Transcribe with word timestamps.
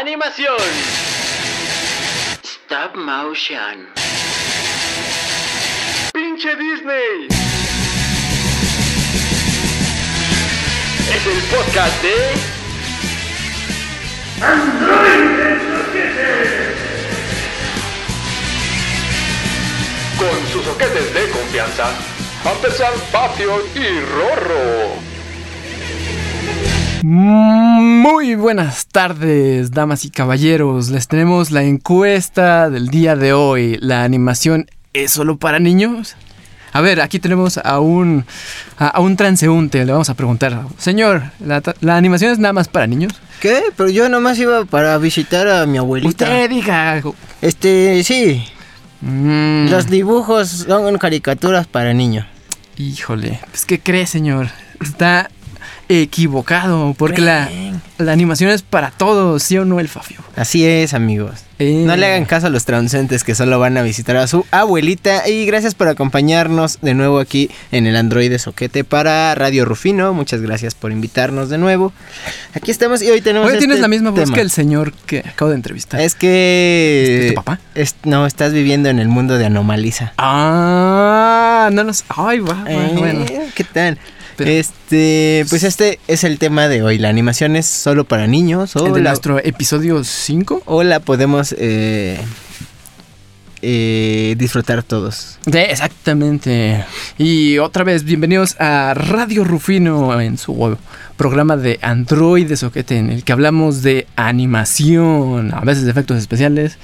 Animación. 0.00 0.56
Stop 2.44 2.94
motion. 2.94 3.88
Pinche 6.12 6.54
Disney. 6.54 7.26
Es 11.12 11.26
el 11.26 11.42
podcast 11.50 12.02
de 12.02 12.14
Con 20.16 20.46
sus 20.52 20.64
soquetes 20.64 21.12
de 21.12 21.28
confianza, 21.30 21.90
Ampersand, 22.44 23.02
Patio 23.10 23.60
y 23.74 24.00
Rorro. 24.14 25.07
Muy 27.02 28.34
buenas 28.34 28.86
tardes, 28.86 29.70
damas 29.70 30.04
y 30.04 30.10
caballeros. 30.10 30.90
Les 30.90 31.06
tenemos 31.06 31.50
la 31.50 31.62
encuesta 31.62 32.70
del 32.70 32.88
día 32.88 33.14
de 33.14 33.32
hoy. 33.32 33.78
¿La 33.80 34.04
animación 34.04 34.66
es 34.92 35.12
solo 35.12 35.36
para 35.38 35.58
niños? 35.60 36.16
A 36.72 36.80
ver, 36.80 37.00
aquí 37.00 37.18
tenemos 37.18 37.58
a 37.58 37.80
un, 37.80 38.24
a, 38.78 38.88
a 38.88 39.00
un 39.00 39.16
transeúnte. 39.16 39.84
Le 39.84 39.92
vamos 39.92 40.10
a 40.10 40.14
preguntar, 40.14 40.62
señor, 40.76 41.22
¿la, 41.40 41.62
la 41.80 41.96
animación 41.96 42.32
es 42.32 42.38
nada 42.38 42.52
más 42.52 42.68
para 42.68 42.86
niños? 42.86 43.12
¿Qué? 43.40 43.62
Pero 43.76 43.88
yo 43.88 44.08
nomás 44.08 44.38
iba 44.38 44.64
para 44.64 44.98
visitar 44.98 45.48
a 45.48 45.66
mi 45.66 45.78
abuelita. 45.78 46.08
Usted 46.24 46.50
diga. 46.50 47.00
Este, 47.40 48.02
sí. 48.02 48.44
Mm, 49.00 49.68
Los 49.70 49.86
dibujos 49.86 50.48
son 50.66 50.98
caricaturas 50.98 51.66
para 51.66 51.94
niños. 51.94 52.26
Híjole, 52.76 53.40
pues 53.50 53.64
¿qué 53.64 53.78
cree, 53.80 54.06
señor? 54.06 54.48
Está 54.80 55.30
equivocado, 55.88 56.94
porque 56.96 57.20
la, 57.20 57.48
animación 57.98 58.50
es 58.50 58.62
para 58.62 58.90
todos, 58.90 59.42
¿sí 59.42 59.56
o 59.58 59.64
no, 59.64 59.80
el 59.80 59.88
Fafio? 59.88 60.18
Así 60.36 60.64
es, 60.64 60.94
amigos. 60.94 61.44
Eh. 61.58 61.82
No 61.84 61.96
le 61.96 62.06
hagan 62.06 62.24
caso 62.24 62.46
a 62.46 62.50
los 62.50 62.64
transeúntes 62.64 63.24
que 63.24 63.34
solo 63.34 63.58
van 63.58 63.76
a 63.76 63.82
visitar 63.82 64.16
a 64.16 64.28
su 64.28 64.46
abuelita. 64.52 65.26
Y 65.28 65.44
gracias 65.46 65.74
por 65.74 65.88
acompañarnos 65.88 66.78
de 66.82 66.94
nuevo 66.94 67.18
aquí 67.18 67.50
en 67.72 67.88
el 67.88 67.96
Android 67.96 68.36
Soquete 68.38 68.84
para 68.84 69.34
Radio 69.34 69.64
Rufino. 69.64 70.14
Muchas 70.14 70.40
gracias 70.40 70.76
por 70.76 70.92
invitarnos 70.92 71.48
de 71.48 71.58
nuevo. 71.58 71.92
Aquí 72.54 72.70
estamos 72.70 73.02
y 73.02 73.10
hoy 73.10 73.22
tenemos. 73.22 73.48
Oye, 73.48 73.58
tienes 73.58 73.76
este 73.76 73.82
la 73.82 73.88
misma 73.88 74.10
voz 74.10 74.20
tema. 74.20 74.34
que 74.36 74.40
el 74.40 74.50
señor 74.50 74.92
que 74.92 75.18
acabo 75.20 75.50
de 75.50 75.56
entrevistar. 75.56 76.00
Es 76.00 76.14
que. 76.14 77.22
¿Es 77.22 77.28
tu 77.30 77.34
papá? 77.34 77.58
es- 77.74 77.96
no, 78.04 78.26
estás 78.26 78.52
viviendo 78.52 78.88
en 78.88 79.00
el 79.00 79.08
mundo 79.08 79.36
de 79.36 79.46
Anomaliza. 79.46 80.12
Ah, 80.16 81.70
no 81.72 81.82
los. 81.82 82.04
Ay, 82.08 82.38
va, 82.38 82.54
va, 82.54 82.70
Eh, 82.70 82.92
bueno. 82.96 83.24
¿Qué 83.56 83.64
tal? 83.64 83.98
Pero- 84.38 84.50
este, 84.50 85.44
pues 85.50 85.64
este 85.64 85.98
es 86.08 86.24
el 86.24 86.38
tema 86.38 86.68
de 86.68 86.82
hoy. 86.82 86.96
La 86.98 87.08
animación 87.10 87.56
es 87.56 87.66
solo 87.66 88.04
para 88.04 88.26
niños 88.26 88.74
o, 88.76 88.86
El 88.86 88.92
de 88.94 89.00
la, 89.02 89.10
nuestro 89.10 89.38
episodio 89.38 90.02
5. 90.04 90.62
o 90.64 90.82
la 90.84 91.00
podemos 91.00 91.54
eh, 91.58 92.18
eh, 93.60 94.36
disfrutar 94.38 94.82
todos. 94.84 95.38
exactamente. 95.46 96.84
Y 97.18 97.58
otra 97.58 97.82
vez, 97.82 98.04
bienvenidos 98.04 98.54
a 98.60 98.94
Radio 98.94 99.42
Rufino 99.42 100.20
en 100.20 100.38
su 100.38 100.76
programa 101.16 101.56
de 101.56 101.80
Android 101.82 102.46
de 102.46 102.56
Soquete, 102.56 102.96
en 102.96 103.10
el 103.10 103.24
que 103.24 103.32
hablamos 103.32 103.82
de 103.82 104.06
animación, 104.14 105.52
a 105.52 105.60
veces 105.62 105.84
de 105.84 105.90
efectos 105.90 106.16
especiales 106.18 106.78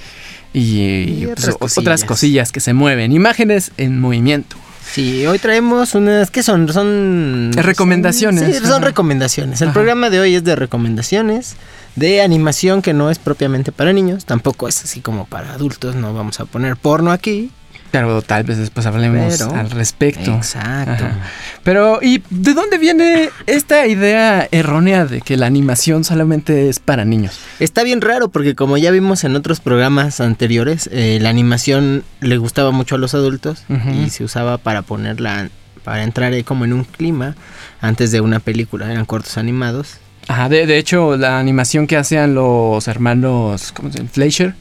y, 0.53 0.81
Y 0.81 1.25
pues, 1.27 1.39
otras 1.47 1.55
cosillas. 1.57 1.77
otras 1.77 2.03
cosillas 2.03 2.51
que 2.51 2.59
se 2.59 2.73
mueven, 2.73 3.13
imágenes 3.13 3.71
en 3.77 3.99
movimiento. 4.01 4.57
Sí, 4.95 5.25
hoy 5.25 5.39
traemos 5.39 5.93
unas, 5.93 6.31
¿qué 6.31 6.41
son? 6.41 6.71
Son 6.71 7.51
Recomendaciones. 7.51 8.55
Sí, 8.59 8.65
son 8.65 8.81
recomendaciones. 8.81 9.59
El 9.59 9.67
Ajá. 9.67 9.73
programa 9.73 10.09
de 10.09 10.21
hoy 10.21 10.35
es 10.35 10.45
de 10.45 10.55
recomendaciones 10.55 11.57
de 11.97 12.21
animación 12.21 12.81
que 12.81 12.93
no 12.93 13.11
es 13.11 13.19
propiamente 13.19 13.73
para 13.73 13.91
niños, 13.91 14.23
tampoco 14.23 14.69
es 14.69 14.81
así 14.85 15.01
como 15.01 15.25
para 15.25 15.51
adultos, 15.51 15.95
no 15.95 16.13
vamos 16.13 16.39
a 16.39 16.45
poner 16.45 16.77
porno 16.77 17.11
aquí. 17.11 17.51
Pero 17.99 18.21
tal 18.21 18.43
vez 18.43 18.57
después 18.57 18.85
hablemos 18.85 19.37
Pero- 19.37 19.53
al 19.55 19.69
respecto. 19.71 20.33
Exacto. 20.35 20.91
Ajá. 21.05 21.17
Pero, 21.63 21.99
¿y 22.01 22.21
de 22.29 22.53
dónde 22.53 22.77
viene 22.77 23.29
esta 23.47 23.87
idea 23.87 24.47
errónea 24.51 25.05
de 25.05 25.21
que 25.21 25.35
la 25.37 25.45
animación 25.47 26.03
solamente 26.03 26.69
es 26.69 26.79
para 26.79 27.05
niños? 27.05 27.39
Está 27.59 27.83
bien 27.83 28.01
raro 28.01 28.29
porque 28.29 28.53
como 28.55 28.77
ya 28.77 28.91
vimos 28.91 29.23
en 29.23 29.35
otros 29.35 29.59
programas 29.59 30.19
anteriores, 30.21 30.89
eh, 30.91 31.17
la 31.21 31.29
animación 31.29 32.03
le 32.21 32.37
gustaba 32.37 32.71
mucho 32.71 32.95
a 32.95 32.97
los 32.97 33.13
adultos 33.15 33.63
y 34.05 34.09
se 34.09 34.23
usaba 34.23 34.57
para 34.57 34.81
ponerla, 34.83 35.49
para 35.83 36.03
entrar 36.03 36.33
eh, 36.33 36.43
como 36.43 36.65
en 36.65 36.73
un 36.73 36.83
clima 36.83 37.35
antes 37.81 38.11
de 38.11 38.21
una 38.21 38.39
película, 38.39 38.91
eran 38.91 39.05
cortos 39.05 39.37
animados. 39.37 39.97
Ajá, 40.27 40.49
de, 40.49 40.65
de 40.65 40.77
hecho, 40.79 41.17
la 41.17 41.37
animación 41.39 41.85
que 41.85 41.97
hacían 41.97 42.33
los 42.33 42.87
hermanos, 42.87 43.71
¿cómo 43.71 43.91
se 43.91 43.99
llama? 43.99 44.09
Fleischer. 44.11 44.55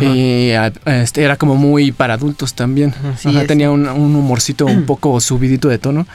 Eh, 0.00 0.56
a- 0.56 0.72
este, 1.02 1.22
era 1.22 1.36
como 1.36 1.56
muy 1.56 1.92
para 1.92 2.14
adultos 2.14 2.54
también. 2.54 2.94
Así 3.14 3.28
Ajá, 3.28 3.46
tenía 3.46 3.70
un, 3.70 3.86
un 3.88 4.14
humorcito 4.16 4.66
un 4.66 4.84
poco 4.84 5.20
subidito 5.20 5.68
de 5.68 5.78
tono. 5.78 6.06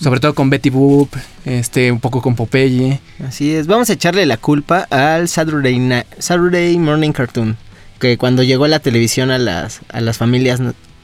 Sobre 0.00 0.20
todo 0.20 0.34
con 0.34 0.48
Betty 0.48 0.70
Boop, 0.70 1.10
este, 1.44 1.92
un 1.92 2.00
poco 2.00 2.22
con 2.22 2.34
Popeye. 2.34 2.98
Así 3.26 3.54
es, 3.54 3.66
vamos 3.66 3.90
a 3.90 3.92
echarle 3.92 4.24
la 4.24 4.38
culpa 4.38 4.86
al 4.90 5.28
Saturday, 5.28 6.02
Saturday 6.18 6.78
Morning 6.78 7.12
Cartoon, 7.12 7.56
que 7.98 8.16
cuando 8.16 8.42
llegó 8.42 8.64
a 8.64 8.68
la 8.68 8.78
televisión 8.78 9.30
a 9.30 9.36
las, 9.38 9.80
a 9.92 10.00
las 10.00 10.16
familias 10.16 10.60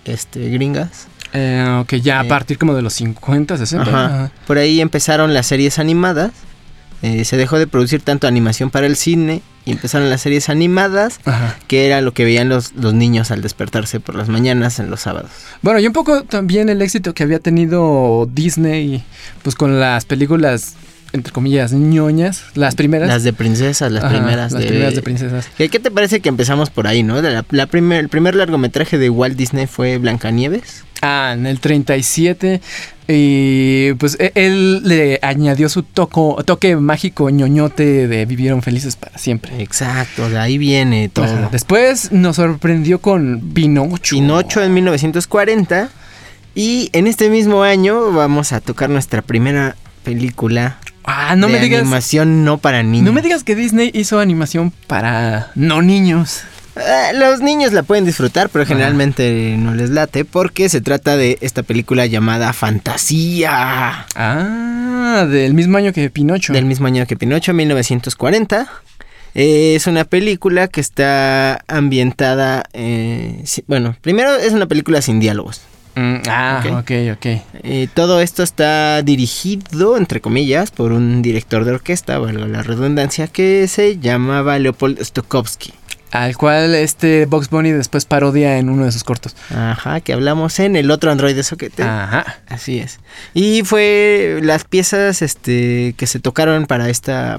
este, 0.07 0.49
gringas, 0.49 1.07
Eh, 1.35 1.85
que 1.87 2.01
ya 2.01 2.21
a 2.21 2.25
Eh. 2.25 2.29
partir 2.29 2.57
como 2.59 2.75
de 2.75 2.81
los 2.83 2.95
50, 2.95 3.57
60. 3.59 3.83
Ajá. 3.89 4.05
ajá. 4.07 4.33
Por 4.47 4.57
ahí 4.59 4.81
empezaron 4.81 5.33
las 5.35 5.47
series 5.47 5.79
animadas. 5.79 6.33
Eh, 7.03 7.25
se 7.25 7.37
dejó 7.37 7.59
de 7.59 7.67
producir 7.67 8.01
tanto 8.01 8.27
animación 8.27 8.71
para 8.71 8.87
el 8.87 8.97
cine 8.97 9.43
y 9.65 9.73
empezaron 9.73 10.09
las 10.11 10.21
series 10.23 10.49
animadas, 10.49 11.21
Ajá. 11.25 11.57
que 11.69 11.87
era 11.87 12.01
lo 12.01 12.13
que 12.15 12.25
veían 12.25 12.49
los, 12.49 12.73
los 12.75 12.95
niños 12.95 13.31
al 13.31 13.43
despertarse 13.43 14.01
por 14.01 14.15
las 14.15 14.29
mañanas 14.29 14.79
en 14.79 14.91
los 14.91 15.01
sábados. 15.01 15.31
Bueno, 15.63 15.79
y 15.81 15.87
un 15.87 15.93
poco 15.93 16.25
también 16.25 16.69
el 16.69 16.81
éxito 16.83 17.15
que 17.15 17.23
había 17.23 17.39
tenido 17.39 18.29
Disney, 18.33 19.05
pues 19.43 19.55
con 19.55 19.79
las 19.79 20.05
películas, 20.05 20.75
entre 21.13 21.33
comillas, 21.33 21.73
ñoñas, 21.73 22.45
las 22.55 22.75
primeras. 22.75 23.09
Las 23.09 23.23
de 23.23 23.33
princesas, 23.33 23.93
las 23.93 24.05
Ajá, 24.05 24.15
primeras 24.15 24.53
Las 24.53 24.63
de... 24.63 24.69
primeras 24.69 24.95
de 24.95 25.03
princesas. 25.03 25.49
¿Qué, 25.59 25.69
qué 25.69 25.79
te 25.79 25.91
parece 25.91 26.21
que 26.21 26.29
empezamos 26.29 26.71
por 26.71 26.87
ahí, 26.87 27.03
no? 27.03 27.21
La, 27.21 27.45
la 27.51 27.67
primer, 27.67 28.01
el 28.01 28.09
primer 28.09 28.35
largometraje 28.35 28.99
de 28.99 29.11
Walt 29.11 29.37
Disney 29.37 29.67
fue 29.67 29.99
Blancanieves. 29.99 30.85
Ah, 31.03 31.33
en 31.35 31.47
el 31.47 31.59
37. 31.61 32.61
Y 33.09 33.93
pues 33.95 34.17
e- 34.21 34.33
él 34.37 34.83
le 34.85 35.19
añadió 35.23 35.69
su 35.69 35.83
toco, 35.83 36.43
toque 36.45 36.77
mágico 36.77 37.29
ñoñote 37.29 38.07
de 38.07 38.25
Vivieron 38.25 38.63
felices 38.63 38.97
para 38.97 39.19
siempre. 39.19 39.61
Exacto, 39.61 40.31
de 40.31 40.39
ahí 40.39 40.57
viene 40.59 41.09
todo. 41.09 41.25
Ajá. 41.25 41.49
Después 41.51 42.13
nos 42.13 42.37
sorprendió 42.37 43.01
con 43.01 43.41
Pinocho. 43.53 44.15
Pinocho 44.17 44.63
en 44.63 44.73
1940. 44.75 45.91
Y 46.55 46.91
en 46.93 47.07
este 47.07 47.29
mismo 47.31 47.63
año 47.63 48.13
vamos 48.13 48.53
a 48.53 48.61
tocar 48.61 48.89
nuestra 48.91 49.23
primera 49.23 49.75
película 50.05 50.79
Ah, 51.05 51.35
no 51.37 51.47
de 51.49 51.55
me 51.55 51.61
digas. 51.61 51.81
animación 51.83 52.45
no 52.45 52.59
para 52.59 52.83
niños. 52.83 53.07
No 53.07 53.13
me 53.13 53.23
digas 53.23 53.45
que 53.45 53.55
Disney 53.55 53.91
hizo 53.95 54.19
animación 54.21 54.73
para 54.87 55.51
no 55.55 55.83
niños. 55.83 56.43
Ah, 56.77 57.11
los 57.15 57.41
niños 57.41 57.73
la 57.73 57.83
pueden 57.83 58.05
disfrutar, 58.07 58.49
pero 58.49 58.65
generalmente 58.65 59.57
no 59.59 59.75
les 59.75 59.91
late 59.91 60.25
porque 60.25 60.69
se 60.71 60.81
trata 60.81 61.17
de 61.19 61.37
esta 61.43 61.63
película 61.63 62.07
llamada 62.07 62.53
Fantasía. 62.53 64.07
Ah, 64.17 65.27
del 65.29 65.53
mismo 65.55 65.77
año 65.77 65.93
que 65.93 66.09
Pinocho. 66.09 66.53
Del 66.53 66.65
mismo 66.65 66.87
año 66.87 67.07
que 67.07 67.17
Pinocho, 67.17 67.53
1940. 67.53 68.69
Eh, 69.35 69.75
es 69.77 69.87
una 69.87 70.05
película 70.05 70.69
que 70.69 70.81
está 70.81 71.63
ambientada... 71.69 72.65
eh, 72.75 73.41
si- 73.45 73.65
bueno, 73.67 73.97
primero 74.03 74.35
es 74.37 74.53
una 74.53 74.67
película 74.67 75.01
sin 75.03 75.21
diálogos. 75.21 75.63
Mm, 75.95 76.17
ah, 76.29 76.63
Ok. 76.65 76.73
ok, 76.81 76.91
ok. 77.17 77.27
Eh, 77.65 77.89
todo 77.95 78.21
esto 78.21 78.43
está 78.43 79.03
dirigido, 79.03 79.97
entre 79.97 80.21
comillas, 80.21 80.71
por 80.71 80.93
un 80.93 81.23
director 81.23 81.65
de 81.65 81.73
orquesta, 81.73 82.19
valga 82.19 82.47
la 82.47 82.63
redundancia, 82.63 83.27
que 83.27 83.69
se 83.69 83.99
llamaba 83.99 84.59
Leopold 84.59 85.03
Stokowski. 85.03 85.75
Al 86.11 86.37
cual 86.37 86.75
este 86.75 87.25
Box 87.25 87.49
Bunny 87.49 87.71
después 87.71 88.05
parodia 88.05 88.59
en 88.59 88.69
uno 88.69 88.85
de 88.85 88.93
sus 88.93 89.03
cortos. 89.03 89.35
Ajá, 89.51 90.01
que 90.01 90.13
hablamos 90.13 90.59
en 90.61 90.77
el 90.77 90.91
otro 90.91 91.11
Android 91.11 91.35
de 91.35 91.43
Soquete. 91.43 91.83
Ajá. 91.83 92.41
Así 92.49 92.79
es. 92.79 93.01
Y 93.33 93.63
fue 93.65 94.41
las 94.43 94.65
piezas 94.65 95.23
este, 95.23 95.95
que 95.97 96.07
se 96.07 96.21
tocaron 96.21 96.67
para 96.67 96.91
esta, 96.91 97.39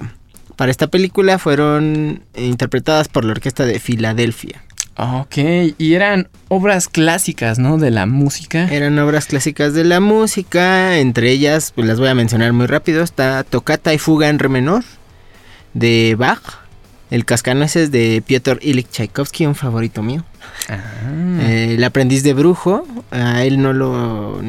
para 0.55 0.71
esta 0.71 0.87
película 0.87 1.37
fueron 1.37 2.23
interpretadas 2.35 3.09
por 3.09 3.25
la 3.25 3.33
Orquesta 3.33 3.63
de 3.65 3.79
Filadelfia. 3.79 4.63
Ok, 4.95 5.37
y 5.77 5.93
eran 5.95 6.29
obras 6.49 6.87
clásicas, 6.87 7.57
¿no? 7.57 7.77
De 7.77 7.89
la 7.89 8.05
música. 8.05 8.67
Eran 8.71 8.99
obras 8.99 9.25
clásicas 9.25 9.73
de 9.73 9.83
la 9.83 9.99
música, 9.99 10.97
entre 10.99 11.31
ellas, 11.31 11.71
pues 11.73 11.87
las 11.87 11.99
voy 11.99 12.09
a 12.09 12.15
mencionar 12.15 12.53
muy 12.53 12.67
rápido, 12.67 13.03
está 13.03 13.43
Tocata 13.43 13.93
y 13.93 13.97
Fuga 13.97 14.29
en 14.29 14.39
Re 14.39 14.49
menor 14.49 14.83
de 15.73 16.15
Bach, 16.17 16.62
El 17.13 17.25
Cascanueces 17.25 17.91
de 17.91 18.23
Piotr 18.25 18.57
Ilyich 18.63 18.89
Tchaikovsky, 18.89 19.45
un 19.45 19.53
favorito 19.53 20.01
mío. 20.01 20.25
Ah. 20.67 20.79
Eh, 21.41 21.75
el 21.77 21.83
aprendiz 21.83 22.23
de 22.23 22.33
brujo, 22.33 22.87
A 23.11 23.43
él 23.43 23.61
no 23.61 23.71
lo... 23.71 24.41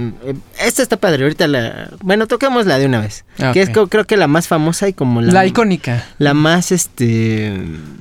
Esta 0.59 0.83
está 0.83 0.97
padre, 0.97 1.25
ahorita 1.25 1.47
la... 1.47 1.91
Bueno, 2.01 2.27
toquemos 2.27 2.65
la 2.65 2.79
de 2.79 2.87
una 2.87 3.01
vez. 3.01 3.27
Ah, 3.39 3.51
Que 3.53 3.61
es 3.61 3.69
creo 3.69 4.07
que 4.07 4.17
la 4.17 4.29
más 4.29 4.49
famosa 4.49 4.89
y 4.89 4.95
como 4.95 5.21
la... 5.21 5.33
La 5.33 5.47
icónica. 5.47 6.07
La 6.19 6.33
más, 6.33 6.73
este... 6.73 7.53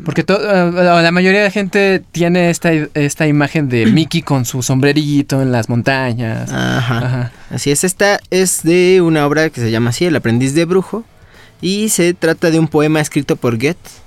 Porque 0.05 0.23
to- 0.23 0.39
eh, 0.39 0.71
la 0.71 1.11
mayoría 1.11 1.39
de 1.41 1.45
la 1.47 1.51
gente 1.51 2.01
tiene 2.13 2.49
esta, 2.49 2.71
esta 2.93 3.27
imagen 3.27 3.67
de 3.67 3.85
Mickey 3.91 4.21
con 4.21 4.45
su 4.45 4.63
sombrerito 4.63 5.41
en 5.41 5.51
las 5.51 5.67
montañas. 5.67 6.49
Ajá. 6.53 6.97
Ajá. 6.99 7.31
Así 7.51 7.69
es, 7.69 7.83
esta 7.83 8.21
es 8.29 8.63
de 8.63 9.01
una 9.01 9.27
obra 9.27 9.49
que 9.49 9.59
se 9.59 9.71
llama 9.71 9.89
así, 9.89 10.05
El 10.05 10.15
aprendiz 10.15 10.53
de 10.55 10.63
brujo. 10.63 11.03
Y 11.61 11.89
se 11.89 12.13
trata 12.13 12.49
de 12.49 12.59
un 12.59 12.67
poema 12.69 13.01
escrito 13.01 13.35
por 13.35 13.55
Goethe. 13.57 14.02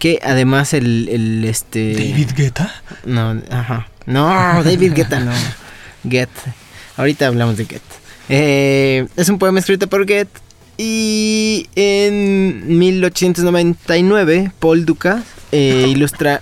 Que 0.00 0.18
además 0.24 0.74
el, 0.74 1.08
el, 1.08 1.44
este... 1.44 1.94
Guetta. 2.34 2.74
No, 3.04 3.40
ajá. 3.50 3.86
No, 4.06 4.64
David 4.64 4.94
Guetta 4.94 5.20
no. 5.20 5.30
Goethe. 6.04 6.52
Ahorita 6.96 7.28
hablamos 7.28 7.56
de 7.56 7.64
Goethe. 7.64 7.82
Eh, 8.28 9.06
es 9.16 9.28
un 9.28 9.38
poema 9.38 9.60
escrito 9.60 9.86
por 9.88 10.06
Goethe. 10.06 10.40
Y 10.78 11.68
en 11.76 12.78
1899, 12.78 14.52
Paul 14.58 14.86
Dukas 14.86 15.22
eh, 15.52 15.86
ilustra. 15.90 16.40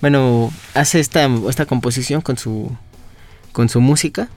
Bueno, 0.00 0.52
hace 0.74 0.98
esta, 0.98 1.30
esta 1.48 1.64
composición 1.66 2.20
con 2.20 2.36
su. 2.36 2.76
con 3.52 3.68
su 3.68 3.80
música. 3.80 4.28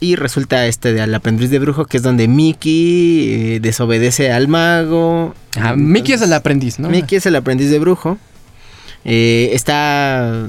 Y 0.00 0.16
resulta 0.16 0.66
este 0.66 0.92
de 0.92 1.00
Al 1.00 1.14
aprendiz 1.14 1.50
de 1.50 1.58
brujo, 1.58 1.86
que 1.86 1.96
es 1.96 2.02
donde 2.02 2.28
Mickey 2.28 3.54
eh, 3.54 3.60
desobedece 3.60 4.30
al 4.32 4.48
mago. 4.48 5.34
Ah, 5.56 5.74
Mickey 5.76 6.14
es 6.14 6.22
el 6.22 6.32
aprendiz, 6.32 6.78
¿no? 6.78 6.88
Mickey 6.90 7.16
es 7.18 7.26
el 7.26 7.36
aprendiz 7.36 7.70
de 7.70 7.78
brujo. 7.78 8.18
Eh, 9.04 9.50
está 9.52 10.48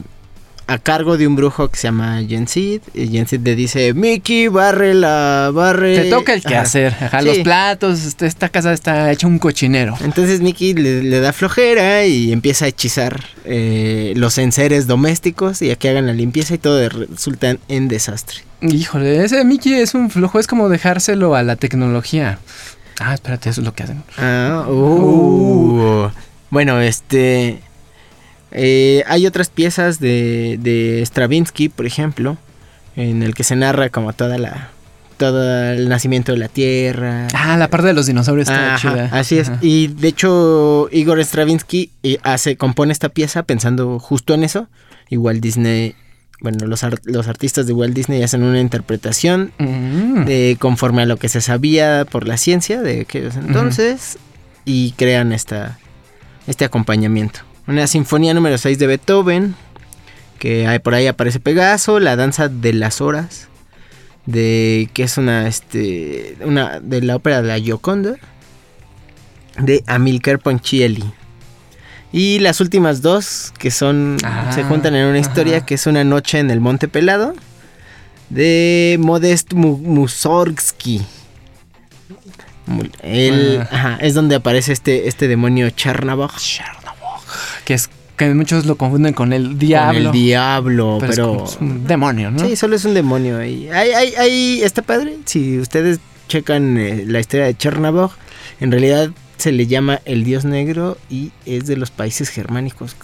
a 0.68 0.80
cargo 0.80 1.16
de 1.18 1.28
un 1.28 1.36
brujo 1.36 1.68
que 1.70 1.78
se 1.78 1.84
llama 1.84 2.22
Jensid. 2.28 2.82
Y 2.94 3.08
Jensid 3.10 3.42
le 3.42 3.56
dice, 3.56 3.94
Mickey, 3.94 4.48
barre 4.48 4.94
la... 4.96 5.52
barre... 5.54 5.96
Te 5.96 6.10
toca 6.10 6.34
el 6.34 6.42
que 6.42 6.56
Ajá. 6.56 6.62
hacer. 6.64 6.94
Ajá, 7.00 7.20
Sí. 7.22 7.26
los 7.28 7.38
platos. 7.40 8.04
este- 8.04 8.26
Esta 8.26 8.50
casa 8.50 8.74
está 8.74 9.12
hecha 9.12 9.28
un 9.28 9.38
cochinero. 9.40 9.96
Entonces 10.04 10.42
Mickey 10.42 10.74
le, 10.74 11.04
le 11.04 11.20
da 11.20 11.34
flojera 11.34 12.06
y 12.06 12.32
empieza 12.32 12.66
a 12.66 12.70
hechizar 12.70 13.24
eh, 13.46 14.14
los 14.16 14.38
enseres 14.40 14.88
domésticos 14.88 15.62
y 15.62 15.70
a 15.70 15.76
que 15.76 15.88
hagan 15.90 16.08
la 16.08 16.14
limpieza 16.14 16.56
y 16.56 16.58
todo 16.58 16.90
resulta 16.90 17.58
en 17.68 17.88
desastre. 17.88 18.38
Híjole, 18.72 19.24
ese 19.24 19.44
Mickey 19.46 19.74
es 19.74 19.94
un 19.96 20.10
flojo. 20.10 20.40
Es 20.40 20.48
como 20.48 20.70
dejárselo 20.70 21.36
a 21.36 21.44
la 21.44 21.56
tecnología. 21.56 22.40
Ah, 23.00 23.14
espérate, 23.14 23.50
eso 23.50 23.62
es 23.62 23.66
lo 23.66 23.74
que 23.74 23.84
hacen. 23.84 24.04
Ah, 24.18 24.66
uh. 24.70 26.10
Bueno, 26.50 26.80
este. 26.80 27.60
eh, 28.52 29.04
hay 29.08 29.28
otras 29.28 29.50
piezas 29.50 30.00
de, 30.00 30.58
de 30.62 31.02
Stravinsky, 31.06 31.70
por 31.70 31.86
ejemplo, 31.86 32.38
en 32.96 33.24
el 33.24 33.34
que 33.36 33.44
se 33.44 33.56
narra 33.56 33.90
como 33.90 34.14
toda 34.14 34.38
la. 34.38 34.70
todo 35.18 35.72
el 35.74 35.90
nacimiento 35.90 36.32
de 36.32 36.38
la 36.38 36.48
Tierra. 36.48 37.28
Ah, 37.34 37.58
la 37.58 37.70
parte 37.70 37.88
de 37.88 37.94
los 37.94 38.06
dinosaurios 38.06 38.48
está 38.48 38.76
Ajá, 38.76 38.90
chida. 38.94 39.10
así 39.12 39.38
es. 39.40 39.50
Ajá. 39.50 39.60
Y 39.62 39.88
de 39.88 40.08
hecho, 40.08 40.88
Igor 40.92 41.20
Stravinsky 41.24 41.92
eh, 42.04 42.18
hace, 42.24 42.56
compone 42.56 42.94
esta 42.94 43.10
pieza 43.10 43.44
pensando 43.44 44.00
justo 44.00 44.34
en 44.34 44.44
eso. 44.46 44.68
Igual 45.10 45.42
Disney. 45.42 45.96
Bueno, 46.42 46.66
los, 46.68 46.86
los 47.06 47.28
artistas 47.28 47.66
de 47.66 47.74
Walt 47.74 47.94
Disney 47.96 48.22
hacen 48.22 48.44
una 48.44 48.60
interpretación 48.60 49.52
Mm. 49.58 50.26
de 50.26 50.58
conforme 50.60 51.04
a 51.04 51.06
lo 51.06 51.18
que 51.18 51.30
se 51.30 51.42
sabía 51.42 52.06
por 52.10 52.28
la 52.28 52.38
ciencia 52.38 52.82
de 52.82 53.02
aquellos 53.02 53.36
entonces 53.36 54.18
y 54.66 54.92
crean 54.98 55.32
esta, 55.32 55.80
este 56.48 56.66
acompañamiento. 56.66 57.40
Una 57.68 57.88
sinfonía 57.88 58.34
número 58.34 58.58
6 58.58 58.78
de 58.78 58.88
Beethoven, 58.88 59.56
que 60.40 60.68
hay, 60.68 60.80
por 60.80 60.94
ahí 60.94 61.08
aparece 61.08 61.40
Pegaso, 61.40 62.00
la 62.00 62.16
danza 62.16 62.48
de 62.50 62.74
las 62.74 63.02
horas, 63.02 63.48
de 64.26 64.90
que 64.94 65.04
es 65.04 65.18
una, 65.18 65.48
este, 65.48 66.36
una 66.42 66.80
de 66.80 67.02
la 67.02 67.16
ópera 67.16 67.42
de 67.42 67.48
la 67.48 67.60
Gioconda, 67.60 68.16
de 69.60 69.84
Amilcar 69.88 70.40
Ponchielli. 70.40 71.06
Y 72.18 72.40
las 72.40 72.62
últimas 72.62 73.02
dos, 73.02 73.52
que 73.60 73.72
son, 73.72 74.16
Ah, 74.24 74.50
se 74.56 74.64
juntan 74.64 74.96
en 74.96 75.06
una 75.08 75.20
historia, 75.20 75.58
ajá. 75.58 75.66
que 75.66 75.74
es 75.76 75.86
Una 75.86 76.06
noche 76.06 76.40
en 76.40 76.50
el 76.50 76.62
Monte 76.62 76.88
Pelado, 76.88 77.34
de 78.30 78.96
Modest 79.02 79.52
Mu- 79.54 79.78
Mussorgsky. 79.80 81.02
Mu- 82.68 82.84
Él, 83.04 83.60
Ah. 83.64 83.68
ajá, 83.76 83.98
es 84.02 84.14
donde 84.14 84.36
aparece 84.36 84.72
este, 84.72 85.10
este 85.10 85.28
demonio 85.28 85.70
Chernabog. 85.72 86.32
Que 87.66 87.74
es 87.74 87.90
que 88.16 88.34
muchos 88.34 88.66
lo 88.66 88.78
confunden 88.78 89.14
con 89.14 89.34
el 89.34 89.48
Con 89.48 89.60
diablo. 89.60 90.10
el 90.10 90.12
diablo, 90.14 90.98
pero, 91.02 91.12
es 91.12 91.16
pero... 91.18 91.28
como- 91.34 91.46
es 91.50 91.58
un 91.60 91.86
demonio, 91.86 92.32
¿no? 92.32 92.40
Sí, 92.40 92.56
solo 92.56 92.78
es 92.78 92.86
un 92.86 92.94
demonio 92.94 93.40
ahí. 93.40 93.68
Ahí, 93.70 93.92
ahí, 93.92 94.14
ahí 94.18 94.62
está 94.64 94.82
padre. 94.82 95.18
Si 95.26 95.60
ustedes 95.60 96.00
checan 96.30 96.78
eh, 96.78 97.04
la 97.06 97.20
historia 97.20 97.46
de 97.48 97.58
Chernabog, 97.58 98.12
en 98.62 98.72
realidad 98.72 99.10
se 99.38 99.52
le 99.52 99.68
llama 99.68 100.02
el 100.06 100.24
dios 100.24 100.46
negro 100.46 100.98
y 101.10 101.32
es 101.46 101.66
de 101.68 101.78
los 101.78 101.92
países 101.92 102.30
germánicos. 102.30 102.96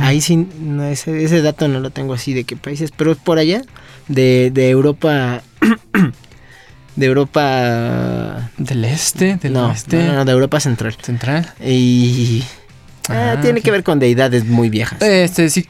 Ahí 0.00 0.20
sí, 0.20 0.36
no, 0.60 0.84
ese, 0.84 1.24
ese 1.24 1.40
dato 1.40 1.66
no 1.66 1.80
lo 1.80 1.88
tengo 1.90 2.12
así 2.12 2.34
de 2.34 2.44
qué 2.44 2.56
países, 2.56 2.90
pero 2.94 3.12
es 3.12 3.18
por 3.18 3.38
allá, 3.38 3.62
de, 4.06 4.50
de 4.52 4.68
Europa. 4.68 5.42
de 6.96 7.06
Europa. 7.06 8.50
Del 8.58 8.84
este, 8.84 9.36
del 9.36 9.54
no, 9.54 9.68
oeste, 9.68 9.96
no, 9.96 10.12
no, 10.16 10.24
de 10.24 10.32
Europa 10.32 10.60
Central. 10.60 10.94
central. 11.00 11.52
Y. 11.64 12.42
ah, 13.08 13.34
Ah, 13.36 13.40
tiene 13.40 13.62
que 13.62 13.70
ver 13.70 13.82
con 13.82 13.98
deidades 13.98 14.44
muy 14.44 14.68
viejas. 14.68 15.00
Este, 15.00 15.48
sí. 15.48 15.66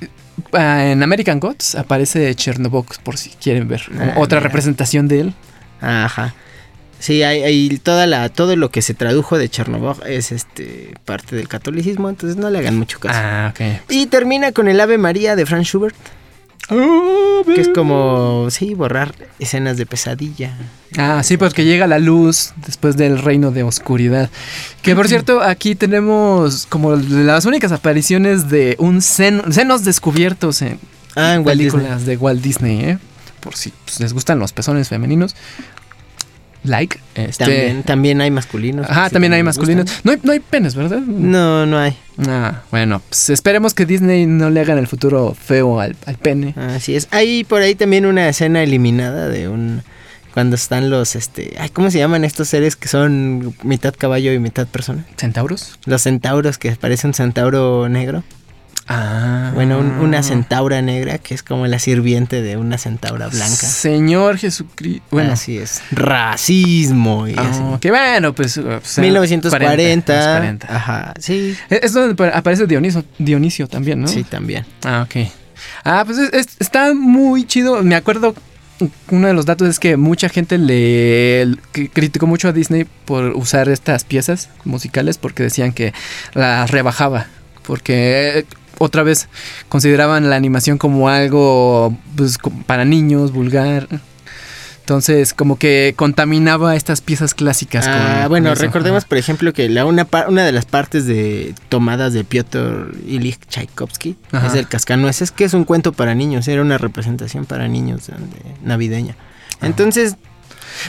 ah, 0.53 0.85
en 0.91 1.03
American 1.03 1.39
Gods 1.39 1.77
aparece 1.77 2.35
Chernobyl, 2.35 2.85
por 3.05 3.17
si 3.17 3.31
quieren 3.31 3.69
ver. 3.69 3.83
Ah, 3.99 4.15
Otra 4.17 4.39
mira. 4.41 4.49
representación 4.49 5.07
de 5.09 5.21
él. 5.21 5.35
Ajá. 5.81 6.35
Sí, 7.03 7.25
hay, 7.25 7.43
hay 7.43 7.79
toda 7.79 8.07
la, 8.07 8.29
todo 8.29 8.55
lo 8.55 8.71
que 8.71 8.81
se 8.81 8.95
tradujo 8.95 9.37
de 9.37 9.49
Chernobyl 9.49 10.01
es 10.07 10.31
este 10.31 10.95
parte 11.05 11.35
del 11.35 11.49
catolicismo, 11.49 12.09
entonces 12.09 12.37
no 12.37 12.49
le 12.49 12.61
hagan 12.61 12.79
mucho 12.79 13.01
caso. 13.01 13.19
Ah, 13.21 13.53
ok. 13.53 13.91
Y 13.91 14.07
termina 14.07 14.53
con 14.53 14.69
el 14.69 14.81
Ave 14.81 14.99
María 14.99 15.35
de 15.35 15.45
Franz 15.45 15.67
Schubert, 15.67 15.97
que 16.69 17.61
es 17.61 17.71
como, 17.71 18.47
sí, 18.51 18.75
borrar 18.75 19.17
escenas 19.41 19.77
de 19.77 19.85
pesadilla. 19.85 20.57
Ah, 20.97 21.23
sí, 21.25 21.37
porque 21.37 21.65
llega 21.65 21.89
la 21.89 21.99
luz 21.99 22.53
después 22.65 22.97
del 22.97 23.19
reino 23.19 23.51
de 23.51 23.65
oscuridad. 23.65 24.31
Que 24.83 24.95
por 24.95 25.09
cierto, 25.09 25.43
aquí 25.43 25.75
tenemos 25.75 26.67
como 26.67 26.95
las 26.95 27.47
únicas 27.47 27.73
apariciones 27.73 28.49
de 28.49 28.77
un 28.79 29.03
seno, 29.03 29.51
senos 29.51 29.85
descubiertos 29.85 30.63
en 30.63 30.79
Ah, 31.15 31.35
en 31.35 31.45
Walt 31.45 31.59
películas 31.59 32.07
de 32.07 32.17
Walt 32.17 32.41
Disney, 32.41 32.81
¿eh? 32.85 32.99
Por 33.41 33.57
si 33.57 33.73
pues, 33.85 34.01
les 34.01 34.13
gustan 34.13 34.39
los 34.39 34.53
pezones 34.53 34.89
femeninos. 34.89 35.35
Like. 36.65 36.99
Este, 37.15 37.45
También, 37.45 37.83
también 37.83 38.21
hay 38.21 38.31
masculinos. 38.31 38.89
Ajá, 38.89 39.11
también 39.11 39.33
hay 39.33 39.43
masculinos. 39.43 39.87
No 40.05 40.13
hay, 40.13 40.19
no 40.23 40.33
hay 40.33 40.41
penes, 40.41 40.75
¿verdad? 40.75 41.01
No, 41.01 41.67
no 41.67 41.79
hay. 41.79 41.97
Ah, 42.29 42.63
bueno, 42.71 43.03
pues 43.09 43.31
esperemos 43.31 43.75
que 43.75 43.85
Disney 43.85 44.27
no 44.27 44.51
le 44.51 44.61
haga 44.61 44.73
en 44.73 44.79
el 44.79 44.87
futuro 44.87 45.35
feo 45.35 45.81
al, 45.81 45.97
al 46.07 46.17
pene. 46.17 46.55
Así 46.57 46.95
es. 46.95 47.09
Hay 47.11 47.45
por 47.45 47.63
ahí 47.63 47.75
también 47.75 48.07
una 48.07 48.29
escena 48.29 48.63
eliminada 48.63 49.29
de 49.29 49.49
un 49.49 49.83
cuando 50.33 50.57
están 50.57 50.89
los 50.89 51.15
este, 51.15 51.55
ay, 51.59 51.69
¿cómo 51.71 51.91
se 51.91 51.99
llaman 51.99 52.25
estos 52.25 52.49
seres 52.49 52.75
que 52.77 52.89
son 52.89 53.55
mitad 53.63 53.95
caballo 53.97 54.33
y 54.33 54.39
mitad 54.39 54.67
persona? 54.67 55.05
¿Centauros? 55.17 55.79
Los 55.85 56.03
centauros 56.03 56.59
que 56.59 56.73
parece 56.77 57.07
un 57.07 57.15
centauro 57.15 57.89
negro. 57.89 58.25
Ah. 58.89 59.51
Bueno, 59.55 59.79
un- 59.79 59.93
una 60.01 60.23
centaura 60.23 60.83
negra 60.83 61.19
que 61.19 61.35
es 61.35 61.43
como 61.43 61.67
la 61.67 61.79
sirviente 61.79 62.43
de 62.43 62.57
una 62.57 62.79
centaura 62.79 63.29
blanca. 63.29 63.55
Señor 63.67 64.39
Jesucristo. 64.39 65.05
Bueno, 65.11 65.33
así 65.33 65.57
es. 65.59 65.81
Racismo 65.93 67.29
y 67.29 67.33
así. 67.33 67.61
Ah, 67.63 67.79
que 67.81 67.91
bueno, 67.91 68.33
pues. 68.35 68.57
uh, 68.57 68.63
pues, 68.81 68.99
1940. 68.99 70.33
40. 70.39 70.75
Ajá, 70.77 71.15
sí. 71.19 71.57
Es 71.71 71.81
es 71.85 71.93
donde 71.93 72.15
pa- 72.15 72.29
aparece 72.37 72.67
Dionisio, 72.67 73.05
Dionisio 73.19 73.69
también, 73.69 74.01
¿no? 74.01 74.09
Sí, 74.09 74.25
también. 74.25 74.65
Ah, 74.85 75.07
ok. 75.07 75.29
Ah, 75.85 76.03
pues 76.05 76.19
es- 76.19 76.33
es- 76.33 76.57
está 76.59 76.93
muy 76.95 77.45
chido. 77.47 77.83
Me 77.83 77.95
acuerdo, 77.95 78.35
uno 79.11 79.27
de 79.29 79.33
los 79.35 79.47
datos 79.47 79.69
es 79.69 79.79
que 79.79 79.97
mucha 79.97 80.29
gente 80.29 80.59
le 80.59 81.55
criticó 81.93 82.27
mucho 82.27 82.49
a 82.49 82.53
Disney 82.53 82.85
por 83.05 83.27
usar 83.37 83.69
estas 83.69 84.05
piezas 84.05 84.49
musicales 84.65 85.19
porque 85.19 85.45
decían 85.45 85.73
que 85.73 85.93
las 86.35 86.71
rebajaba. 86.71 87.27
Porque 87.65 88.45
otra 88.79 89.03
vez 89.03 89.29
consideraban 89.69 90.29
la 90.31 90.37
animación 90.37 90.79
como 90.79 91.09
algo 91.09 91.97
pues, 92.17 92.39
para 92.67 92.85
niños, 92.85 93.33
vulgar. 93.33 93.89
Entonces, 94.81 95.33
como 95.33 95.59
que 95.59 95.95
contaminaba 95.97 96.75
estas 96.75 97.01
piezas 97.01 97.35
clásicas. 97.35 97.87
Ah, 97.87 98.23
con 98.23 98.31
bueno, 98.31 98.53
recordemos, 98.57 99.05
por 99.05 99.17
ejemplo, 99.17 99.53
que 99.53 99.69
la 99.69 99.85
una, 99.87 100.05
de 100.45 100.53
las 100.53 100.67
partes 100.67 101.07
de 101.07 101.55
tomadas 101.69 102.13
de 102.13 102.25
Piotr 102.25 102.93
Ilich 103.07 103.39
Tchaikovsky 103.49 104.17
Ajá. 104.33 104.49
es 104.49 104.55
el 104.55 104.67
Cascanueces, 104.67 105.31
que 105.31 105.45
es 105.45 105.55
un 105.55 105.65
cuento 105.65 105.93
para 105.93 106.17
niños, 106.17 106.49
era 106.49 106.63
una 106.63 106.79
representación 106.79 107.45
para 107.47 107.69
niños 107.69 108.09
de- 108.09 108.15
de 108.15 108.57
navideña. 108.65 109.17
Entonces, 109.61 110.17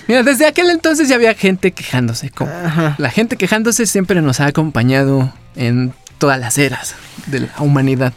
Mira, 0.07 0.23
desde 0.23 0.47
aquel 0.47 0.69
entonces 0.69 1.09
ya 1.09 1.15
había 1.15 1.33
gente 1.35 1.71
quejándose. 1.71 2.29
como- 2.29 2.49
La 2.97 3.09
gente 3.11 3.35
quejándose 3.35 3.85
siempre 3.85 4.21
nos 4.21 4.39
ha 4.39 4.45
acompañado 4.47 5.31
en 5.55 5.93
todas 6.23 6.39
las 6.39 6.57
eras 6.57 6.95
de 7.27 7.41
la 7.41 7.53
humanidad. 7.59 8.13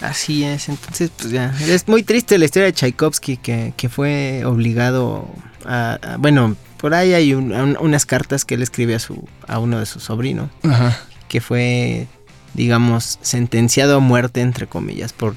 Así 0.00 0.44
es, 0.44 0.68
entonces 0.68 1.10
pues 1.16 1.32
ya. 1.32 1.52
Es 1.66 1.88
muy 1.88 2.04
triste 2.04 2.38
la 2.38 2.44
historia 2.44 2.66
de 2.66 2.72
Tchaikovsky 2.72 3.36
que, 3.36 3.74
que 3.76 3.88
fue 3.88 4.44
obligado 4.44 5.28
a, 5.66 5.98
a- 6.00 6.16
Bueno, 6.18 6.54
por 6.76 6.94
ahí 6.94 7.14
hay 7.14 7.34
un- 7.34 7.50
un- 7.52 7.76
unas 7.80 8.06
cartas 8.06 8.44
que 8.44 8.54
él 8.54 8.62
escribe 8.62 8.94
a, 8.94 9.00
su, 9.00 9.28
a 9.48 9.58
uno 9.58 9.80
de 9.80 9.86
sus 9.86 10.04
sobrinos, 10.04 10.50
Ajá. 10.62 10.96
que 11.26 11.40
fue, 11.40 12.06
digamos, 12.54 13.18
sentenciado 13.22 13.96
a 13.96 13.98
muerte, 14.00 14.40
entre 14.40 14.68
comillas, 14.68 15.12
por, 15.12 15.34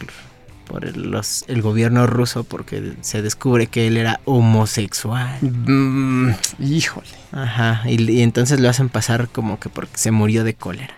por 0.68 0.86
el, 0.86 1.10
los- 1.10 1.44
el 1.48 1.64
gobierno 1.64 2.06
ruso 2.06 2.44
porque 2.44 2.94
se 3.02 3.24
descubre 3.24 3.66
que 3.66 3.88
él 3.88 3.98
era 3.98 4.20
homosexual. 4.26 5.40
Mm, 5.42 6.30
híjole. 6.60 7.08
Ajá, 7.32 7.82
y, 7.88 8.12
y 8.12 8.22
entonces 8.22 8.60
lo 8.60 8.70
hacen 8.70 8.90
pasar 8.90 9.28
como 9.28 9.60
que 9.60 9.70
porque 9.70 9.98
se 9.98 10.12
murió 10.12 10.44
de 10.44 10.54
cólera. 10.54 10.94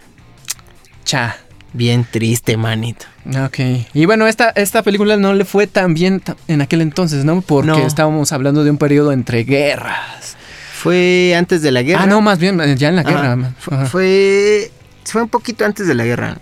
Bien 1.73 2.05
triste, 2.09 2.57
manito. 2.57 3.05
Ok. 3.45 3.59
Y 3.93 4.05
bueno, 4.05 4.25
esta, 4.27 4.49
esta 4.51 4.81
película 4.83 5.17
no 5.17 5.33
le 5.33 5.45
fue 5.45 5.67
tan 5.67 5.93
bien 5.93 6.21
en 6.47 6.61
aquel 6.61 6.81
entonces, 6.81 7.25
¿no? 7.25 7.41
Porque 7.41 7.67
No. 7.71 7.77
estábamos 7.85 8.31
hablando 8.31 8.63
de 8.63 8.71
un 8.71 8.77
periodo 8.77 9.11
entre 9.11 9.43
guerras. 9.43 10.37
Fue 10.73 11.35
antes 11.37 11.61
de 11.61 11.71
la 11.71 11.81
guerra. 11.81 12.03
Ah, 12.03 12.07
no, 12.07 12.21
más 12.21 12.39
bien 12.39 12.59
eh, 12.61 12.75
ya 12.77 12.89
en 12.89 12.95
la 12.95 13.03
guerra. 13.03 13.51
Fue, 13.89 14.71
fue 15.05 15.21
un 15.23 15.29
poquito 15.29 15.65
antes 15.65 15.87
de 15.87 15.93
la 15.95 16.05
guerra, 16.05 16.37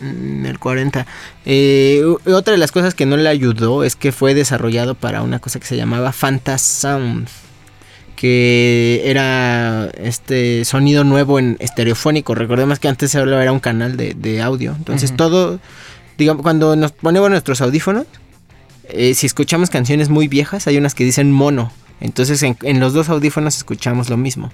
en 0.00 0.44
el 0.46 0.58
40. 0.58 1.06
Eh, 1.44 2.02
otra 2.26 2.52
de 2.52 2.58
las 2.58 2.72
cosas 2.72 2.94
que 2.94 3.06
no 3.06 3.16
le 3.16 3.28
ayudó 3.28 3.84
es 3.84 3.94
que 3.94 4.10
fue 4.10 4.34
desarrollado 4.34 4.94
para 4.94 5.22
una 5.22 5.38
cosa 5.38 5.60
que 5.60 5.66
se 5.66 5.76
llamaba 5.76 6.12
Fantasound, 6.12 7.28
que 8.16 9.02
era 9.04 9.90
este 9.96 10.64
sonido 10.64 11.04
nuevo 11.04 11.38
en 11.38 11.56
estereofónico. 11.60 12.34
Recordemos 12.34 12.78
que 12.78 12.88
antes 12.88 13.10
solo 13.10 13.40
era 13.40 13.52
un 13.52 13.60
canal 13.60 13.96
de, 13.96 14.14
de 14.14 14.40
audio. 14.42 14.74
Entonces 14.76 15.14
todo, 15.16 15.60
digamos, 16.18 16.42
cuando 16.42 16.76
nos 16.76 16.92
ponemos 16.92 17.30
nuestros 17.30 17.60
audífonos, 17.60 18.06
eh, 18.88 19.14
si 19.14 19.26
escuchamos 19.26 19.70
canciones 19.70 20.08
muy 20.08 20.28
viejas, 20.28 20.66
hay 20.66 20.76
unas 20.76 20.94
que 20.94 21.04
dicen 21.04 21.32
mono. 21.32 21.72
Entonces 22.00 22.42
en, 22.42 22.56
en 22.62 22.80
los 22.80 22.92
dos 22.92 23.08
audífonos 23.08 23.56
escuchamos 23.56 24.10
lo 24.10 24.16
mismo. 24.16 24.50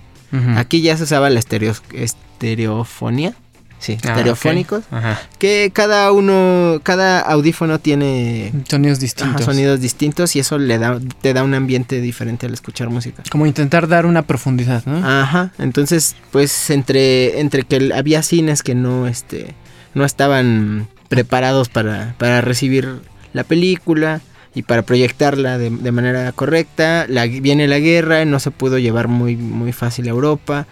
Aquí 0.56 0.80
ya 0.80 0.96
se 0.96 1.02
usaba 1.02 1.28
la 1.28 1.40
estereo, 1.40 1.74
estereofonía. 1.92 3.34
Sí, 3.80 3.96
Ah, 4.04 4.10
estereofónicos. 4.10 4.84
ok. 4.84 4.92
Ajá. 4.92 5.20
Que 5.38 5.70
cada 5.72 6.12
uno, 6.12 6.80
cada 6.82 7.18
audífono 7.20 7.78
tiene 7.80 8.52
Sonidos 8.68 8.98
ajá, 8.98 9.02
distintos. 9.02 9.44
sonidos 9.46 9.80
distintos 9.80 10.36
y 10.36 10.38
eso 10.40 10.58
le 10.58 10.78
da, 10.78 11.00
te 11.22 11.32
da 11.32 11.42
un 11.42 11.54
ambiente 11.54 12.00
diferente 12.02 12.46
al 12.46 12.52
escuchar 12.52 12.90
música. 12.90 13.22
Como 13.30 13.46
intentar 13.46 13.88
dar 13.88 14.04
una 14.04 14.20
profundidad, 14.22 14.84
¿no? 14.84 14.98
Ajá, 14.98 15.52
entonces 15.58 16.14
pues 16.30 16.68
entre, 16.70 17.40
entre 17.40 17.62
que 17.64 17.90
había 17.94 18.22
cines 18.22 18.62
que 18.62 18.74
no, 18.74 19.06
este, 19.08 19.54
no 19.94 20.04
estaban 20.04 20.86
preparados 21.08 21.68
para, 21.70 22.14
para 22.18 22.42
recibir 22.42 23.00
la 23.32 23.44
película 23.44 24.20
y 24.54 24.62
para 24.62 24.82
proyectarla 24.82 25.56
de, 25.56 25.70
de 25.70 25.92
manera 25.92 26.32
correcta, 26.32 27.06
la, 27.08 27.24
viene 27.24 27.66
la 27.66 27.78
guerra, 27.78 28.24
no 28.26 28.40
se 28.40 28.50
pudo 28.50 28.78
llevar 28.78 29.08
muy, 29.08 29.36
muy 29.36 29.72
fácil 29.72 30.06
a 30.06 30.10
Europa. 30.10 30.66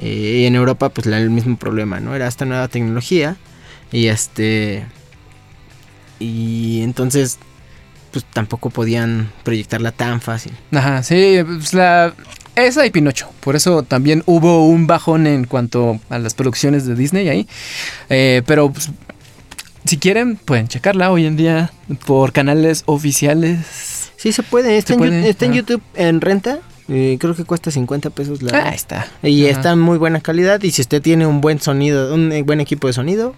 Eh, 0.00 0.40
y 0.42 0.46
en 0.46 0.54
Europa 0.54 0.88
pues 0.88 1.06
la- 1.06 1.18
el 1.18 1.30
mismo 1.30 1.56
problema, 1.56 2.00
¿no? 2.00 2.14
Era 2.14 2.26
esta 2.26 2.44
nueva 2.44 2.68
tecnología 2.68 3.36
y 3.92 4.06
este... 4.06 4.84
Y 6.18 6.82
entonces 6.82 7.38
pues 8.12 8.24
tampoco 8.32 8.70
podían 8.70 9.30
proyectarla 9.44 9.92
tan 9.92 10.20
fácil. 10.20 10.52
Ajá, 10.72 11.02
sí, 11.02 11.38
pues 11.44 11.72
la... 11.74 12.12
Esa 12.56 12.84
y 12.84 12.90
Pinocho. 12.90 13.30
Por 13.40 13.54
eso 13.54 13.84
también 13.84 14.24
hubo 14.26 14.66
un 14.66 14.86
bajón 14.88 15.26
en 15.28 15.44
cuanto 15.44 16.00
a 16.10 16.18
las 16.18 16.34
producciones 16.34 16.84
de 16.84 16.96
Disney 16.96 17.28
ahí. 17.28 17.46
Eh, 18.10 18.42
pero 18.44 18.70
pues, 18.72 18.90
si 19.84 19.96
quieren, 19.98 20.36
pueden 20.36 20.66
checarla 20.66 21.12
hoy 21.12 21.24
en 21.26 21.36
día 21.36 21.70
por 22.06 22.32
canales 22.32 22.82
oficiales. 22.86 24.10
Sí, 24.16 24.32
se 24.32 24.42
puede. 24.42 24.76
Está, 24.76 24.88
Se 24.88 24.92
en, 24.94 24.98
puede, 24.98 25.28
está 25.30 25.46
en. 25.46 25.52
YouTube 25.52 25.82
en 25.94 26.20
renta. 26.20 26.58
Eh, 26.90 27.16
creo 27.18 27.34
que 27.34 27.44
cuesta 27.44 27.70
50 27.70 28.10
pesos 28.10 28.42
la. 28.42 28.58
Ah, 28.66 28.74
está. 28.74 29.06
y 29.22 29.44
Ajá. 29.46 29.50
está 29.52 29.72
en 29.72 29.78
muy 29.80 29.96
buena 29.96 30.20
calidad. 30.20 30.60
Y 30.62 30.70
si 30.72 30.82
usted 30.82 31.00
tiene 31.00 31.26
un 31.26 31.40
buen 31.40 31.60
sonido, 31.60 32.14
un 32.14 32.30
eh, 32.32 32.42
buen 32.42 32.60
equipo 32.60 32.86
de 32.88 32.92
sonido, 32.92 33.34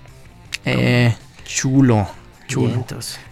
Eh, 0.64 1.14
chulo, 1.44 2.08
chulo. 2.48 2.84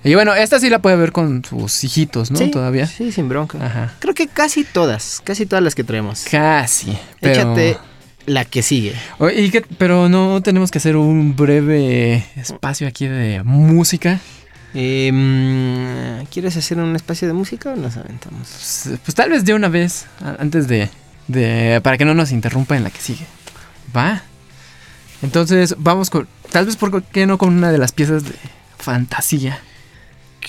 Y 0.05 0.15
bueno, 0.15 0.35
esta 0.35 0.59
sí 0.61 0.69
la 0.71 0.81
puede 0.81 0.97
ver 0.97 1.13
con 1.13 1.45
sus 1.45 1.85
hijitos, 1.85 2.31
¿no? 2.31 2.39
Sí, 2.39 2.51
Todavía. 2.51 2.87
Sí, 2.87 3.13
sin 3.13 3.29
bronca. 3.29 3.59
Ajá. 3.65 3.95
Creo 3.99 4.15
que 4.15 4.27
casi 4.29 4.65
todas, 4.65 5.21
casi 5.25 5.47
todas 5.47 5.63
las 5.65 5.75
que 5.75 5.85
traemos. 5.85 6.25
Casi. 6.31 6.97
Pero... 7.21 7.35
Échate 7.35 7.79
la 8.27 8.45
que 8.45 8.63
sigue. 8.63 8.95
Y 9.37 9.51
que- 9.51 9.63
pero 9.63 10.09
no 10.09 10.41
tenemos 10.43 10.71
que 10.71 10.79
hacer 10.79 10.97
un 10.97 11.35
breve 11.37 12.25
espacio 12.37 12.87
aquí 12.87 13.07
de 13.07 13.43
música. 13.45 14.21
Eh, 14.75 16.25
¿Quieres 16.33 16.57
hacer 16.57 16.79
un 16.79 16.95
espacio 16.97 17.27
de 17.29 17.35
música 17.35 17.71
o 17.71 17.77
nos 17.77 17.97
aventamos? 17.97 18.49
Pues, 18.49 18.99
pues 19.05 19.15
tal 19.15 19.31
vez 19.31 19.45
de 19.45 19.55
una 19.55 19.69
vez, 19.69 20.07
antes 20.39 20.69
de, 20.69 20.89
de... 21.29 21.81
Para 21.83 21.99
que 21.99 22.05
no 22.05 22.15
nos 22.15 22.31
interrumpa 22.33 22.77
en 22.77 22.85
la 22.85 22.91
que 22.91 23.01
sigue. 23.01 23.27
¿Va? 23.97 24.23
Entonces 25.23 25.75
vamos 25.79 26.11
con... 26.11 26.29
Tal 26.53 26.67
vez, 26.67 26.77
¿por 26.77 27.03
qué 27.03 27.27
no 27.27 27.39
con 27.39 27.51
una 27.57 27.71
de 27.73 27.79
las 27.79 27.93
piezas 27.93 28.25
de 28.25 28.33
fantasía? 28.79 29.61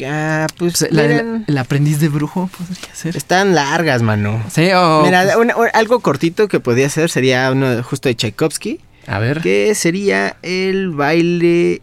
Ah, 0.06 0.48
pues 0.58 0.78
Pues, 0.80 0.92
la- 0.92 1.04
miren, 1.04 1.44
el 1.48 1.58
aprendiz 1.58 2.00
de 2.00 2.08
brujo 2.08 2.50
podría 2.58 2.96
ser. 2.96 3.16
están 3.18 3.54
largas, 3.54 4.02
mano. 4.02 4.42
Sí, 4.52 4.70
o... 4.74 5.04
Mira, 5.04 5.24
pues, 5.24 5.36
una- 5.36 5.56
una- 5.58 5.70
algo 5.72 6.00
cortito 6.00 6.48
que 6.48 6.60
podía 6.60 6.90
ser 6.90 7.10
sería 7.10 7.52
uno 7.52 7.84
justo 7.84 8.08
de 8.10 8.16
Tchaikovsky. 8.16 8.80
a 9.08 9.20
ver. 9.20 9.42
que 9.42 9.76
sería 9.76 10.38
el 10.44 10.92
baile 10.92 11.82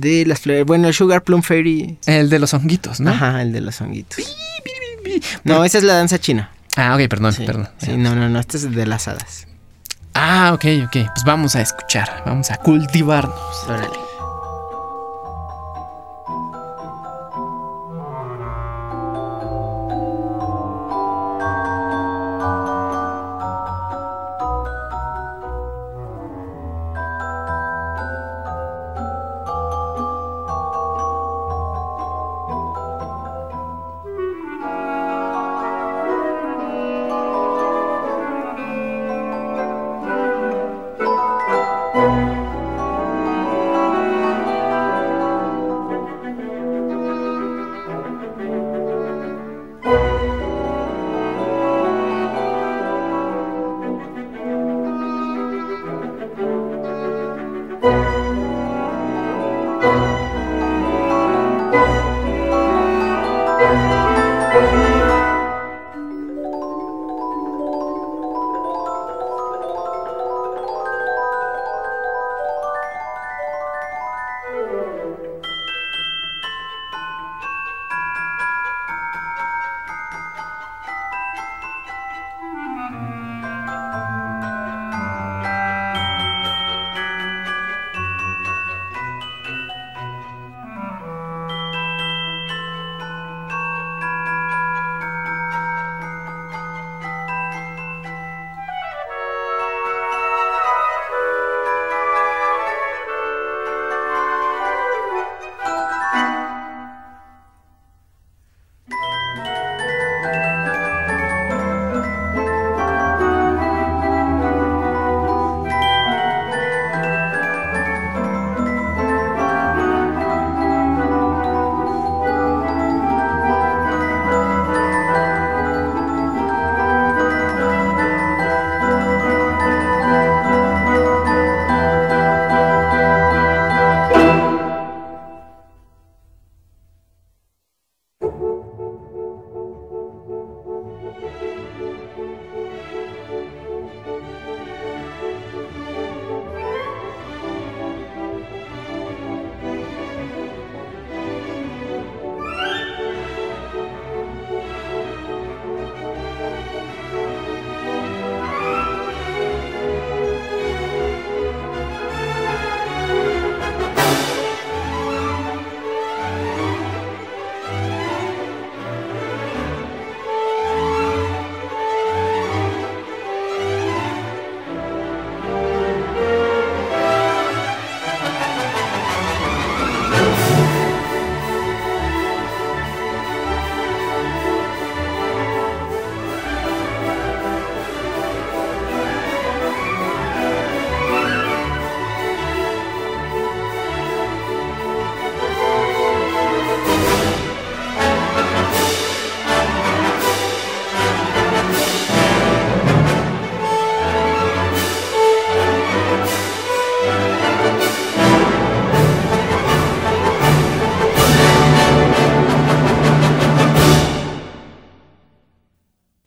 de 0.00 0.24
las 0.26 0.40
flores. 0.40 0.64
Bueno, 0.64 0.88
el 0.88 0.94
Sugar 0.94 1.22
Plum 1.22 1.42
Fairy. 1.42 1.98
El 2.06 2.28
de 2.30 2.38
los 2.38 2.54
honguitos, 2.54 3.00
¿no? 3.00 3.10
Ajá, 3.10 3.42
el 3.42 3.52
de 3.52 3.60
los 3.60 3.80
honguitos. 3.80 4.18
No, 5.44 5.64
esa 5.64 5.78
es 5.78 5.84
la 5.84 5.94
danza 5.94 6.18
china. 6.18 6.50
Ah, 6.76 6.94
ok, 6.94 7.08
perdón, 7.08 7.32
Sí, 7.32 7.44
perdón. 7.44 7.68
sí, 7.78 7.96
no, 7.96 8.14
no, 8.14 8.28
no, 8.28 8.38
esta 8.40 8.56
es 8.56 8.70
de 8.74 8.86
las 8.86 9.08
hadas. 9.08 9.46
Ah, 10.14 10.52
ok, 10.54 10.64
ok. 10.86 10.92
Pues 10.92 11.24
vamos 11.24 11.56
a 11.56 11.60
escuchar, 11.62 12.22
vamos 12.26 12.50
a 12.50 12.56
cultivarnos. 12.56 13.34
Órale. 13.68 13.88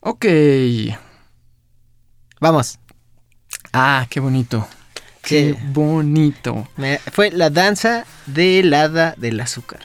Ok. 0.05 0.25
Vamos. 2.39 2.79
Ah, 3.72 4.05
qué 4.10 4.19
bonito. 4.19 4.67
Qué 5.22 5.53
Sí. 5.57 5.65
bonito. 5.72 6.67
Me- 6.75 7.00
fue 7.12 7.31
la 7.31 7.50
danza 7.50 8.05
del 8.25 8.74
hada 8.74 9.15
del 9.17 9.39
azúcar. 9.39 9.79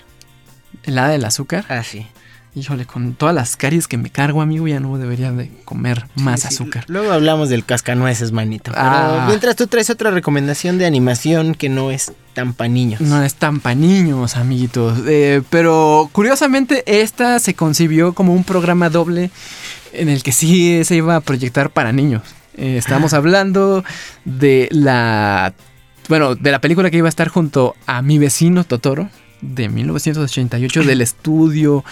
El 0.82 0.98
hada 0.98 1.10
del 1.10 1.24
azúcar. 1.24 1.64
Ah, 1.68 1.82
sí. 1.84 2.06
Híjole, 2.54 2.86
con 2.86 3.14
todas 3.14 3.34
las 3.34 3.54
caries 3.56 3.86
que 3.86 3.96
me 3.98 4.10
cargo, 4.10 4.40
amigo, 4.42 4.66
ya 4.66 4.80
no 4.80 4.98
debería 4.98 5.30
de 5.30 5.52
comer 5.64 6.06
más 6.16 6.40
Sí, 6.40 6.48
sí. 6.48 6.54
azúcar. 6.54 6.84
Luego 6.88 7.12
hablamos 7.12 7.50
del 7.50 7.64
cascanueces, 7.64 8.32
manito. 8.32 8.72
Pero 8.72 8.84
Ah. 8.84 9.24
mientras 9.28 9.54
tú 9.54 9.68
traes 9.68 9.90
otra 9.90 10.10
recomendación 10.10 10.76
de 10.78 10.86
animación 10.86 11.54
que 11.54 11.68
no 11.68 11.92
es 11.92 12.10
tan 12.34 12.54
pa' 12.54 12.66
niños. 12.66 13.00
No 13.00 13.22
es 13.22 13.34
tan 13.34 13.60
pa' 13.60 13.76
niños, 13.76 14.34
amiguitos. 14.36 14.98
Eh, 15.06 15.42
pero 15.50 16.08
curiosamente, 16.10 16.82
esta 17.00 17.38
se 17.38 17.54
concibió 17.54 18.12
como 18.14 18.32
un 18.34 18.42
programa 18.42 18.88
doble 18.90 19.30
en 19.92 20.08
el 20.08 20.22
que 20.22 20.32
sí 20.32 20.84
se 20.84 20.96
iba 20.96 21.16
a 21.16 21.20
proyectar 21.20 21.70
para 21.70 21.92
niños. 21.92 22.22
Eh, 22.56 22.76
estamos 22.76 23.12
hablando 23.14 23.84
de 24.24 24.68
la. 24.72 25.54
Bueno, 26.08 26.34
de 26.34 26.50
la 26.50 26.60
película 26.60 26.90
que 26.90 26.96
iba 26.96 27.06
a 27.06 27.08
estar 27.08 27.28
junto 27.28 27.76
a 27.86 28.02
mi 28.02 28.18
vecino 28.18 28.64
Totoro. 28.64 29.08
De 29.40 29.68
1988 29.68 30.82
del 30.82 31.00
estudio 31.02 31.84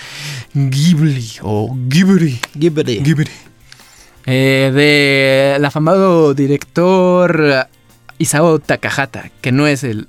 Ghibli 0.53 1.31
o 1.43 1.73
Ghibli. 1.89 2.41
Ghibli. 2.55 2.99
Ghibli. 2.99 3.31
Eh, 4.27 4.73
de 4.75 5.55
el 5.57 5.65
afamado 5.65 6.35
director 6.35 7.69
Isao 8.19 8.59
Takahata, 8.59 9.31
que 9.41 9.53
no 9.53 9.69
es 9.69 9.85
el 9.85 10.09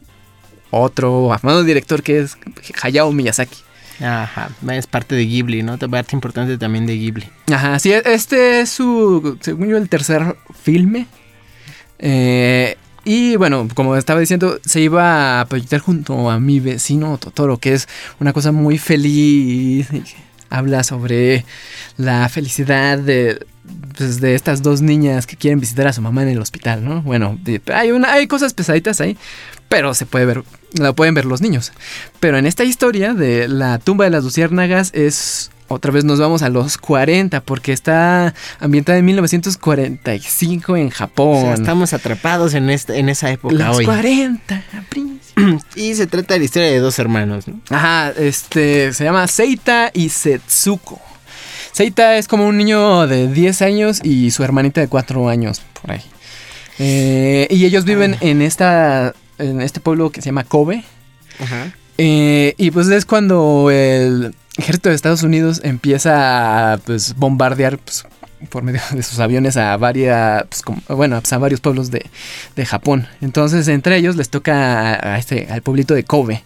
otro 0.71 1.31
afamado 1.31 1.63
director 1.63 2.01
que 2.01 2.19
es 2.21 2.37
Hayao 2.81 3.11
Miyazaki. 3.11 3.66
Ajá, 3.99 4.49
es 4.71 4.87
parte 4.87 5.15
de 5.15 5.25
Ghibli, 5.25 5.63
¿no? 5.63 5.77
Parte 5.77 6.15
importante 6.15 6.57
también 6.57 6.85
de 6.85 6.97
Ghibli. 6.97 7.29
Ajá, 7.51 7.79
sí, 7.79 7.91
este 7.91 8.61
es 8.61 8.69
su, 8.69 9.37
según 9.41 9.69
yo, 9.69 9.77
el 9.77 9.89
tercer 9.89 10.35
filme. 10.61 11.07
Eh, 11.99 12.77
y 13.03 13.37
bueno, 13.37 13.67
como 13.73 13.95
estaba 13.95 14.19
diciendo, 14.19 14.59
se 14.65 14.81
iba 14.81 15.39
a 15.39 15.45
proyectar 15.45 15.79
junto 15.79 16.29
a 16.29 16.39
mi 16.39 16.59
vecino 16.59 17.17
Totoro, 17.17 17.57
que 17.57 17.73
es 17.73 17.87
una 18.19 18.33
cosa 18.33 18.51
muy 18.51 18.77
feliz. 18.77 19.87
Habla 20.49 20.83
sobre 20.83 21.45
la 21.97 22.27
felicidad 22.29 22.97
de, 22.97 23.45
pues, 23.97 24.21
de 24.21 24.35
estas 24.35 24.63
dos 24.63 24.81
niñas 24.81 25.27
que 25.27 25.35
quieren 25.35 25.59
visitar 25.59 25.87
a 25.87 25.93
su 25.93 26.01
mamá 26.01 26.23
en 26.23 26.29
el 26.29 26.41
hospital, 26.41 26.83
¿no? 26.85 27.01
Bueno, 27.01 27.37
hay, 27.73 27.91
una, 27.91 28.13
hay 28.13 28.27
cosas 28.27 28.53
pesaditas 28.53 29.01
ahí, 29.01 29.17
pero 29.69 29.93
se 29.93 30.05
puede 30.05 30.25
ver, 30.25 30.43
la 30.73 30.93
pueden 30.93 31.13
ver 31.13 31.25
los 31.25 31.41
niños. 31.41 31.71
Pero 32.19 32.37
en 32.37 32.45
esta 32.45 32.63
historia 32.63 33.13
de 33.13 33.47
la 33.47 33.79
tumba 33.79 34.05
de 34.05 34.11
las 34.11 34.23
luciérnagas 34.23 34.91
es 34.93 35.51
otra 35.67 35.91
vez 35.91 36.03
nos 36.05 36.19
vamos 36.19 36.41
a 36.43 36.49
los 36.49 36.77
40 36.77 37.41
porque 37.41 37.73
está 37.73 38.33
ambientada 38.59 38.97
en 38.97 39.05
1945 39.05 40.77
en 40.77 40.87
O 40.87 40.91
Japón. 40.91 41.41
sea, 41.41 41.53
estamos 41.53 41.93
atrapados 41.93 42.53
en, 42.53 42.69
esta, 42.69 42.95
en 42.95 43.09
esa 43.09 43.31
época 43.31 43.55
los 43.55 43.77
hoy. 43.77 43.85
40, 43.85 44.63
príncipe. 44.89 45.17
Y 45.75 45.93
se 45.95 46.07
trata 46.07 46.33
de 46.33 46.39
la 46.39 46.45
historia 46.45 46.69
de 46.69 46.79
dos 46.79 46.97
hermanos, 46.99 47.47
¿no? 47.47 47.59
Ajá, 47.69 48.11
este 48.17 48.91
se 48.93 49.03
llama 49.03 49.27
Seita 49.27 49.91
y 49.93 50.09
Setsuko. 50.09 50.99
Seita 51.71 52.17
es 52.17 52.27
como 52.27 52.47
un 52.47 52.57
niño 52.57 53.05
de 53.05 53.27
10 53.31 53.61
años 53.61 53.99
y 54.03 54.31
su 54.31 54.43
hermanita 54.43 54.81
de 54.81 54.87
4 54.87 55.29
años 55.29 55.61
por 55.79 55.91
ahí. 55.91 56.01
Eh, 56.79 57.47
y 57.51 57.65
ellos 57.65 57.85
viven 57.85 58.17
en 58.21 58.41
esta 58.41 59.13
en 59.37 59.61
este 59.61 59.79
pueblo 59.79 60.09
que 60.11 60.21
se 60.21 60.27
llama 60.27 60.43
Kobe. 60.43 60.83
Ajá. 61.39 61.71
Eh, 61.99 62.55
y 62.57 62.71
pues 62.71 62.87
es 62.89 63.05
cuando 63.05 63.69
el 63.71 64.33
ejército 64.57 64.89
de 64.89 64.95
Estados 64.95 65.23
Unidos 65.23 65.61
empieza 65.63 66.73
a 66.73 66.77
pues, 66.77 67.15
bombardear 67.15 67.77
pues, 67.77 68.05
por 68.49 68.63
medio 68.63 68.81
de 68.91 69.03
sus 69.03 69.19
aviones 69.19 69.57
a 69.57 69.75
varias, 69.77 70.43
pues, 70.49 70.61
como- 70.61 70.81
bueno, 70.89 71.19
pues, 71.21 71.31
a 71.33 71.37
varios 71.37 71.59
pueblos 71.61 71.91
de, 71.91 72.05
de 72.55 72.65
Japón. 72.65 73.07
Entonces 73.21 73.67
entre 73.67 73.97
ellos 73.97 74.15
les 74.15 74.29
toca 74.29 75.17
este, 75.17 75.47
al 75.49 75.61
pueblito 75.61 75.93
de 75.93 76.03
Kobe. 76.03 76.43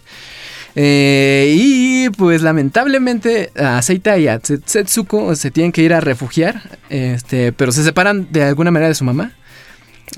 Eh, 0.74 1.52
y 1.54 2.08
pues 2.10 2.40
lamentablemente 2.40 3.52
a 3.58 3.82
Seita 3.82 4.16
y 4.16 4.26
a 4.28 4.40
Setsuko 4.42 5.36
se 5.36 5.50
tienen 5.50 5.70
que 5.70 5.82
ir 5.82 5.92
a 5.92 6.00
refugiar, 6.00 6.62
este, 6.88 7.52
pero 7.52 7.72
se 7.72 7.84
separan 7.84 8.28
de 8.32 8.44
alguna 8.44 8.70
manera 8.70 8.88
de 8.88 8.94
su 8.94 9.04
mamá. 9.04 9.32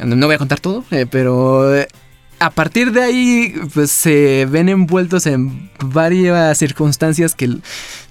No 0.04 0.26
voy 0.26 0.36
a 0.36 0.38
contar 0.38 0.60
todo, 0.60 0.84
eh, 0.92 1.06
pero 1.10 1.74
a 2.38 2.50
partir 2.50 2.92
de 2.92 3.02
ahí 3.02 3.54
pues 3.72 3.90
se 3.90 4.46
ven 4.50 4.68
envueltos 4.68 5.26
en 5.26 5.70
varias 5.78 6.58
circunstancias 6.58 7.34
que 7.34 7.58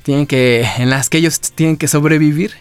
tienen 0.04 0.28
que 0.28 0.68
en 0.78 0.90
las 0.90 1.10
que 1.10 1.20
ellos 1.20 1.40
tienen 1.40 1.78
que 1.78 1.88
sobrevivir. 1.88 2.52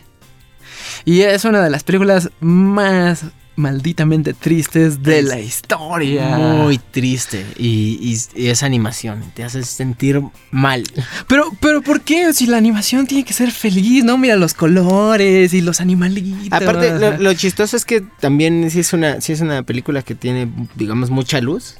Y 1.04 1.22
es 1.22 1.44
una 1.44 1.62
de 1.62 1.70
las 1.70 1.84
películas 1.84 2.30
más 2.40 3.24
malditamente 3.54 4.32
tristes 4.34 5.02
de 5.02 5.18
Es 5.20 5.24
la 5.26 5.38
historia. 5.40 6.36
Muy 6.38 6.78
triste. 6.78 7.44
Y, 7.58 7.98
y- 8.00 8.40
y 8.42 8.46
esa 8.48 8.66
animación 8.66 9.22
te 9.34 9.44
hace 9.44 9.62
sentir 9.62 10.20
mal. 10.50 10.84
Pero, 11.28 11.50
pero 11.60 11.82
¿por 11.82 12.00
qué? 12.00 12.32
Si 12.32 12.46
la 12.46 12.56
animación 12.56 13.06
tiene 13.06 13.24
que 13.24 13.32
ser 13.32 13.50
feliz, 13.50 14.04
¿no? 14.04 14.16
Mira 14.18 14.36
los 14.36 14.54
colores 14.54 15.52
y 15.54 15.60
los 15.60 15.80
animalitos. 15.80 16.48
Aparte, 16.52 16.98
lo, 16.98 17.18
lo 17.18 17.34
chistoso 17.34 17.76
es 17.76 17.84
que 17.84 18.02
también 18.20 18.70
sí 18.70 18.80
es, 18.80 18.92
una, 18.92 19.20
sí 19.20 19.32
es 19.32 19.40
una 19.40 19.62
película 19.62 20.02
que 20.02 20.14
tiene, 20.14 20.48
digamos, 20.74 21.10
mucha 21.10 21.40
luz. 21.40 21.76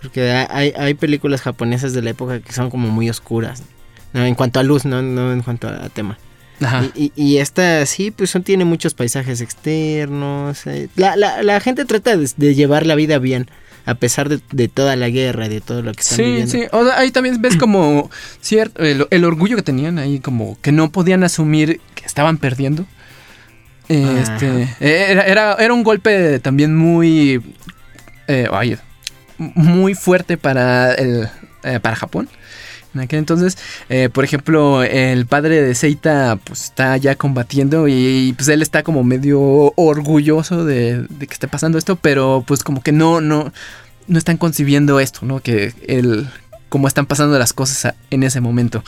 Porque 0.00 0.30
hay, 0.32 0.72
hay 0.76 0.94
películas 0.94 1.42
japonesas 1.42 1.92
de 1.92 2.02
la 2.02 2.10
época 2.10 2.40
que 2.40 2.52
son 2.52 2.70
como 2.70 2.88
muy 2.88 3.08
oscuras. 3.08 3.62
No, 4.12 4.24
en 4.24 4.34
cuanto 4.34 4.60
a 4.60 4.62
luz, 4.62 4.84
no, 4.84 5.00
no 5.00 5.32
en 5.32 5.42
cuanto 5.42 5.68
a, 5.68 5.84
a 5.84 5.88
tema. 5.88 6.18
Ajá. 6.64 6.84
Y, 6.94 7.12
y- 7.16 7.22
y 7.22 7.38
esta 7.38 7.84
sí, 7.86 8.10
pues 8.10 8.36
tiene 8.44 8.64
muchos 8.64 8.94
paisajes 8.94 9.40
externos. 9.40 10.66
eh, 10.66 10.88
La, 10.96 11.16
la- 11.16 11.42
la 11.42 11.60
gente 11.60 11.84
trata 11.84 12.16
de, 12.16 12.28
de 12.36 12.54
llevar 12.54 12.86
la 12.86 12.94
vida 12.94 13.18
bien, 13.18 13.48
a 13.86 13.94
pesar 13.94 14.28
de, 14.28 14.40
de 14.52 14.68
toda 14.68 14.94
la 14.96 15.08
guerra 15.08 15.46
y 15.46 15.48
de 15.48 15.60
todo 15.60 15.82
lo 15.82 15.92
que 15.92 16.00
están 16.02 16.16
Sí, 16.16 16.22
viviendo. 16.22 16.52
sí. 16.52 16.62
O 16.72 16.84
sea, 16.84 16.98
ahí 16.98 17.10
también 17.10 17.40
ves 17.42 17.56
como 17.56 18.10
cierto 18.40 18.82
el, 18.82 19.06
el 19.10 19.24
orgullo 19.24 19.56
que 19.56 19.62
tenían 19.62 19.98
ahí, 19.98 20.20
como 20.20 20.56
que 20.60 20.70
no 20.72 20.90
podían 20.92 21.24
asumir 21.24 21.80
que 21.94 22.04
estaban 22.06 22.38
perdiendo. 22.38 22.86
Este, 23.88 24.68
era, 24.80 25.22
era, 25.26 25.54
era 25.54 25.74
un 25.74 25.82
golpe 25.82 26.38
también 26.38 26.74
muy, 26.74 27.42
eh, 28.28 28.48
muy 29.38 29.94
fuerte 29.94 30.38
para 30.38 30.94
el, 30.94 31.28
eh, 31.64 31.78
para 31.80 31.96
Japón. 31.96 32.28
En 32.94 33.00
aquel 33.00 33.18
entonces, 33.18 33.56
eh, 33.88 34.08
por 34.12 34.24
ejemplo, 34.24 34.82
el 34.82 35.26
padre 35.26 35.62
de 35.62 35.74
Seita 35.74 36.38
pues 36.44 36.64
está 36.64 36.96
ya 36.96 37.14
combatiendo 37.14 37.88
y, 37.88 38.34
pues 38.36 38.48
él 38.48 38.62
está 38.62 38.82
como 38.82 39.02
medio 39.02 39.40
orgulloso 39.76 40.64
de, 40.64 41.06
que 41.18 41.32
esté 41.32 41.48
pasando 41.48 41.78
esto, 41.78 41.96
pero 41.96 42.44
pues 42.46 42.62
como 42.62 42.82
que 42.82 42.92
no, 42.92 43.20
no, 43.20 43.52
no 44.06 44.18
están 44.18 44.36
concibiendo 44.36 45.00
esto, 45.00 45.20
¿no? 45.24 45.40
Que 45.40 45.72
el 45.86 46.28
cómo 46.68 46.88
están 46.88 47.06
pasando 47.06 47.38
las 47.38 47.52
cosas 47.52 47.94
en 48.10 48.22
ese 48.22 48.40
momento. 48.40 48.82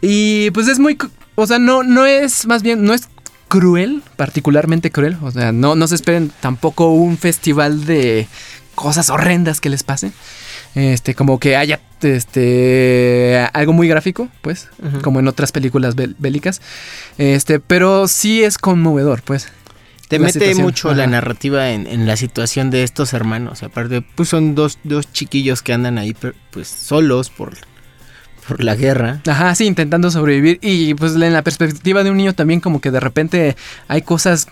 Y 0.00 0.50
pues 0.52 0.66
es 0.68 0.78
muy, 0.78 0.98
o 1.34 1.46
sea, 1.46 1.58
no, 1.58 1.82
no 1.82 2.06
es 2.06 2.46
más 2.46 2.62
bien, 2.62 2.84
no 2.84 2.94
es 2.94 3.08
cruel, 3.48 4.02
particularmente 4.16 4.90
cruel, 4.90 5.16
o 5.22 5.30
sea, 5.30 5.52
no, 5.52 5.74
no 5.74 5.88
se 5.88 5.94
esperen 5.94 6.30
tampoco 6.40 6.90
un 6.90 7.16
festival 7.18 7.86
de 7.86 8.28
cosas 8.74 9.10
horrendas 9.10 9.60
que 9.60 9.70
les 9.70 9.82
pasen. 9.82 10.12
Este, 10.74 11.14
como 11.14 11.40
que 11.40 11.56
haya 11.56 11.80
este 12.02 13.48
algo 13.52 13.72
muy 13.72 13.88
gráfico, 13.88 14.28
pues, 14.42 14.68
como 15.02 15.20
en 15.20 15.28
otras 15.28 15.52
películas 15.52 15.94
bélicas. 15.96 16.60
Este, 17.18 17.60
pero 17.60 18.08
sí 18.08 18.42
es 18.42 18.58
conmovedor, 18.58 19.22
pues. 19.22 19.48
Te 20.08 20.18
mete 20.18 20.32
situación. 20.32 20.62
mucho 20.62 20.94
la 20.94 21.06
narrativa 21.06 21.70
en, 21.70 21.86
en 21.86 22.06
la 22.06 22.16
situación 22.16 22.70
de 22.70 22.82
estos 22.82 23.12
hermanos. 23.12 23.62
Aparte, 23.62 24.00
pues 24.00 24.30
son 24.30 24.54
dos, 24.54 24.78
dos 24.82 25.12
chiquillos 25.12 25.60
que 25.60 25.74
andan 25.74 25.98
ahí 25.98 26.16
pues 26.50 26.66
solos 26.66 27.28
por, 27.28 27.52
por 28.48 28.64
la 28.64 28.74
guerra. 28.74 29.20
Ajá, 29.26 29.54
sí, 29.54 29.66
intentando 29.66 30.10
sobrevivir. 30.10 30.60
Y 30.62 30.94
pues 30.94 31.14
en 31.14 31.32
la 31.34 31.42
perspectiva 31.42 32.04
de 32.04 32.10
un 32.10 32.16
niño 32.16 32.32
también 32.32 32.60
como 32.60 32.80
que 32.80 32.90
de 32.90 33.00
repente 33.00 33.56
hay 33.86 34.00
cosas 34.00 34.48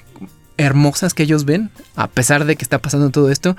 hermosas 0.59 1.15
que 1.15 1.23
ellos 1.25 1.45
ven, 1.45 1.71
a 1.97 2.09
pesar 2.09 2.45
de 2.45 2.57
que 2.57 2.63
está 2.65 2.79
pasando 2.79 3.11
todo 3.11 3.31
esto. 3.31 3.57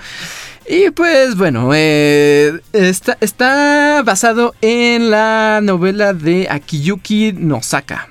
Y 0.70 0.90
pues 0.92 1.36
bueno, 1.36 1.70
eh, 1.74 2.60
está, 2.74 3.18
está 3.22 4.02
basado 4.04 4.56
en 4.62 5.10
la 5.12 5.60
novela 5.64 6.14
de 6.14 6.48
Akiyuki 6.50 7.34
Nosaka. 7.34 8.10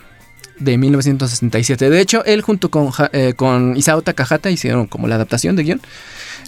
De 0.58 0.78
1967. 0.78 1.90
De 1.90 2.00
hecho, 2.00 2.24
él 2.24 2.40
junto 2.40 2.70
con, 2.70 2.90
eh, 3.12 3.34
con 3.36 3.76
Isao 3.76 4.00
Takahata 4.00 4.50
hicieron 4.50 4.86
como 4.86 5.06
la 5.06 5.16
adaptación 5.16 5.54
de 5.54 5.64
guion. 5.64 5.80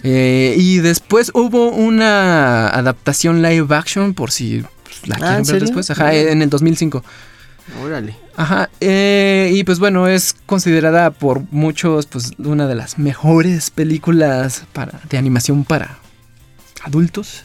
Eh, 0.01 0.55
y 0.57 0.79
después 0.79 1.29
hubo 1.35 1.69
una 1.69 2.69
adaptación 2.69 3.43
live 3.43 3.75
action, 3.75 4.15
por 4.15 4.31
si 4.31 4.61
la 5.05 5.15
Ah, 5.15 5.17
quieren 5.17 5.29
¿en 5.29 5.37
ver 5.37 5.45
serio? 5.45 5.59
después. 5.61 5.91
Ajá, 5.91 6.15
en 6.15 6.41
el 6.41 6.49
2005. 6.49 7.03
Órale. 7.83 8.15
Ajá, 8.35 8.69
eh, 8.79 9.51
y 9.53 9.63
pues 9.63 9.79
bueno, 9.79 10.07
es 10.07 10.35
considerada 10.45 11.11
por 11.11 11.41
muchos 11.51 12.05
pues 12.05 12.31
una 12.37 12.67
de 12.67 12.75
las 12.75 12.97
mejores 12.97 13.69
películas 13.69 14.63
para, 14.73 14.99
de 15.09 15.17
animación 15.17 15.65
para 15.65 15.97
adultos. 16.83 17.43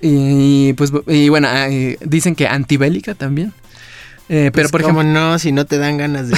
Y 0.00 0.72
pues 0.74 0.92
y 1.06 1.28
bueno, 1.28 1.48
eh, 1.52 1.98
dicen 2.04 2.34
que 2.34 2.48
antibélica 2.48 3.14
también. 3.14 3.52
Eh, 4.32 4.50
pero 4.54 4.68
Pues, 4.68 4.70
por 4.72 4.82
¿cómo 4.82 5.00
ejemplo, 5.02 5.20
no, 5.20 5.38
si 5.40 5.50
no 5.50 5.66
te 5.66 5.76
dan 5.78 5.96
ganas 5.98 6.28
de... 6.28 6.36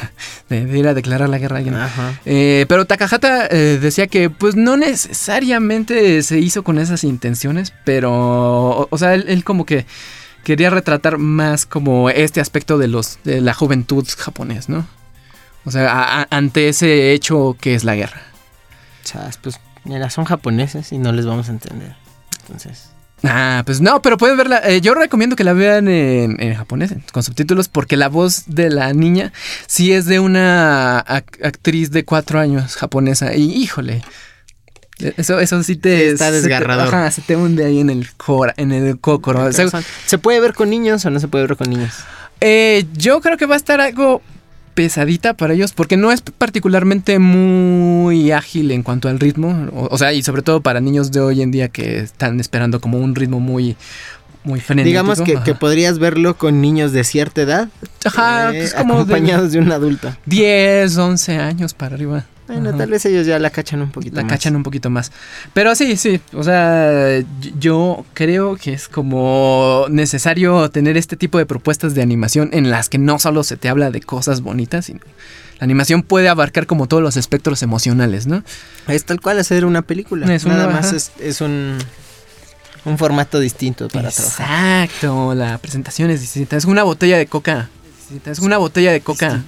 de, 0.48 0.64
de 0.66 0.78
ir 0.78 0.88
a 0.88 0.94
declarar 0.94 1.28
la 1.28 1.38
guerra 1.38 1.56
a 1.56 1.58
alguien. 1.58 1.74
Ajá. 1.76 2.18
Eh, 2.24 2.64
pero 2.68 2.86
Takahata 2.86 3.46
eh, 3.50 3.78
decía 3.80 4.06
que 4.06 4.30
pues 4.30 4.56
no 4.56 4.76
necesariamente 4.78 6.22
se 6.22 6.38
hizo 6.38 6.62
con 6.64 6.78
esas 6.78 7.04
intenciones, 7.04 7.72
pero 7.84 8.12
o, 8.12 8.88
o 8.90 8.98
sea, 8.98 9.14
él, 9.14 9.26
él 9.28 9.44
como 9.44 9.66
que 9.66 9.84
quería 10.44 10.70
retratar 10.70 11.18
más 11.18 11.66
como 11.66 12.10
este 12.10 12.40
aspecto 12.40 12.78
de 12.78 12.88
los 12.88 13.18
de 13.24 13.40
la 13.40 13.54
juventud 13.54 14.06
japonés, 14.16 14.68
¿no? 14.68 14.86
O 15.64 15.70
sea, 15.70 15.90
a- 16.20 16.26
ante 16.30 16.68
ese 16.68 17.12
hecho 17.12 17.56
que 17.60 17.74
es 17.74 17.84
la 17.84 17.94
guerra. 17.96 18.20
Chas, 19.02 19.38
pues, 19.38 19.58
mira, 19.84 20.10
son 20.10 20.24
japoneses 20.24 20.92
y 20.92 20.98
no 20.98 21.12
les 21.12 21.26
vamos 21.26 21.48
a 21.48 21.52
entender. 21.52 21.96
Entonces... 22.42 22.90
Ah, 23.26 23.62
pues 23.64 23.80
no, 23.80 24.02
pero 24.02 24.18
pueden 24.18 24.36
verla. 24.36 24.60
eh, 24.64 24.82
yo 24.82 24.92
recomiendo 24.94 25.34
que 25.34 25.44
la 25.44 25.54
vean 25.54 25.88
en, 25.88 26.36
en 26.42 26.54
japonés, 26.54 26.92
con 27.10 27.22
subtítulos, 27.22 27.68
porque 27.70 27.96
la 27.96 28.08
voz 28.10 28.42
de 28.48 28.68
la 28.68 28.92
niña 28.92 29.32
sí 29.66 29.92
es 29.94 30.04
de 30.04 30.20
una 30.20 31.02
ac- 31.06 31.42
actriz 31.42 31.90
de 31.90 32.04
cuatro 32.04 32.38
años 32.38 32.76
japonesa. 32.76 33.34
Y 33.34 33.50
híjole, 33.52 34.02
eso, 35.16 35.40
eso 35.40 35.62
sí 35.62 35.76
te. 35.76 36.10
Está 36.10 36.26
se 36.26 36.30
te- 36.32 36.36
desgarrador. 36.42 36.88
ajá, 36.88 37.10
se 37.10 37.22
te 37.22 37.36
hunde 37.36 37.64
ahí 37.64 37.80
en 37.80 37.90
el, 37.90 38.10
cora, 38.12 38.54
en 38.56 38.72
el 38.72 38.98
cócoro. 38.98 39.52
Se- 39.52 39.68
¿Se 40.06 40.18
puede 40.18 40.40
ver 40.40 40.54
con 40.54 40.70
niños 40.70 41.04
o 41.04 41.10
no 41.10 41.20
se 41.20 41.28
puede 41.28 41.46
ver 41.46 41.56
con 41.56 41.70
niños? 41.70 41.92
eh, 42.40 42.84
yo 42.94 43.20
creo 43.20 43.36
que 43.36 43.46
va 43.46 43.54
a 43.54 43.56
estar 43.56 43.80
algo 43.80 44.20
pesadita 44.74 45.34
para 45.34 45.54
ellos 45.54 45.72
porque 45.72 45.96
no 45.96 46.10
es 46.10 46.20
particularmente 46.20 47.18
muy 47.20 48.32
ágil 48.32 48.70
en 48.72 48.82
cuanto 48.82 49.08
al 49.08 49.20
ritmo, 49.20 49.68
o, 49.72 49.86
o 49.90 49.98
sea, 49.98 50.12
y 50.12 50.22
sobre 50.22 50.42
todo 50.42 50.60
para 50.60 50.80
niños 50.80 51.12
de 51.12 51.20
hoy 51.20 51.42
en 51.42 51.50
día 51.52 51.68
que 51.68 52.00
están 52.00 52.40
esperando 52.40 52.80
como 52.80 52.98
un 52.98 53.14
ritmo 53.14 53.38
muy 53.40 53.76
muy 54.42 54.60
frenético. 54.60 54.88
Digamos 54.90 55.20
que, 55.22 55.36
que 55.42 55.54
podrías 55.54 55.98
verlo 55.98 56.36
con 56.36 56.60
niños 56.60 56.92
de 56.92 57.02
cierta 57.04 57.40
edad, 57.42 57.68
Ajá, 58.04 58.50
eh, 58.52 58.58
pues 58.58 58.74
como 58.74 58.96
de 58.96 59.00
acompañados 59.14 59.52
de... 59.52 59.58
un 59.60 59.72
adulto. 59.72 60.14
10, 60.26 60.98
11 60.98 61.36
años 61.38 61.72
para 61.72 61.94
arriba. 61.94 62.26
Bueno, 62.46 62.68
Ajá. 62.70 62.78
tal 62.78 62.90
vez 62.90 63.04
ellos 63.06 63.26
ya 63.26 63.38
la 63.38 63.48
cachan 63.48 63.80
un 63.80 63.90
poquito 63.90 64.16
La 64.16 64.22
más. 64.22 64.32
cachan 64.32 64.54
un 64.54 64.62
poquito 64.62 64.90
más. 64.90 65.12
Pero 65.54 65.74
sí, 65.74 65.96
sí. 65.96 66.20
O 66.34 66.42
sea, 66.44 67.20
yo 67.58 68.04
creo 68.12 68.56
que 68.56 68.74
es 68.74 68.86
como 68.88 69.86
necesario 69.88 70.70
tener 70.70 70.98
este 70.98 71.16
tipo 71.16 71.38
de 71.38 71.46
propuestas 71.46 71.94
de 71.94 72.02
animación 72.02 72.50
en 72.52 72.70
las 72.70 72.90
que 72.90 72.98
no 72.98 73.18
solo 73.18 73.44
se 73.44 73.56
te 73.56 73.70
habla 73.70 73.90
de 73.90 74.02
cosas 74.02 74.42
bonitas, 74.42 74.84
sino 74.86 75.00
la 75.58 75.64
animación 75.64 76.02
puede 76.02 76.28
abarcar 76.28 76.66
como 76.66 76.86
todos 76.86 77.02
los 77.02 77.16
espectros 77.16 77.62
emocionales, 77.62 78.26
¿no? 78.26 78.42
Es 78.88 79.04
tal 79.06 79.20
cual 79.22 79.38
hacer 79.38 79.64
una 79.64 79.80
película. 79.80 80.30
Es 80.34 80.44
Nada 80.44 80.66
una- 80.66 80.74
más 80.76 80.92
es, 80.92 81.12
es 81.20 81.40
un, 81.40 81.78
un 82.84 82.98
formato 82.98 83.40
distinto 83.40 83.88
para 83.88 84.10
trabajar. 84.10 84.84
Exacto, 84.84 85.34
la 85.34 85.56
presentación 85.56 86.10
es 86.10 86.20
distinta. 86.20 86.56
Es 86.58 86.66
una 86.66 86.82
botella 86.82 87.16
de 87.16 87.26
coca. 87.26 87.70
Es 88.26 88.40
una 88.40 88.58
botella 88.58 88.92
de 88.92 89.00
coca 89.00 89.42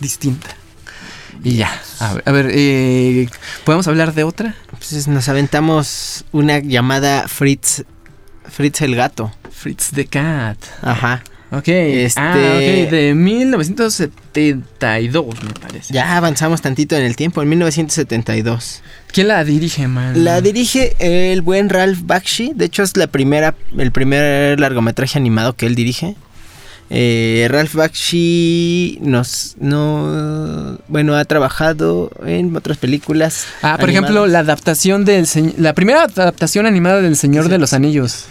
distinta. 0.00 0.56
Y 1.42 1.56
ya. 1.56 1.70
A 2.00 2.14
ver, 2.14 2.22
a 2.26 2.32
ver, 2.32 2.48
eh, 2.52 3.28
¿podemos 3.64 3.86
hablar 3.88 4.12
de 4.14 4.24
otra? 4.24 4.54
Entonces 4.72 5.08
nos 5.08 5.28
aventamos 5.28 6.24
una 6.32 6.58
llamada 6.58 7.28
Fritz, 7.28 7.84
Fritz 8.48 8.80
el 8.82 8.94
gato. 8.96 9.32
Fritz 9.50 9.90
the 9.94 10.06
Cat. 10.06 10.58
Ajá. 10.82 11.22
Ok. 11.50 11.68
Este- 11.68 12.20
Ah, 12.20 12.32
ok. 12.34 12.90
De 12.90 13.14
1972, 13.14 15.42
me 15.44 15.50
parece. 15.60 15.92
Ya 15.92 16.16
avanzamos 16.16 16.62
tantito 16.62 16.96
en 16.96 17.02
el 17.04 17.14
tiempo, 17.16 17.42
en 17.42 17.48
1972. 17.50 18.82
¿Quién 19.12 19.28
la 19.28 19.44
dirige, 19.44 19.86
man? 19.88 20.24
La 20.24 20.40
dirige 20.40 20.96
el 20.98 21.42
buen 21.42 21.68
Ralph 21.68 22.00
Bakshi. 22.04 22.52
De 22.54 22.64
hecho, 22.66 22.82
es 22.82 22.96
la 22.96 23.06
primera, 23.06 23.54
el 23.76 23.92
primer 23.92 24.58
largometraje 24.58 25.18
animado 25.18 25.54
que 25.54 25.66
él 25.66 25.74
dirige. 25.74 26.16
Eh, 26.90 27.46
Ralph 27.50 27.74
Bakshi 27.74 28.98
nos, 29.00 29.56
no, 29.58 30.78
bueno, 30.88 31.16
ha 31.16 31.24
trabajado 31.24 32.10
en 32.26 32.54
otras 32.54 32.76
películas. 32.76 33.46
Ah, 33.62 33.76
por 33.78 33.88
animadas. 33.88 34.10
ejemplo, 34.10 34.26
la 34.26 34.40
adaptación 34.40 35.04
del 35.04 35.26
la 35.56 35.72
primera 35.72 36.02
adaptación 36.02 36.66
animada 36.66 37.00
del 37.00 37.16
Señor 37.16 37.48
de 37.48 37.58
los 37.58 37.72
Anillos, 37.72 38.26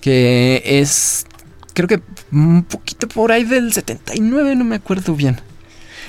que 0.00 0.62
es 0.64 1.26
creo 1.74 1.88
que 1.88 2.00
un 2.32 2.64
poquito 2.64 3.08
por 3.08 3.30
ahí 3.32 3.44
del 3.44 3.72
79, 3.72 4.56
no 4.56 4.64
me 4.64 4.76
acuerdo 4.76 5.14
bien. 5.14 5.40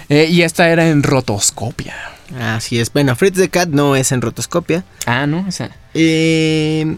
Eh, 0.09 0.27
y 0.29 0.41
esta 0.41 0.69
era 0.69 0.89
en 0.89 1.03
rotoscopia. 1.03 1.95
Así 2.39 2.79
es. 2.79 2.91
Bueno, 2.91 3.15
Fritz 3.15 3.37
the 3.37 3.49
Cat 3.49 3.69
no 3.69 3.95
es 3.95 4.11
en 4.11 4.21
rotoscopia. 4.21 4.83
Ah, 5.05 5.27
no, 5.27 5.47
esa. 5.47 5.69
Eh, 5.93 6.97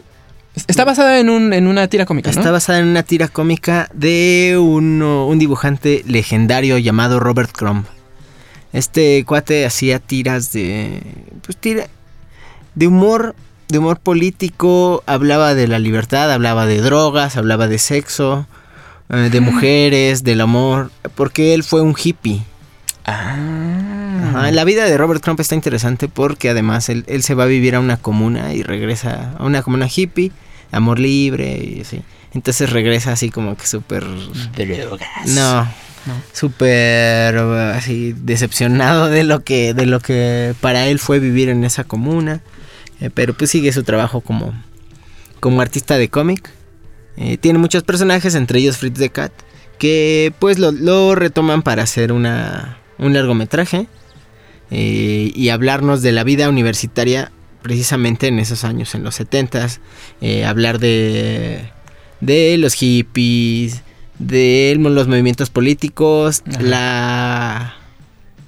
Está 0.56 0.84
basada 0.86 1.20
en, 1.20 1.30
un, 1.30 1.54
en 1.54 1.68
una 1.68 1.88
tira 1.88 2.06
cómica, 2.06 2.30
¿no? 2.32 2.38
Está 2.40 2.52
basada 2.52 2.80
en 2.80 2.88
una 2.88 3.04
tira 3.04 3.28
cómica 3.30 3.90
de 3.94 4.58
uno- 4.60 5.26
un 5.28 5.40
dibujante 5.40 6.04
legendario 6.06 6.78
llamado 6.78 7.20
Robert 7.20 7.52
Crumb. 7.52 7.86
Este 8.74 9.24
cuate 9.26 9.66
hacía 9.66 10.00
tiras 10.00 10.52
de. 10.54 11.02
Pues 11.46 11.58
tira. 11.58 11.88
de 12.76 12.88
humor. 12.88 13.36
De 13.70 13.78
humor 13.78 14.00
político. 14.00 15.04
Hablaba 15.06 15.56
de 15.56 15.68
la 15.68 15.80
libertad, 15.80 16.32
hablaba 16.32 16.66
de 16.66 16.82
drogas, 16.82 17.38
hablaba 17.38 17.68
de 17.70 17.78
sexo, 17.80 18.46
eh, 19.10 19.30
de 19.32 19.40
mujeres, 19.42 20.24
del 20.24 20.42
amor. 20.42 20.92
Porque 21.16 21.54
él 21.54 21.64
fue 21.64 21.82
un 21.82 21.96
hippie. 22.02 22.44
Ah. 23.06 23.38
Ajá, 24.38 24.52
La 24.52 24.64
vida 24.64 24.86
de 24.86 24.98
Robert 24.98 25.22
Crumb 25.24 25.40
está 25.40 25.56
interesante 25.56 26.08
porque 26.08 26.50
además 26.50 26.90
él, 26.90 27.04
él 27.08 27.24
se 27.24 27.34
va 27.36 27.44
a 27.44 27.48
vivir 27.48 27.76
a 27.76 27.80
una 27.80 27.98
comuna 27.98 28.54
y 28.54 28.64
regresa 28.64 29.34
a 29.38 29.46
una 29.46 29.62
comuna 29.62 29.88
hippie, 29.94 30.32
amor 30.72 31.00
libre 31.00 31.58
y 31.58 31.82
así. 31.82 32.02
Entonces 32.34 32.70
regresa 32.70 33.12
así 33.12 33.30
como 33.30 33.58
que 33.58 33.68
súper... 33.68 34.06
No, 35.28 35.68
No. 36.08 36.14
súper 36.34 37.36
uh, 37.38 37.76
así 37.76 38.14
decepcionado 38.18 39.08
de 39.08 39.24
lo 39.24 39.44
que 39.44 39.74
de 39.76 39.86
lo 39.86 40.00
que 40.00 40.56
para 40.62 40.88
él 40.88 40.98
fue 40.98 41.20
vivir 41.20 41.50
en 41.50 41.64
esa 41.64 41.84
comuna. 41.84 42.42
Eh, 43.02 43.10
pero 43.14 43.34
pues 43.34 43.50
sigue 43.52 43.72
su 43.74 43.84
trabajo 43.84 44.22
como, 44.22 44.54
como 45.40 45.62
artista 45.62 45.98
de 45.98 46.10
cómic. 46.10 46.50
Eh, 47.18 47.38
tiene 47.38 47.60
muchos 47.60 47.84
personajes, 47.84 48.36
entre 48.36 48.60
ellos 48.60 48.78
Fritz 48.78 48.98
the 48.98 49.10
Cat, 49.10 49.32
que 49.78 50.34
pues 50.40 50.58
lo, 50.58 50.72
lo 50.72 51.16
retoman 51.16 51.62
para 51.62 51.84
hacer 51.84 52.12
una, 52.14 52.78
un 52.98 53.14
largometraje 53.14 53.88
eh, 54.72 55.32
y 55.36 55.50
hablarnos 55.50 56.02
de 56.02 56.12
la 56.12 56.24
vida 56.24 56.50
universitaria 56.50 57.32
precisamente 57.62 58.28
en 58.28 58.40
esos 58.40 58.64
años, 58.64 58.96
en 58.96 59.04
los 59.04 59.20
70s. 59.20 59.80
eh, 60.22 60.46
hablar 60.46 60.80
de, 60.80 61.70
de 62.22 62.58
los 62.58 62.74
hippies, 62.74 63.82
de 64.18 64.76
los 64.80 65.08
movimientos 65.08 65.50
políticos, 65.50 66.42
Ajá. 66.48 66.62
la, 66.62 67.74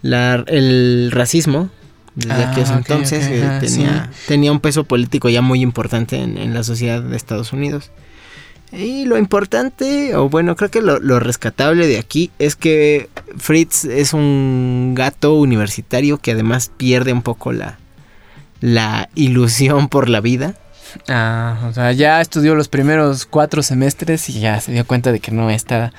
la- 0.02 0.44
el 0.48 1.10
racismo. 1.12 1.70
Desde 2.16 2.32
Ah, 2.44 2.52
aquellos 2.52 2.70
entonces 2.70 3.26
eh, 3.26 3.44
ajá, 3.44 3.60
tenía, 3.60 4.12
tenía 4.28 4.52
un 4.52 4.60
peso 4.60 4.84
político 4.84 5.30
ya 5.30 5.42
muy 5.42 5.62
importante 5.62 6.18
en, 6.18 6.38
en 6.38 6.54
la 6.54 6.64
sociedad 6.64 7.02
de 7.02 7.16
Estados 7.18 7.54
Unidos. 7.54 7.90
Y 8.76 9.06
lo 9.06 9.18
importante, 9.20 10.16
o 10.16 10.30
bueno, 10.30 10.56
creo 10.56 10.72
que 10.72 10.82
lo, 10.82 11.00
lo 11.00 11.20
rescatable 11.20 11.88
de 11.88 12.00
aquí 12.00 12.32
es 12.40 12.56
que 12.56 13.10
Fritz 13.38 13.86
es 13.86 14.14
un 14.14 14.94
gato 14.96 15.36
universitario 15.36 16.18
que 16.18 16.32
además 16.32 16.72
pierde 16.76 17.14
un 17.14 17.22
poco 17.22 17.52
la, 17.52 17.78
la 18.62 19.10
ilusión 19.14 19.90
por 19.90 20.10
la 20.10 20.22
vida. 20.22 20.56
Ah, 21.08 21.68
o 21.70 21.74
sea, 21.74 21.92
ya 21.92 22.22
estudió 22.22 22.56
los 22.56 22.68
primeros 22.68 23.26
cuatro 23.26 23.62
semestres 23.62 24.30
y 24.30 24.40
ya 24.40 24.60
se 24.60 24.72
dio 24.72 24.88
cuenta 24.88 25.12
de 25.12 25.20
que 25.20 25.32
no 25.32 25.50
está 25.50 25.94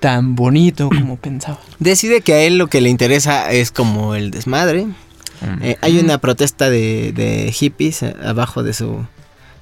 tan 0.00 0.34
bonito 0.34 0.88
como 0.88 1.16
pensaba. 1.20 1.58
Decide 1.78 2.20
que 2.20 2.34
a 2.34 2.40
él 2.42 2.56
lo 2.56 2.68
que 2.68 2.80
le 2.80 2.88
interesa 2.88 3.50
es 3.50 3.70
como 3.70 4.14
el 4.14 4.30
desmadre. 4.30 4.86
Eh, 5.60 5.76
hay 5.82 5.98
una 5.98 6.18
protesta 6.18 6.70
de, 6.70 7.12
de 7.12 7.52
hippies 7.52 8.02
abajo 8.02 8.62
de 8.62 8.72
su 8.72 9.04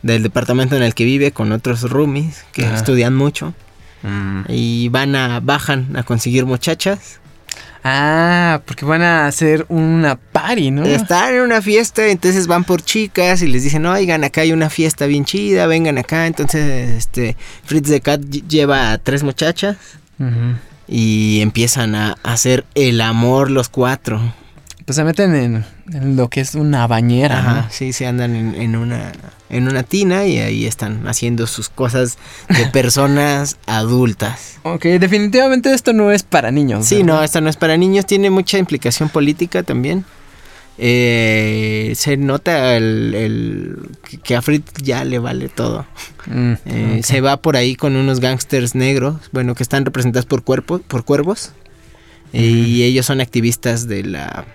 del 0.03 0.23
departamento 0.23 0.77
en 0.77 0.83
el 0.83 0.95
que 0.95 1.05
vive 1.05 1.33
con 1.33 1.53
otros 1.53 1.83
roomies 1.91 2.45
que 2.53 2.65
Ajá. 2.67 2.75
estudian 2.77 3.15
mucho 3.15 3.55
Mm. 4.03 4.43
y 4.49 4.89
van 4.89 5.15
a 5.15 5.39
bajan 5.41 5.97
a 5.97 6.03
conseguir 6.03 6.45
muchachas. 6.45 7.21
Ah, 7.85 8.61
porque 8.65 8.85
van 8.85 9.03
a 9.03 9.27
hacer 9.27 9.67
una 9.69 10.15
party, 10.17 10.71
¿no? 10.71 10.85
Están 10.85 11.35
en 11.35 11.41
una 11.43 11.61
fiesta, 11.63 12.07
entonces 12.09 12.47
van 12.47 12.63
por 12.65 12.83
chicas 12.83 13.43
y 13.43 13.49
les 13.49 13.65
dicen, 13.65 13.87
oigan, 13.87 14.23
acá 14.23 14.43
hay 14.43 14.53
una 14.53 14.71
fiesta 14.71 15.07
bien 15.07 15.25
chida, 15.25 15.67
vengan 15.67 15.99
acá. 15.99 16.27
Entonces, 16.29 16.91
este, 16.97 17.37
Fritz 17.65 17.89
the 17.89 18.01
Cat 18.01 18.21
ll- 18.21 18.47
lleva 18.49 18.93
a 18.93 18.99
tres 18.99 19.23
muchachas 19.25 19.77
y 20.87 21.41
empiezan 21.41 21.95
a 21.97 22.17
hacer 22.23 22.65
el 22.75 23.01
amor 23.01 23.51
los 23.51 23.69
cuatro. 23.69 24.21
Pues 24.85 24.97
se 24.97 25.05
meten 25.05 25.35
en, 25.35 25.65
en 25.93 26.17
lo 26.17 26.29
que 26.29 26.41
es 26.41 26.55
una 26.55 26.87
bañera, 26.87 27.39
Ajá, 27.39 27.69
sí, 27.71 27.93
se 27.93 28.07
andan 28.07 28.35
en, 28.35 28.55
en 28.55 28.77
una 28.77 29.13
en 29.49 29.69
una 29.69 29.83
tina 29.83 30.25
y 30.27 30.39
ahí 30.39 30.67
están 30.67 31.07
haciendo 31.07 31.47
sus 31.47 31.69
cosas 31.69 32.17
de 32.49 32.67
personas 32.67 33.59
adultas. 33.67 34.59
Ok, 34.63 34.85
definitivamente 34.85 35.73
esto 35.75 35.93
no 35.93 36.11
es 36.11 36.23
para 36.23 36.51
niños. 36.51 36.87
Sí, 36.87 36.97
¿verdad? 37.03 37.07
no, 37.15 37.23
esta 37.23 37.41
no 37.43 37.51
es 37.51 37.57
para 37.57 37.77
niños, 37.77 38.07
tiene 38.07 38.31
mucha 38.31 38.57
implicación 38.59 39.09
política 39.11 39.63
también. 39.63 40.05
eh, 40.79 41.93
se 41.97 42.17
nota 42.17 42.77
el, 42.77 43.15
el- 43.15 43.77
que- 44.23 44.35
a 44.37 44.43
Fritz 44.43 44.73
ya 44.83 45.05
le 45.05 45.19
vale 45.19 45.49
todo. 45.51 45.87
Mm, 46.27 46.53
Eh. 46.65 47.01
Se 47.05 47.21
va 47.21 47.37
por 47.37 47.57
ahí 47.57 47.77
con 47.77 47.95
unos 47.95 48.21
gangsters 48.21 48.75
negros, 48.75 49.17
bueno, 49.33 49.55
que 49.55 49.63
están 49.63 49.85
representados 49.85 50.25
por 50.27 50.43
cuerpos, 50.43 50.81
por 50.89 51.05
cuervos. 51.05 51.53
Y 52.33 52.85
ellos 52.85 53.05
son 53.05 53.21
activistas 53.21 53.87
de 53.87 54.05
la 54.05 54.47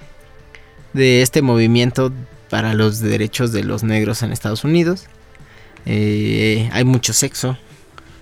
de 0.98 1.22
este 1.22 1.42
movimiento 1.42 2.12
para 2.50 2.74
los 2.74 3.00
derechos 3.00 3.52
de 3.52 3.64
los 3.64 3.84
negros 3.84 4.24
en 4.24 4.32
Estados 4.32 4.64
Unidos. 4.64 5.06
Eh, 5.86 6.70
hay 6.74 6.84
mucho 6.84 7.14
sexo, 7.14 7.58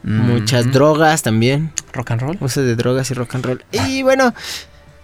muchas 0.03 0.71
drogas 0.71 1.23
también, 1.23 1.71
Rock 1.93 2.11
and 2.11 2.21
roll. 2.21 2.37
uso 2.39 2.61
de 2.61 2.75
drogas 2.75 3.09
y 3.09 3.15
rock 3.15 3.35
and 3.35 3.45
roll. 3.45 3.65
Y 3.71 4.03
bueno, 4.03 4.33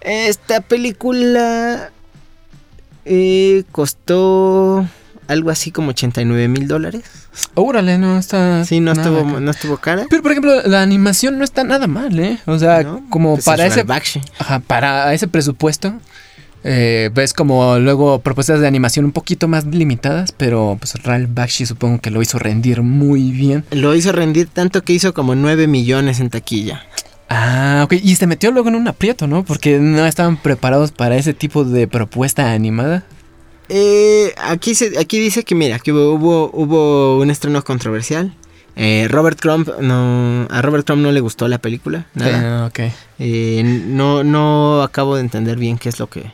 esta 0.00 0.60
película 0.60 1.90
eh, 3.04 3.64
costó 3.72 4.86
algo 5.26 5.50
así 5.50 5.72
como 5.72 5.90
89 5.90 6.48
mil 6.48 6.68
dólares. 6.68 7.02
Órale, 7.54 7.98
no 7.98 8.18
está. 8.18 8.64
Sí, 8.64 8.80
no 8.80 8.92
estuvo, 8.92 9.20
acá. 9.20 9.40
no 9.40 9.50
estuvo 9.50 9.76
cara. 9.78 10.06
Pero 10.10 10.22
por 10.22 10.32
ejemplo, 10.32 10.62
la 10.66 10.82
animación 10.82 11.38
no 11.38 11.44
está 11.44 11.64
nada 11.64 11.86
mal, 11.86 12.18
¿eh? 12.20 12.38
O 12.46 12.58
sea, 12.58 12.82
¿no? 12.82 13.04
como 13.10 13.34
Pues 13.34 13.44
para 13.44 13.66
es 13.66 13.76
ese. 13.76 13.86
Ajá, 14.38 14.60
para 14.60 15.12
ese 15.14 15.28
presupuesto, 15.28 15.94
eh, 16.64 17.10
ves 17.12 17.32
como 17.32 17.78
luego 17.78 18.20
propuestas 18.20 18.60
de 18.60 18.66
animación 18.66 19.04
un 19.04 19.12
poquito 19.12 19.48
más 19.48 19.66
limitadas, 19.66 20.32
pero 20.32 20.76
pues 20.78 20.94
Ralph 21.02 21.30
Bakshi 21.32 21.66
supongo 21.66 22.00
que 22.00 22.10
lo 22.10 22.22
hizo 22.22 22.38
rendir 22.38 22.82
muy 22.82 23.30
bien. 23.32 23.64
Lo 23.70 23.94
hizo 23.94 24.12
rendir 24.12 24.48
tanto 24.48 24.82
que 24.82 24.92
hizo 24.92 25.14
como 25.14 25.34
9 25.34 25.66
millones 25.66 26.20
en 26.20 26.30
taquilla. 26.30 26.84
Ah, 27.28 27.82
ok, 27.84 27.94
y 27.94 28.14
se 28.16 28.26
metió 28.26 28.50
luego 28.50 28.68
en 28.68 28.74
un 28.74 28.88
aprieto, 28.88 29.26
¿no? 29.26 29.44
Porque 29.44 29.78
no 29.78 30.06
estaban 30.06 30.36
preparados 30.36 30.92
para 30.92 31.16
ese 31.16 31.32
tipo 31.32 31.64
de 31.64 31.88
propuesta 31.88 32.52
animada. 32.52 33.04
Eh, 33.68 34.34
aquí, 34.36 34.74
se, 34.74 34.98
aquí 34.98 35.18
dice 35.18 35.42
que 35.42 35.54
mira, 35.54 35.78
que 35.78 35.92
hubo, 35.92 36.12
hubo, 36.12 36.50
hubo 36.52 37.18
un 37.18 37.30
estreno 37.30 37.64
controversial. 37.64 38.34
Eh, 38.76 39.06
Robert 39.10 39.38
Crumb 39.40 39.68
no, 39.80 40.46
a 40.50 40.62
Robert 40.62 40.86
Crumb 40.86 41.02
no 41.02 41.12
le 41.12 41.20
gustó 41.20 41.48
la 41.48 41.58
película, 41.58 42.06
nada. 42.14 42.64
Ah, 42.64 42.66
ok. 42.66 42.80
Eh, 43.18 43.62
no, 43.64 44.24
no 44.24 44.82
acabo 44.82 45.16
de 45.16 45.22
entender 45.22 45.58
bien 45.58 45.78
qué 45.78 45.88
es 45.88 45.98
lo 45.98 46.08
que, 46.08 46.32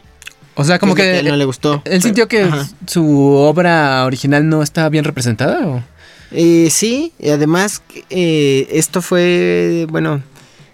O 0.61 0.65
sea, 0.65 0.81
como 0.81 0.97
que 0.97 1.21
él 1.21 1.29
no 1.29 1.37
le 1.37 1.45
gustó. 1.45 1.83
él 1.85 2.03
sintió 2.03 2.27
que 2.27 2.43
Ajá. 2.43 2.67
su 2.85 3.07
obra 3.07 4.05
original 4.05 4.49
no 4.49 4.61
estaba 4.65 4.89
bien 4.89 5.05
representada. 5.05 5.65
¿o? 5.65 5.85
Eh, 6.33 6.69
sí, 6.71 7.13
y 7.21 7.31
además 7.31 7.81
eh, 8.11 8.67
esto 8.73 9.01
fue, 9.01 9.87
bueno, 9.89 10.21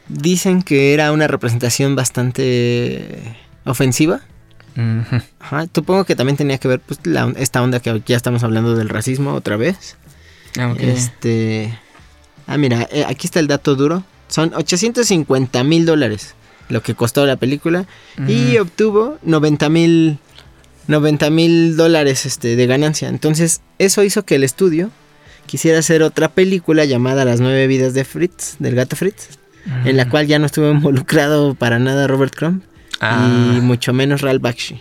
dicen 0.09 0.63
que 0.63 0.95
era 0.95 1.13
una 1.13 1.29
representación 1.29 1.97
bastante 1.97 3.37
ofensiva. 3.67 4.23
Ajá, 5.39 5.67
supongo 5.73 6.05
que 6.05 6.17
también 6.17 6.39
tenía 6.39 6.57
que 6.57 6.67
ver 6.67 6.81
pues 6.81 6.99
la, 7.05 7.33
esta 7.37 7.63
onda 7.63 7.79
que 7.79 8.03
ya 8.07 8.17
estamos 8.17 8.43
hablando 8.43 8.75
del 8.75 8.89
racismo 8.89 9.35
otra 9.35 9.57
vez. 9.57 9.99
Ah, 10.59 10.73
ok. 10.73 10.81
Este, 10.81 11.79
ah 12.47 12.57
mira, 12.57 12.89
eh, 12.91 13.05
aquí 13.07 13.27
está 13.27 13.39
el 13.39 13.49
dato 13.49 13.77
duro. 13.77 14.03
Son 14.29 14.53
850 14.55 15.63
mil 15.63 15.85
dólares 15.85 16.35
lo 16.69 16.83
que 16.83 16.95
costó 16.95 17.27
la 17.27 17.37
película 17.37 17.87
y 18.29 18.59
obtuvo 18.59 19.19
90 19.23 19.69
mil 19.69 20.19
90 20.87 21.31
mil 21.31 21.77
dólares 21.77 22.27
este, 22.27 22.57
de 22.57 22.67
ganancia. 22.67 23.09
Entonces 23.09 23.63
eso 23.79 24.03
hizo 24.03 24.25
que 24.25 24.35
el 24.35 24.45
estudio 24.45 24.91
quisiera 25.47 25.79
hacer 25.79 26.03
otra 26.03 26.29
película 26.29 26.85
llamada 26.85 27.25
Las 27.25 27.41
nueve 27.41 27.67
vidas 27.67 27.95
de 27.95 28.05
Fritz, 28.05 28.57
del 28.59 28.75
gato 28.75 28.95
Fritz, 28.97 29.29
en 29.85 29.97
la 29.97 30.09
cual 30.09 30.27
ya 30.27 30.39
no 30.39 30.47
estuvo 30.47 30.71
involucrado 30.71 31.55
para 31.55 31.79
nada 31.79 32.07
Robert 32.07 32.35
Crumb 32.35 32.63
Ah. 33.01 33.55
y 33.57 33.61
mucho 33.61 33.93
menos 33.93 34.21
Ralph 34.21 34.41
Bakshi. 34.41 34.81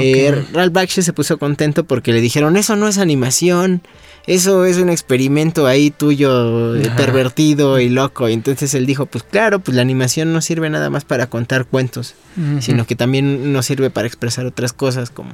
Eh, 0.00 0.44
Ralph 0.52 0.72
Bakshi 0.72 1.02
se 1.02 1.12
puso 1.12 1.38
contento 1.38 1.84
porque 1.84 2.12
le 2.12 2.20
dijeron, 2.20 2.56
eso 2.56 2.76
no 2.76 2.88
es 2.88 2.98
animación, 2.98 3.82
eso 4.26 4.64
es 4.64 4.76
un 4.76 4.90
experimento 4.90 5.66
ahí 5.66 5.90
tuyo 5.90 6.76
eh, 6.76 6.82
Ajá. 6.86 6.96
pervertido 6.96 7.80
y 7.80 7.88
loco. 7.88 8.28
Y 8.28 8.32
entonces 8.32 8.74
él 8.74 8.86
dijo, 8.86 9.06
pues 9.06 9.24
claro, 9.24 9.60
pues 9.60 9.74
la 9.74 9.82
animación 9.82 10.32
no 10.32 10.40
sirve 10.40 10.68
nada 10.70 10.90
más 10.90 11.04
para 11.04 11.28
contar 11.28 11.66
cuentos, 11.66 12.14
sino 12.60 12.86
que 12.86 12.96
también 12.96 13.52
nos 13.52 13.66
sirve 13.66 13.90
para 13.90 14.06
expresar 14.06 14.46
otras 14.46 14.72
cosas 14.72 15.10
como, 15.10 15.32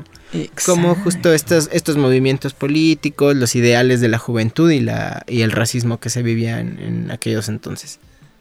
como 0.64 0.94
justo 0.94 1.33
estos, 1.33 1.68
estos 1.72 1.96
movimientos 1.96 2.55
políticos, 2.55 3.37
los 3.37 3.55
ideales 3.55 4.00
de 4.00 4.09
la 4.09 4.18
juventud 4.18 4.70
y, 4.70 4.81
la, 4.81 5.24
y 5.26 5.42
el 5.42 5.52
racismo 5.52 5.98
que 5.98 6.11
se 6.11 6.22
vivía 6.22 6.61
en, 6.61 6.79
en 6.79 7.11
aquellos 7.11 7.48
entonces. 7.48 7.98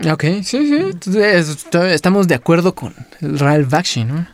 Ok, 0.10 0.26
sí, 0.44 0.70
sí. 1.02 1.18
estamos 1.92 2.28
de 2.28 2.36
acuerdo 2.36 2.76
con 2.76 2.94
Ralph 3.22 3.70
Bakshi, 3.70 4.04
¿no? 4.04 4.28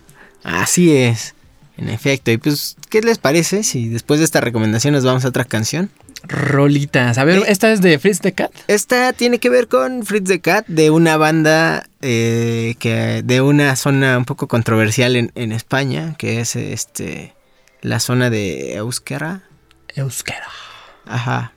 Así 0.44 0.92
es, 0.92 1.36
en 1.78 1.90
efecto. 1.90 2.32
Y 2.32 2.38
pues, 2.38 2.76
¿qué 2.90 3.02
les 3.02 3.18
parece 3.18 3.64
si 3.64 3.90
después 3.90 4.20
de 4.20 4.26
esta 4.26 4.42
recomendación 4.42 4.94
nos 4.94 5.04
vamos 5.06 5.26
a 5.26 5.30
otra 5.30 5.46
canción? 5.46 5.90
Rolitas. 6.24 7.18
A 7.18 7.24
ver, 7.24 7.40
Eh. 7.40 7.44
¿esta 7.48 7.72
es 7.72 7.82
de 7.82 7.98
Fritz 7.98 8.20
the 8.22 8.34
Cat? 8.34 8.52
Esta 8.68 9.12
tiene 9.14 9.40
que 9.40 9.50
ver 9.50 9.68
con 9.68 10.06
Fritz 10.06 10.28
the 10.28 10.40
Cat, 10.40 10.66
de 10.68 10.92
una 10.92 11.18
banda 11.18 11.88
eh, 12.02 12.76
que 12.80 13.22
de 13.24 13.42
una 13.42 13.76
zona 13.76 14.18
un 14.18 14.26
poco 14.26 14.48
controversial 14.48 15.16
en, 15.16 15.32
en 15.36 15.52
España, 15.52 16.16
que 16.18 16.40
es 16.40 16.56
este 16.56 17.34
la 17.82 18.00
zona 18.00 18.30
de 18.30 18.76
Euskera. 18.76 19.42
Euskera. 19.96 20.48
Ajá. 21.06 21.54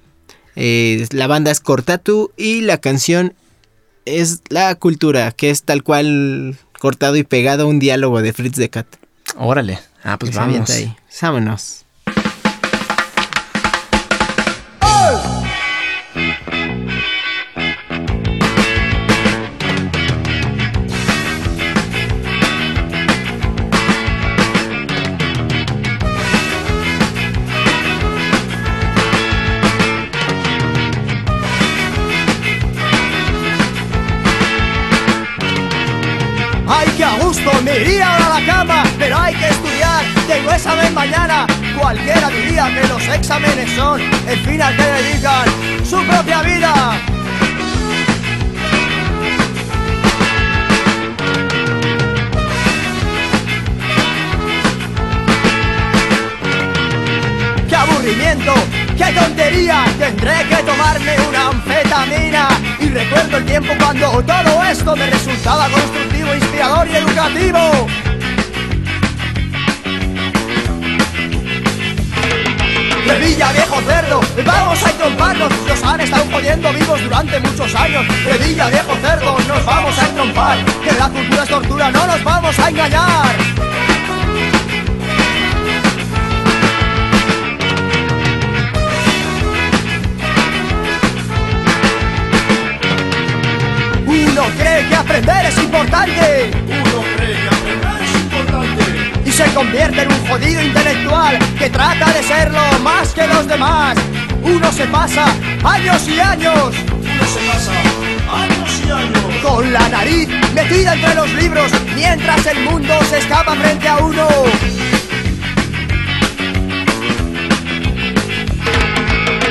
Eh, 0.57 1.07
la 1.11 1.27
banda 1.27 1.51
es 1.51 1.61
Cortatu 1.61 2.33
y 2.37 2.63
la 2.63 2.79
canción 2.79 3.35
es 4.07 4.41
La 4.49 4.75
Cultura, 4.77 5.33
que 5.33 5.51
es 5.51 5.63
tal 5.65 5.83
cual 5.83 6.57
cortado 6.79 7.17
y 7.17 7.25
pegado 7.25 7.69
un 7.69 7.79
diálogo 7.79 8.23
de 8.23 8.33
Fritz 8.33 8.57
the 8.57 8.71
Cat. 8.71 8.87
Órale. 9.37 9.79
Ah, 10.05 10.19
pues 10.19 10.35
vamos. 10.35 10.69
ahí. 10.69 10.95
Vámonos. 11.23 11.81
Ay, 36.67 36.89
que 36.97 37.05
a 37.05 37.19
gusto, 37.19 37.51
me 37.63 37.79
iría 37.81 38.24
estudiar, 40.25 40.39
tengo 40.39 40.53
examen 40.53 40.95
mañana. 40.95 41.47
Cualquiera 41.79 42.29
diría 42.29 42.71
que 42.73 42.89
los 42.89 43.03
exámenes 43.09 43.71
son 43.73 44.01
el 44.01 44.39
fin 44.41 44.63
al 44.63 44.77
que 44.77 44.83
dedican 44.83 45.45
su 45.85 46.03
propia 46.05 46.43
vida. 46.43 46.99
¡Qué 57.69 57.77
aburrimiento! 57.77 58.55
¡Qué 58.97 59.13
tontería! 59.13 59.85
Tendré 59.99 60.47
que 60.49 60.57
tomarme 60.63 61.17
una 61.29 61.49
anfetamina. 61.49 62.49
Y 62.81 62.89
recuerdo 62.89 63.39
el 63.39 63.45
tiempo 63.45 63.73
cuando 63.79 64.23
todo 64.23 64.65
esto 64.65 64.97
me 64.97 65.07
resultaba 65.07 65.69
constructivo, 65.69 66.35
inspirador 66.35 66.89
y 66.89 66.97
educativo. 66.97 68.04
Revilla, 73.07 73.53
viejo 73.53 73.81
cerdo, 73.83 74.21
vamos 74.47 74.83
a 74.83 74.91
entromparnos. 74.91 75.53
Nos 75.69 75.83
han 75.83 76.01
estado 76.01 76.25
jodiendo 76.33 76.73
vivos 76.73 77.03
durante 77.03 77.39
muchos 77.41 77.75
años. 77.75 78.07
Revilla, 78.25 78.69
viejo 78.69 78.97
cerdo, 79.03 79.39
nos 79.47 79.65
vamos 79.65 79.99
a 79.99 80.09
entrompar. 80.09 80.59
Que 80.83 80.93
la 80.93 81.09
cultura 81.11 81.43
es 81.43 81.49
tortura, 81.49 81.91
no 81.91 82.07
nos 82.07 82.25
vamos 82.25 82.59
a 82.59 82.69
engañar. 82.71 83.37
Uno 94.07 94.43
cree 94.59 94.89
que 94.89 94.95
aprender 94.95 95.47
es 95.47 95.59
importante. 95.59 96.51
Uno 96.69 97.05
cree 97.17 97.49
que 97.49 97.54
se 99.35 99.53
convierte 99.53 100.03
en 100.03 100.13
un 100.13 100.27
jodido 100.29 100.63
intelectual 100.63 101.37
que 101.59 101.69
trata 101.69 102.13
de 102.13 102.23
serlo 102.23 102.61
más 102.85 103.13
que 103.13 103.27
los 103.27 103.49
demás. 103.49 103.97
Uno 104.45 104.71
se 104.71 104.87
pasa 104.87 105.27
años 105.65 106.09
y 106.09 106.21
años. 106.21 106.73
Uno 106.93 107.25
se 107.27 107.41
pasa 107.51 107.73
años 108.33 108.83
y 108.87 108.91
años. 108.93 109.43
Con 109.43 109.73
la 109.73 109.89
nariz 109.89 110.29
metida 110.55 110.95
entre 110.95 111.15
los 111.17 111.33
libros 111.35 111.73
mientras 111.97 112.47
el 112.47 112.61
mundo 112.61 112.95
se 113.11 113.19
escapa 113.19 113.57
frente 113.57 113.89
a 113.89 113.97
uno. 113.97 114.29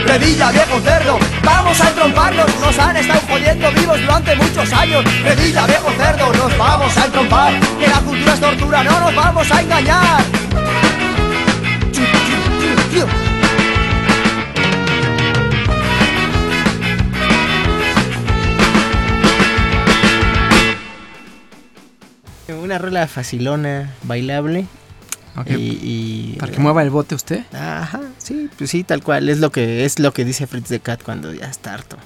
de 0.06 0.18
Villa 0.20 0.52
Viejo 0.52 0.80
Cerdo. 0.82 1.20
Vamos 1.44 1.80
a 1.82 1.90
entromparnos, 1.90 2.60
nos 2.60 2.78
han 2.80 2.98
estado 2.98 3.22
jodiendo 3.30 3.72
vivos 3.72 4.00
durante 4.02 4.36
muchos 4.36 4.74
años. 4.74 5.04
De 5.24 5.36
Villa 5.36 5.66
Viejo 5.66 5.92
Cerdo, 5.92 6.34
nos 6.34 6.58
vamos 6.58 6.98
a 6.98 7.06
entrompar. 7.06 7.60
Que 7.80 7.88
la 7.88 8.00
cultura 8.00 8.34
es 8.34 8.40
tortura, 8.40 8.84
no 8.84 9.00
nos 9.00 9.16
vamos 9.16 9.52
a 9.52 9.62
engañar. 9.62 10.24
Una 22.62 22.78
rola 22.78 23.08
facilona, 23.08 23.94
bailable. 24.04 24.66
Okay. 25.36 25.56
Y, 25.56 26.34
y, 26.34 26.38
Para 26.40 26.52
que 26.52 26.60
mueva 26.60 26.82
el 26.82 26.92
bote 26.92 27.16
usted. 27.16 27.44
Ajá 27.52 28.00
sí, 28.24 28.50
pues 28.58 28.70
sí, 28.70 28.84
tal 28.84 29.04
cual. 29.04 29.30
Es 29.30 29.40
lo 29.40 29.52
que, 29.52 29.86
es 29.86 30.00
lo 30.00 30.14
que 30.14 30.26
dice 30.26 30.48
Fritz 30.48 30.70
the 30.70 30.80
Cat 30.80 31.04
cuando 31.04 31.34
ya 31.34 31.46
está 31.46 31.74
harto. 31.74 31.98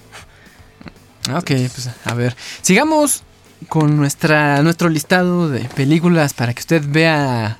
Ok, 1.33 1.47
pues 1.47 1.89
a 2.05 2.13
ver. 2.13 2.35
Sigamos 2.61 3.23
con 3.69 3.97
nuestra, 3.97 4.61
nuestro 4.61 4.89
listado 4.89 5.49
de 5.49 5.61
películas 5.61 6.33
para 6.33 6.53
que 6.53 6.61
usted 6.61 6.83
vea 6.87 7.59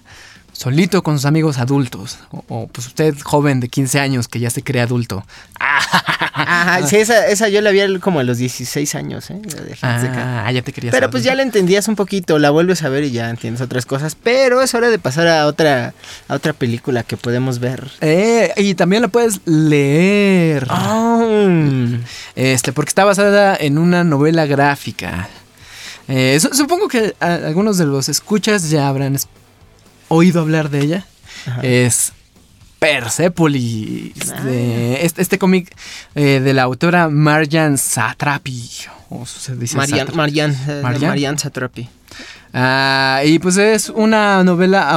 solito 0.58 1.04
con 1.04 1.16
sus 1.18 1.26
amigos 1.26 1.58
adultos. 1.60 2.18
O, 2.32 2.44
o, 2.48 2.68
pues 2.68 2.88
usted 2.88 3.16
joven 3.24 3.60
de 3.60 3.70
15 3.70 4.00
años 4.00 4.28
que 4.28 4.40
ya 4.40 4.50
se 4.50 4.64
cree 4.64 4.82
adulto. 4.82 5.24
Ajá, 5.60 6.86
sí, 6.88 6.96
esa, 6.98 7.28
esa 7.28 7.48
yo 7.50 7.62
la 7.62 7.72
vi 7.72 8.00
como 8.00 8.20
a 8.20 8.24
los 8.24 8.38
16 8.40 8.96
años, 8.96 9.30
¿eh? 9.30 9.40
Ah, 9.82 10.52
ya 10.52 10.62
te 10.64 10.74
querías. 10.74 10.92
Pero 10.94 11.10
pues 11.10 11.24
ya 11.24 11.36
la 11.36 11.44
entendías 11.44 11.88
un 11.88 11.96
poquito, 11.96 12.40
la 12.40 12.50
vuelves 12.50 12.84
a 12.84 12.90
ver 12.90 13.04
y 13.04 13.12
ya 13.12 13.30
entiendes 13.30 13.62
otras 13.62 13.86
cosas. 13.86 14.16
Pero 14.16 14.62
es 14.62 14.74
hora 14.74 14.90
de 14.90 14.98
pasar 15.00 15.28
a 15.28 15.46
otra, 15.48 15.94
a 16.28 16.34
otra 16.34 16.54
película 16.54 17.04
que 17.04 17.18
podemos 17.18 17.60
ver. 17.60 17.90
Eh, 18.02 18.52
y 18.58 18.74
también 18.76 19.04
la 19.04 19.08
puedes 19.10 19.42
leer. 19.46 20.66
Ah, 20.70 21.24
Este, 22.36 22.74
porque 22.74 22.90
está 22.90 23.06
basada 23.06 23.56
en 23.60 23.78
una 23.78 24.04
novela 24.04 24.46
gráfica. 24.46 25.30
Eh, 26.08 26.40
su- 26.40 26.54
supongo 26.54 26.88
que 26.88 27.16
algunos 27.20 27.78
de 27.78 27.86
los 27.86 28.08
escuchas 28.10 28.70
ya 28.70 28.88
habrán 28.88 29.18
oído 30.10 30.42
hablar 30.42 30.70
de 30.70 30.80
ella. 30.82 31.06
Ajá. 31.46 31.62
Es 31.62 32.14
Persepolis. 32.80 34.14
Ah. 34.36 34.42
de- 34.44 35.06
este 35.06 35.22
este 35.22 35.38
cómic 35.40 35.76
eh, 36.16 36.40
de 36.44 36.54
la 36.54 36.64
autora 36.64 37.10
Marjan 37.10 37.78
Satrapi. 37.78 38.70
O 39.10 39.26
se 39.26 39.56
dice 39.56 39.78
Marian, 39.78 40.00
Satrapi. 40.00 40.18
Marian, 40.18 40.52
eh, 40.68 40.80
Marian. 40.84 41.10
Marian 41.10 41.40
Satrapi. 41.40 41.90
Ah, 42.54 43.22
y 43.26 43.40
pues 43.40 43.58
es 43.58 43.90
una 43.90 44.44
novela 44.44 44.90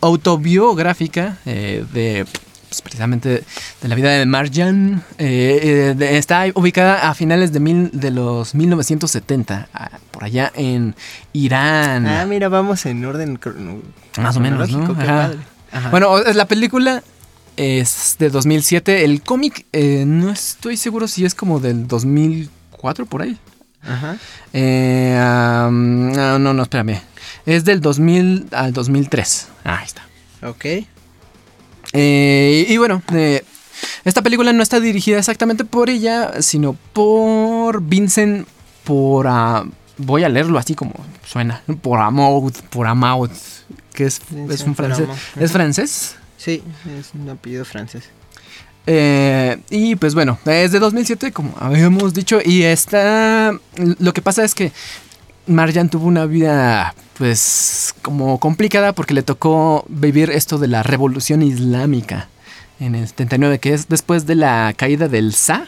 autobiográfica 0.00 1.38
eh, 1.46 1.84
de 1.92 2.26
pues, 2.68 2.82
precisamente 2.82 3.44
de 3.82 3.88
la 3.88 3.94
vida 3.94 4.10
de 4.10 4.26
Marjan. 4.26 5.02
Eh, 5.18 5.94
eh, 5.98 6.16
está 6.18 6.44
ubicada 6.54 7.08
a 7.08 7.14
finales 7.14 7.52
de, 7.52 7.60
mil, 7.60 7.90
de 7.92 8.10
los 8.10 8.54
1970, 8.54 9.68
ah, 9.72 9.90
por 10.10 10.24
allá 10.24 10.52
en 10.54 10.94
Irán. 11.32 12.06
Ah, 12.06 12.26
mira, 12.26 12.48
vamos 12.48 12.84
en 12.86 13.04
orden 13.04 13.38
Más 14.18 14.36
o 14.36 14.40
menos, 14.40 14.70
¿no? 14.70 14.96
Ajá. 14.98 15.32
Ajá. 15.70 15.90
Bueno, 15.90 16.18
la 16.22 16.46
película 16.46 17.02
es 17.56 18.16
de 18.18 18.30
2007. 18.30 19.04
El 19.04 19.22
cómic 19.22 19.66
eh, 19.72 20.04
no 20.06 20.30
estoy 20.30 20.76
seguro 20.76 21.08
si 21.08 21.24
es 21.24 21.34
como 21.34 21.60
del 21.60 21.86
2004 21.86 23.06
por 23.06 23.22
ahí. 23.22 23.38
Ajá. 23.82 24.16
Eh, 24.52 25.16
no, 25.18 26.38
no, 26.38 26.62
espérame. 26.62 27.00
Es 27.46 27.64
del 27.64 27.80
2000 27.80 28.48
al 28.52 28.72
2003. 28.72 29.48
Ah, 29.64 29.78
ahí 29.78 29.86
está. 29.86 30.02
Ok. 30.46 30.64
Eh, 31.92 32.66
y 32.68 32.76
bueno, 32.76 33.02
eh, 33.14 33.44
esta 34.04 34.22
película 34.22 34.52
no 34.52 34.62
está 34.62 34.80
dirigida 34.80 35.18
exactamente 35.18 35.64
por 35.64 35.90
ella, 35.90 36.42
sino 36.42 36.76
por 36.92 37.82
Vincent 37.82 38.46
por... 38.84 39.26
ah, 39.28 39.64
voy 39.96 40.24
a 40.24 40.28
leerlo 40.28 40.58
así 40.58 40.74
como 40.74 40.94
suena. 41.24 41.62
Por 41.82 42.00
Amaud, 42.00 42.52
por 42.70 42.86
Amaud, 42.86 43.30
que 43.94 44.06
es, 44.06 44.20
Vincent 44.30 44.52
es 44.52 44.66
un 44.66 44.74
francés. 44.74 45.08
¿Es 45.38 45.52
francés? 45.52 46.16
Sí, 46.36 46.62
es 46.98 47.12
un 47.14 47.28
apellido 47.28 47.64
francés. 47.64 48.04
Eh, 48.86 49.58
y 49.68 49.96
pues 49.96 50.14
bueno, 50.14 50.38
es 50.46 50.72
de 50.72 50.78
2007, 50.78 51.32
como 51.32 51.54
habíamos 51.58 52.14
dicho, 52.14 52.40
y 52.42 52.62
está... 52.62 53.52
Lo 53.98 54.14
que 54.14 54.22
pasa 54.22 54.44
es 54.44 54.54
que 54.54 54.72
Marjan 55.48 55.88
tuvo 55.88 56.06
una 56.06 56.26
vida, 56.26 56.94
pues, 57.16 57.94
como 58.02 58.38
complicada 58.38 58.92
porque 58.92 59.14
le 59.14 59.22
tocó 59.22 59.84
vivir 59.88 60.30
esto 60.30 60.58
de 60.58 60.68
la 60.68 60.82
revolución 60.82 61.42
islámica 61.42 62.28
en 62.80 62.94
el 62.94 63.06
79, 63.08 63.58
que 63.58 63.74
es 63.74 63.88
después 63.88 64.26
de 64.26 64.34
la 64.36 64.72
caída 64.76 65.08
del 65.08 65.32
Shah, 65.32 65.66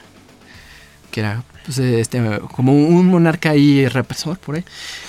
que 1.11 1.21
era 1.21 1.43
pues, 1.64 1.79
este, 1.79 2.23
como 2.55 2.73
un 2.73 3.07
monarca 3.07 3.51
ahí 3.51 3.87
represor 3.88 4.38
por 4.38 4.57
ahí. 4.57 4.64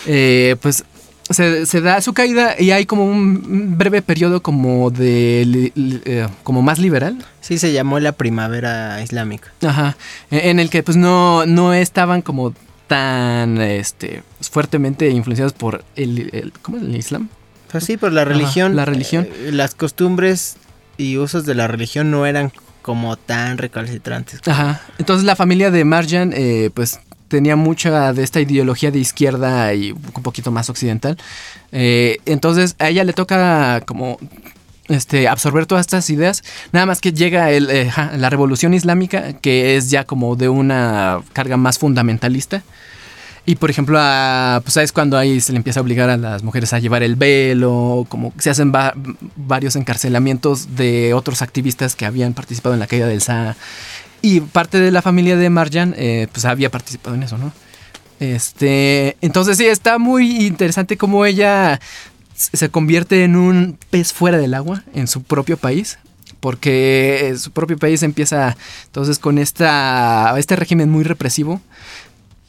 Eh, 0.07 0.55
pues 0.61 0.83
se, 1.29 1.65
se 1.65 1.79
da 1.81 2.01
su 2.01 2.13
caída 2.13 2.55
y 2.59 2.71
hay 2.71 2.85
como 2.85 3.05
un 3.05 3.77
breve 3.77 4.01
periodo 4.01 4.41
como 4.41 4.89
de 4.89 5.43
li- 5.45 5.71
li- 5.75 6.01
eh, 6.05 6.27
como 6.43 6.61
más 6.61 6.77
liberal 6.79 7.23
Sí, 7.39 7.57
se 7.57 7.71
llamó 7.71 7.99
la 7.99 8.11
primavera 8.13 9.01
islámica. 9.01 9.51
Ajá. 9.61 9.95
En 10.29 10.39
en 10.49 10.59
el 10.59 10.69
que 10.69 10.83
pues 10.83 10.97
no, 10.97 11.45
no 11.45 11.73
estaban 11.73 12.21
como 12.21 12.53
tan 12.91 13.61
este 13.61 14.21
fuertemente 14.41 15.09
influenciados 15.09 15.53
por 15.53 15.85
el, 15.95 16.29
el- 16.33 16.51
¿cómo 16.61 16.75
es 16.75 16.83
el 16.83 16.93
Islam? 16.93 17.29
Pues 17.71 17.85
sí, 17.85 17.95
por 17.95 18.11
la 18.11 18.23
Ajá, 18.23 18.31
religión. 18.31 18.75
la 18.75 18.83
religión. 18.83 19.29
eh, 19.31 19.51
las 19.53 19.75
costumbres 19.75 20.57
y 20.97 21.17
usos 21.17 21.45
de 21.45 21.55
la 21.55 21.69
religión 21.69 22.11
no 22.11 22.25
eran 22.25 22.51
como 22.81 23.15
tan 23.15 23.57
recalcitrantes. 23.57 24.41
Ajá. 24.45 24.81
Entonces 24.97 25.23
la 25.25 25.37
familia 25.37 25.71
de 25.71 25.85
Marjan 25.85 26.33
eh, 26.35 26.69
pues 26.73 26.99
tenía 27.29 27.55
mucha 27.55 28.11
de 28.11 28.23
esta 28.23 28.41
ideología 28.41 28.91
de 28.91 28.99
izquierda 28.99 29.73
y 29.73 29.93
un 29.93 30.01
poquito 30.23 30.51
más 30.51 30.69
occidental. 30.69 31.17
Eh, 31.71 32.17
entonces 32.25 32.75
a 32.77 32.89
ella 32.89 33.05
le 33.05 33.13
toca 33.13 33.79
como 33.85 34.17
este, 34.91 35.27
absorber 35.27 35.65
todas 35.65 35.81
estas 35.85 36.09
ideas. 36.09 36.43
Nada 36.71 36.85
más 36.85 37.01
que 37.01 37.11
llega 37.13 37.51
el, 37.51 37.69
eh, 37.69 37.91
la 38.17 38.29
revolución 38.29 38.73
islámica, 38.73 39.33
que 39.33 39.75
es 39.77 39.89
ya 39.89 40.03
como 40.05 40.35
de 40.35 40.49
una 40.49 41.21
carga 41.33 41.57
más 41.57 41.79
fundamentalista. 41.79 42.63
Y 43.43 43.55
por 43.55 43.71
ejemplo, 43.71 43.97
a- 43.99 44.61
pues 44.63 44.77
es 44.77 44.91
cuando 44.91 45.17
ahí 45.17 45.41
se 45.41 45.51
le 45.51 45.57
empieza 45.57 45.79
a 45.79 45.83
obligar 45.83 46.11
a 46.11 46.17
las 46.17 46.43
mujeres 46.43 46.73
a 46.73 46.79
llevar 46.79 47.01
el 47.01 47.15
velo, 47.15 48.05
como 48.07 48.33
se 48.37 48.51
hacen 48.51 48.71
va- 48.71 48.93
varios 49.35 49.75
encarcelamientos 49.75 50.75
de 50.75 51.15
otros 51.15 51.41
activistas 51.41 51.95
que 51.95 52.05
habían 52.05 52.33
participado 52.35 52.73
en 52.75 52.79
la 52.79 52.85
caída 52.87 53.07
del 53.07 53.19
SA. 53.21 53.55
Y 54.21 54.41
parte 54.41 54.79
de 54.79 54.91
la 54.91 55.01
familia 55.01 55.35
de 55.37 55.49
Marjan, 55.49 55.95
eh, 55.97 56.27
pues 56.31 56.45
había 56.45 56.69
participado 56.69 57.15
en 57.15 57.23
eso, 57.23 57.39
¿no? 57.39 57.51
Este, 58.19 59.17
entonces 59.21 59.57
sí, 59.57 59.65
está 59.65 59.97
muy 59.97 60.45
interesante 60.45 60.95
cómo 60.95 61.25
ella 61.25 61.79
se 62.53 62.69
convierte 62.69 63.23
en 63.23 63.35
un 63.35 63.77
pez 63.89 64.13
fuera 64.13 64.37
del 64.37 64.53
agua 64.53 64.83
en 64.93 65.07
su 65.07 65.23
propio 65.23 65.57
país. 65.57 65.97
Porque 66.39 67.35
su 67.37 67.51
propio 67.51 67.77
país 67.77 68.01
empieza 68.01 68.57
entonces 68.85 69.19
con 69.19 69.37
esta, 69.37 70.33
este 70.37 70.55
régimen 70.55 70.89
muy 70.89 71.03
represivo. 71.03 71.61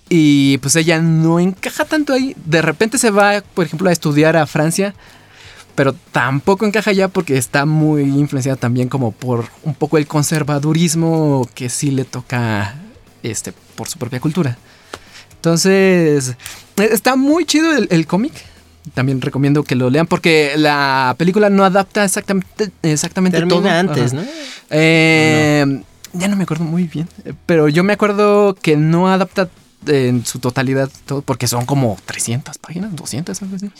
Y 0.08 0.58
pues 0.58 0.76
ella 0.76 1.00
no 1.00 1.40
encaja 1.40 1.84
tanto 1.84 2.12
ahí. 2.12 2.34
De 2.46 2.62
repente 2.62 2.96
se 2.98 3.10
va, 3.10 3.42
por 3.54 3.66
ejemplo, 3.66 3.88
a 3.88 3.92
estudiar 3.92 4.36
a 4.36 4.46
Francia. 4.46 4.94
Pero 5.74 5.94
tampoco 6.12 6.66
encaja 6.66 6.92
ya 6.92 7.08
porque 7.08 7.36
está 7.36 7.64
muy 7.64 8.02
influenciada 8.02 8.56
también 8.56 8.88
como 8.88 9.12
por 9.12 9.46
un 9.62 9.74
poco 9.74 9.96
el 9.98 10.06
conservadurismo 10.06 11.48
que 11.54 11.70
sí 11.70 11.90
le 11.90 12.04
toca 12.04 12.74
este, 13.22 13.52
por 13.74 13.88
su 13.88 13.98
propia 13.98 14.20
cultura. 14.20 14.58
Entonces, 15.36 16.36
eh, 16.76 16.88
está 16.92 17.16
muy 17.16 17.44
chido 17.46 17.74
el, 17.76 17.88
el 17.90 18.06
cómic. 18.06 18.32
También 18.94 19.20
recomiendo 19.20 19.62
que 19.62 19.74
lo 19.76 19.90
lean 19.90 20.06
porque 20.06 20.54
la 20.56 21.14
película 21.16 21.50
no 21.50 21.64
adapta 21.64 22.04
exactamente, 22.04 22.70
exactamente 22.82 23.38
Termina 23.38 23.60
todo. 23.60 23.70
antes, 23.70 24.12
Ajá. 24.12 24.22
¿no? 24.22 24.28
Eh, 24.70 25.82
Ya 26.14 26.28
no 26.28 26.36
me 26.36 26.42
acuerdo 26.42 26.64
muy 26.64 26.84
bien, 26.88 27.08
eh, 27.24 27.32
pero 27.46 27.68
yo 27.68 27.84
me 27.84 27.92
acuerdo 27.92 28.54
que 28.60 28.76
no 28.76 29.08
adapta 29.08 29.48
en 29.86 30.24
su 30.26 30.38
totalidad 30.40 30.90
todo 31.06 31.22
porque 31.22 31.46
son 31.48 31.64
como 31.64 31.96
300 32.06 32.58
páginas, 32.58 32.94
200, 32.94 33.40
algo 33.42 33.56
así. 33.56 33.70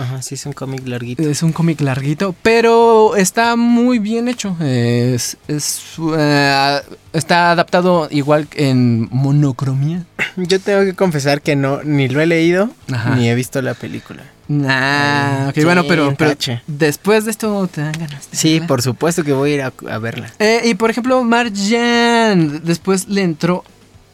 Ajá, 0.00 0.22
sí, 0.22 0.34
es 0.34 0.46
un 0.46 0.52
cómic 0.54 0.86
larguito. 0.86 1.22
Es 1.22 1.42
un 1.42 1.52
cómic 1.52 1.80
larguito, 1.80 2.34
pero 2.42 3.16
está 3.16 3.54
muy 3.56 3.98
bien 3.98 4.28
hecho. 4.28 4.56
Es, 4.60 5.36
es, 5.46 5.82
eh, 6.16 6.80
está 7.12 7.50
adaptado 7.52 8.08
igual 8.10 8.48
en 8.54 9.08
monocromía. 9.12 10.04
Yo 10.36 10.58
tengo 10.60 10.80
que 10.80 10.94
confesar 10.94 11.42
que 11.42 11.54
no, 11.54 11.82
ni 11.84 12.08
lo 12.08 12.20
he 12.20 12.26
leído, 12.26 12.70
Ajá. 12.92 13.14
ni 13.16 13.28
he 13.28 13.34
visto 13.34 13.60
la 13.62 13.74
película. 13.74 14.22
Nah, 14.48 15.48
ok, 15.48 15.54
Sí, 15.54 15.64
bueno, 15.64 15.84
pero, 15.88 16.14
pero 16.18 16.34
después 16.66 17.24
de 17.24 17.30
esto 17.30 17.66
te 17.68 17.80
dan 17.80 17.92
ganas. 17.92 18.30
de 18.30 18.36
Sí, 18.36 18.54
verla. 18.54 18.66
por 18.66 18.82
supuesto 18.82 19.22
que 19.24 19.32
voy 19.32 19.52
a 19.52 19.54
ir 19.54 19.62
a, 19.62 19.72
a 19.90 19.98
verla. 19.98 20.30
Eh, 20.38 20.62
y 20.64 20.74
por 20.74 20.90
ejemplo, 20.90 21.22
Marjan 21.24 22.62
después 22.64 23.08
le 23.08 23.22
entró 23.22 23.64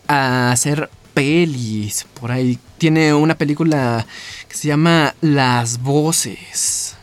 a 0.08 0.50
hacer 0.52 0.90
pelis 1.14 2.06
por 2.18 2.32
ahí. 2.32 2.58
Tiene 2.78 3.12
una 3.14 3.34
película 3.36 4.06
que 4.48 4.54
se 4.56 4.68
llama 4.68 5.14
Las 5.20 5.80
Voces. 5.82 6.96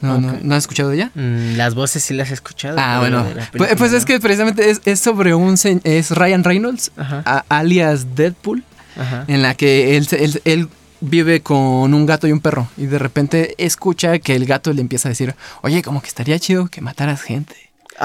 No, 0.00 0.18
no, 0.20 0.32
Ok. 0.32 0.38
¿no 0.42 0.54
has 0.56 0.64
escuchado 0.64 0.88
de 0.90 0.96
ella? 0.96 1.10
Mm, 1.14 1.56
las 1.56 1.74
voces 1.76 2.02
sí 2.02 2.12
las 2.14 2.30
he 2.30 2.34
escuchado. 2.34 2.76
Ah, 2.80 2.98
bueno. 2.98 3.24
Pues, 3.56 3.74
pues 3.76 3.92
es 3.92 4.04
que 4.04 4.18
precisamente 4.18 4.68
es, 4.70 4.80
es 4.84 4.98
sobre 4.98 5.32
un... 5.34 5.54
Es 5.84 6.10
Ryan 6.10 6.42
Reynolds, 6.42 6.90
a- 6.96 7.44
alias 7.48 8.16
Deadpool, 8.16 8.64
ajá. 8.96 9.24
en 9.28 9.42
la 9.42 9.54
que 9.54 9.96
él, 9.96 10.08
se- 10.08 10.24
él, 10.24 10.40
él 10.44 10.68
vive 11.00 11.40
con 11.42 11.94
un 11.94 12.04
gato 12.06 12.26
y 12.26 12.32
un 12.32 12.40
perro. 12.40 12.68
Y 12.76 12.86
de 12.86 12.98
repente 12.98 13.54
escucha 13.58 14.18
que 14.18 14.34
el 14.34 14.44
gato 14.44 14.72
le 14.72 14.80
empieza 14.80 15.08
a 15.08 15.10
decir, 15.10 15.36
oye, 15.62 15.82
como 15.82 16.00
que 16.02 16.08
estaría 16.08 16.36
chido 16.40 16.66
que 16.66 16.80
mataras 16.80 17.22
gente. 17.22 17.54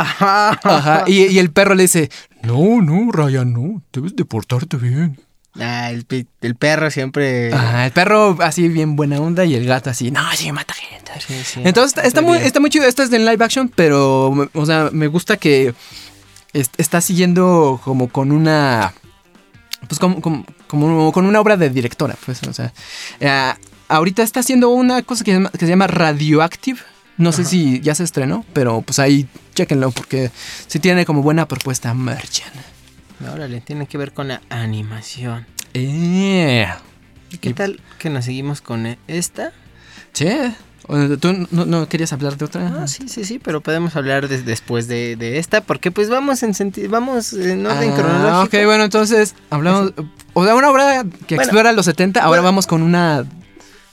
Ajá. 0.01 0.59
Ajá. 0.63 1.03
Y, 1.07 1.25
y 1.27 1.39
el 1.39 1.51
perro 1.51 1.75
le 1.75 1.83
dice, 1.83 2.09
no, 2.43 2.81
no, 2.81 3.11
Ryan, 3.11 3.51
no, 3.53 3.81
debes 3.91 4.15
de 4.15 4.25
portarte 4.25 4.77
bien. 4.77 5.19
Ah, 5.59 5.89
el, 5.91 6.05
perro 6.55 6.91
siempre. 6.91 7.51
Ajá, 7.51 7.87
el 7.87 7.91
perro 7.91 8.37
así 8.41 8.67
bien 8.67 8.95
buena 8.95 9.19
onda 9.19 9.43
y 9.43 9.55
el 9.55 9.65
gato 9.65 9.89
así, 9.89 10.11
no, 10.11 10.21
sí, 10.35 10.51
mata 10.51 10.73
gente. 10.75 11.11
Sí, 11.19 11.33
sí, 11.43 11.61
Entonces 11.63 11.97
está, 11.97 12.07
está 12.07 12.21
muy 12.21 12.37
está 12.37 12.59
muy 12.59 12.69
chido. 12.69 12.85
Esta 12.85 13.01
es 13.01 13.09
de 13.09 13.17
live 13.17 13.43
action, 13.43 13.67
pero, 13.75 14.49
o 14.53 14.65
sea, 14.67 14.89
me 14.91 15.07
gusta 15.07 15.37
que 15.37 15.73
est- 16.53 16.79
está 16.79 17.01
siguiendo 17.01 17.81
como 17.83 18.07
con 18.09 18.31
una. 18.31 18.93
Pues 19.87 19.97
como, 19.99 20.21
como, 20.21 20.45
como 20.67 21.11
con 21.11 21.25
una 21.25 21.39
obra 21.39 21.57
de 21.57 21.69
directora, 21.71 22.15
pues, 22.25 22.43
o 22.43 22.53
sea. 22.53 22.71
eh, 23.19 23.53
ahorita 23.87 24.21
está 24.21 24.41
haciendo 24.41 24.69
una 24.69 25.01
cosa 25.01 25.23
que 25.23 25.41
se 25.59 25.67
llama 25.67 25.87
Radioactive. 25.87 26.79
No 27.17 27.31
sé 27.31 27.45
si 27.45 27.79
ya 27.81 27.95
se 27.95 28.03
estrenó, 28.03 28.45
pero 28.53 28.81
pues 28.81 28.99
ahí 28.99 29.27
chéquenlo 29.55 29.91
porque 29.91 30.31
sí 30.67 30.79
tiene 30.79 31.05
como 31.05 31.21
buena 31.23 31.47
propuesta 31.47 31.93
Merchant. 31.93 32.53
Órale, 33.33 33.61
tiene 33.61 33.87
que 33.87 33.97
ver 33.97 34.13
con 34.13 34.27
la 34.27 34.41
animación. 34.49 35.45
Eh. 35.73 36.67
¿Y 37.31 37.37
qué 37.39 37.53
tal 37.53 37.79
que 37.97 38.09
nos 38.09 38.25
seguimos 38.25 38.61
con 38.61 38.85
e- 38.85 38.99
esta? 39.07 39.51
Che, 40.13 40.53
¿tú 41.19 41.47
no, 41.51 41.65
no 41.65 41.89
querías 41.89 42.13
hablar 42.13 42.37
de 42.37 42.45
otra? 42.45 42.83
Ah, 42.83 42.87
sí, 42.87 43.09
sí, 43.09 43.25
sí, 43.25 43.39
pero 43.39 43.61
podemos 43.61 43.95
hablar 43.95 44.27
de- 44.27 44.43
después 44.43 44.87
de, 44.87 45.15
de 45.15 45.39
esta, 45.39 45.61
porque 45.61 45.91
pues 45.91 46.09
vamos 46.09 46.43
en 46.43 46.53
sentido, 46.53 46.89
vamos 46.91 47.33
en 47.33 47.65
orden 47.65 47.91
Ah, 47.91 47.95
cronológico. 47.95 48.57
Ok, 48.57 48.65
bueno, 48.65 48.83
entonces 48.83 49.33
hablamos. 49.49 49.93
O 50.33 50.45
sea, 50.45 50.55
una 50.55 50.69
obra 50.69 51.03
que 51.27 51.35
Bueno, 51.35 51.41
explora 51.43 51.71
los 51.71 51.85
70, 51.85 52.19
ahora 52.21 52.29
bueno. 52.41 52.43
vamos 52.43 52.67
con 52.67 52.83
una. 52.83 53.25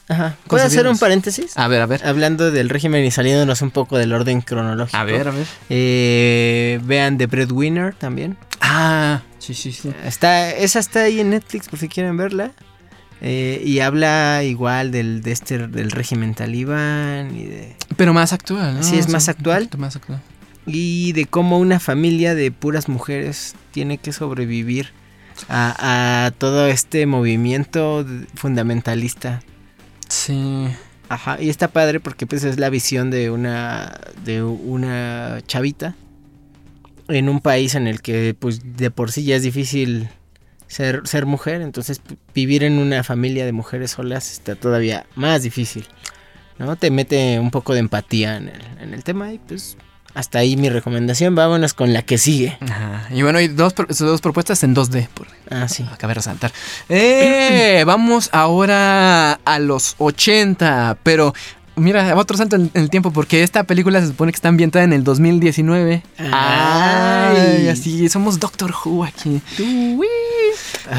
Ajá. 0.09 0.36
¿Puedo 0.48 0.64
hacer 0.64 0.86
un 0.86 0.98
paréntesis? 0.98 1.57
A 1.57 1.66
ver, 1.68 1.80
a 1.80 1.86
ver. 1.86 2.07
Hablando 2.07 2.50
del 2.50 2.68
régimen 2.68 3.05
y 3.05 3.11
saliéndonos 3.11 3.62
un 3.62 3.70
poco 3.70 3.96
del 3.96 4.12
orden 4.12 4.42
cronológico. 4.42 4.96
A 4.98 5.05
ver, 5.05 5.28
a 5.28 5.30
ver. 5.30 5.46
Eh, 5.70 6.78
vean 6.84 7.16
The 7.16 7.26
Breadwinner 7.26 7.94
también. 7.94 8.36
Ah, 8.61 9.22
sí, 9.38 9.55
sí, 9.55 9.72
sí. 9.72 9.90
Está, 10.05 10.50
esa 10.50 10.78
está 10.78 11.02
ahí 11.05 11.20
en 11.20 11.30
Netflix 11.30 11.68
por 11.68 11.78
si 11.78 11.88
quieren 11.88 12.16
verla. 12.16 12.52
Eh, 13.22 13.62
y 13.64 13.80
habla 13.80 14.42
igual 14.44 14.90
del, 14.90 15.22
de 15.22 15.32
este, 15.32 15.68
del 15.68 15.90
régimen 15.90 16.34
talibán 16.34 17.34
y 17.34 17.44
de, 17.44 17.74
Pero 17.96 18.12
más 18.12 18.34
actual, 18.34 18.74
¿no? 18.76 18.82
Sí, 18.82 18.96
es 18.96 19.02
O 19.02 19.09
sea, 19.09 19.12
más 19.12 19.28
actual. 19.30 19.61
poquito 19.62 19.78
Más 19.78 19.96
actual. 19.96 20.20
y 20.66 21.12
de 21.12 21.24
cómo 21.24 21.59
una 21.59 21.80
familia 21.80 22.34
de 22.34 22.50
puras 22.50 22.88
mujeres 22.90 23.55
tiene 23.70 23.96
que 23.96 24.12
sobrevivir 24.12 24.90
a, 25.48 26.26
a 26.26 26.30
todo 26.32 26.66
este 26.66 27.07
movimiento 27.07 28.05
fundamentalista. 28.34 29.42
Sí. 30.14 30.68
Ajá, 31.08 31.38
y 31.40 31.50
está 31.50 31.68
padre 31.68 31.98
porque 31.98 32.24
pues 32.24 32.44
es 32.44 32.58
la 32.58 32.70
visión 32.70 33.10
de 33.10 33.30
una 33.30 33.98
de 34.24 34.42
una 34.44 35.42
chavita 35.46 35.96
en 37.08 37.28
un 37.28 37.40
país 37.40 37.74
en 37.74 37.88
el 37.88 38.00
que 38.00 38.34
pues 38.38 38.76
de 38.76 38.90
por 38.92 39.10
sí 39.10 39.24
ya 39.24 39.34
es 39.34 39.42
difícil 39.42 40.08
ser, 40.68 41.02
ser 41.04 41.26
mujer, 41.26 41.62
entonces 41.62 42.00
vivir 42.32 42.62
en 42.62 42.78
una 42.78 43.02
familia 43.02 43.44
de 43.44 43.52
mujeres 43.52 43.90
solas 43.90 44.30
está 44.32 44.54
todavía 44.54 45.04
más 45.16 45.42
difícil. 45.42 45.84
¿No? 46.58 46.76
Te 46.76 46.92
mete 46.92 47.40
un 47.40 47.50
poco 47.50 47.74
de 47.74 47.80
empatía 47.80 48.36
en 48.36 48.48
el, 48.48 48.62
en 48.80 48.94
el 48.94 49.02
tema 49.02 49.32
y 49.32 49.38
pues 49.38 49.76
hasta 50.14 50.38
ahí 50.38 50.56
mi 50.56 50.68
recomendación. 50.68 51.34
Vámonos 51.34 51.74
con 51.74 51.92
la 51.92 52.02
que 52.02 52.18
sigue. 52.18 52.56
Ajá. 52.60 53.08
Y 53.10 53.22
bueno, 53.22 53.38
hay 53.38 53.48
dos, 53.48 53.72
pro- 53.72 53.86
dos 53.90 54.20
propuestas 54.20 54.62
en 54.62 54.74
2D, 54.74 55.08
por 55.12 55.26
Ah, 55.50 55.68
sí. 55.68 55.84
acabé 55.92 56.12
de 56.12 56.14
resaltar. 56.14 56.52
Eh, 56.88 57.82
vamos 57.86 58.30
ahora 58.32 59.34
a 59.44 59.58
los 59.58 59.94
80, 59.98 60.98
pero 61.02 61.34
mira, 61.76 62.14
otro 62.16 62.36
salto 62.36 62.54
en 62.56 62.70
el 62.74 62.88
tiempo 62.90 63.10
porque 63.12 63.42
esta 63.42 63.64
película 63.64 64.00
se 64.00 64.06
supone 64.08 64.30
que 64.32 64.36
está 64.36 64.48
ambientada 64.48 64.84
en 64.84 64.92
el 64.92 65.02
2019. 65.04 66.02
Ay, 66.18 66.26
Ay. 67.36 67.68
así, 67.68 68.08
somos 68.08 68.38
Doctor 68.38 68.72
Who 68.84 69.04
aquí. 69.04 69.40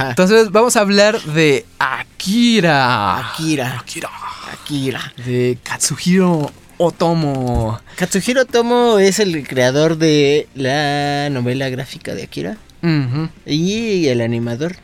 Entonces 0.09 0.51
vamos 0.51 0.75
a 0.75 0.81
hablar 0.81 1.21
de 1.21 1.65
Akira. 1.79 3.17
Akira. 3.31 3.79
Akira. 3.79 4.09
Akira. 4.51 5.13
De 5.25 5.57
Katsuhiro 5.63 6.51
Otomo. 6.77 7.79
Katsuhiro 7.95 8.45
Tomo 8.45 8.99
es 8.99 9.19
el 9.19 9.47
creador 9.47 9.97
de 9.97 10.47
la 10.55 11.29
novela 11.29 11.69
gráfica 11.69 12.13
de 12.15 12.23
Akira 12.23 12.57
y 13.45 14.07
el 14.07 14.21
animador. 14.21 14.75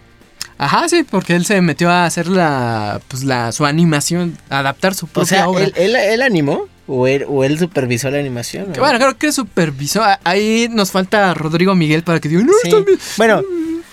Ajá, 0.57 0.87
sí, 0.89 1.03
porque 1.09 1.35
él 1.35 1.43
se 1.45 1.59
metió 1.61 1.89
a 1.89 2.05
hacer 2.05 2.27
la, 2.27 3.01
pues 3.07 3.23
la, 3.23 3.51
su 3.51 3.65
animación, 3.65 4.37
a 4.49 4.59
adaptar 4.59 4.93
su 4.93 5.07
propia 5.07 5.23
O 5.23 5.25
sea, 5.25 5.49
obra. 5.49 5.63
¿él, 5.65 5.73
él, 5.75 5.95
él 5.95 6.21
animó 6.21 6.67
o 6.87 7.07
él, 7.07 7.25
o 7.27 7.43
él 7.43 7.57
supervisó 7.57 8.11
la 8.11 8.19
animación? 8.19 8.67
Bueno, 8.77 8.99
creo 8.99 9.17
que 9.17 9.31
supervisó. 9.31 10.03
Ahí 10.23 10.67
nos 10.69 10.91
falta 10.91 11.33
Rodrigo 11.33 11.73
Miguel 11.73 12.03
para 12.03 12.19
que 12.19 12.29
diga, 12.29 12.43
no, 12.43 12.53
Sí. 12.61 12.69
bien". 12.69 12.99
Bueno, 13.17 13.41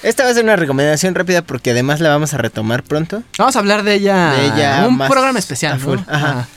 esta 0.03 0.25
va 0.25 0.31
a 0.31 0.35
ser 0.35 0.45
una 0.45 0.57
recomendación 0.57 1.15
rápida 1.15 1.41
porque 1.43 1.71
además 1.71 2.01
la 2.01 2.11
vamos 2.11 2.35
a 2.35 2.39
retomar 2.39 2.83
pronto. 2.83 3.23
Vamos 3.39 3.57
a 3.57 3.59
hablar 3.61 3.83
de 3.83 3.95
ella. 3.95 4.33
De 4.33 4.45
ella 4.47 4.87
Un 4.87 4.99
más 4.99 5.11
programa 5.11 5.39
especial, 5.39 5.81
¿no? 5.85 6.05
ajá. 6.07 6.49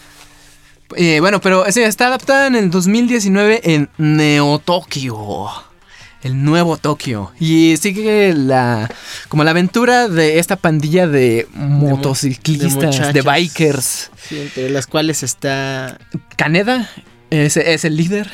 Eh, 0.96 1.20
bueno, 1.20 1.42
pero 1.42 1.66
sí, 1.72 1.82
está 1.82 2.08
adaptada 2.08 2.48
en 2.48 2.56
el 2.56 2.70
2019 2.70 3.62
en 3.64 3.90
Neo 3.98 4.60
Tokio. 4.60 5.50
El 6.24 6.44
nuevo 6.44 6.78
Tokio. 6.78 7.32
Y 7.40 7.78
sigue 7.78 8.34
la. 8.36 8.90
como 9.28 9.44
la 9.44 9.52
aventura 9.52 10.08
de 10.08 10.40
esta 10.40 10.56
pandilla 10.56 11.08
de 11.08 11.48
motociclistas, 11.54 13.14
de, 13.14 13.22
bikers. 13.22 14.12
Sí, 14.30 14.40
entre 14.40 14.70
las 14.70 14.86
cuales 14.86 15.24
está... 15.24 15.98
Kaneda 16.36 16.90
es, 17.32 17.58
es 17.58 17.86
el 17.86 17.96
líder. 17.98 18.30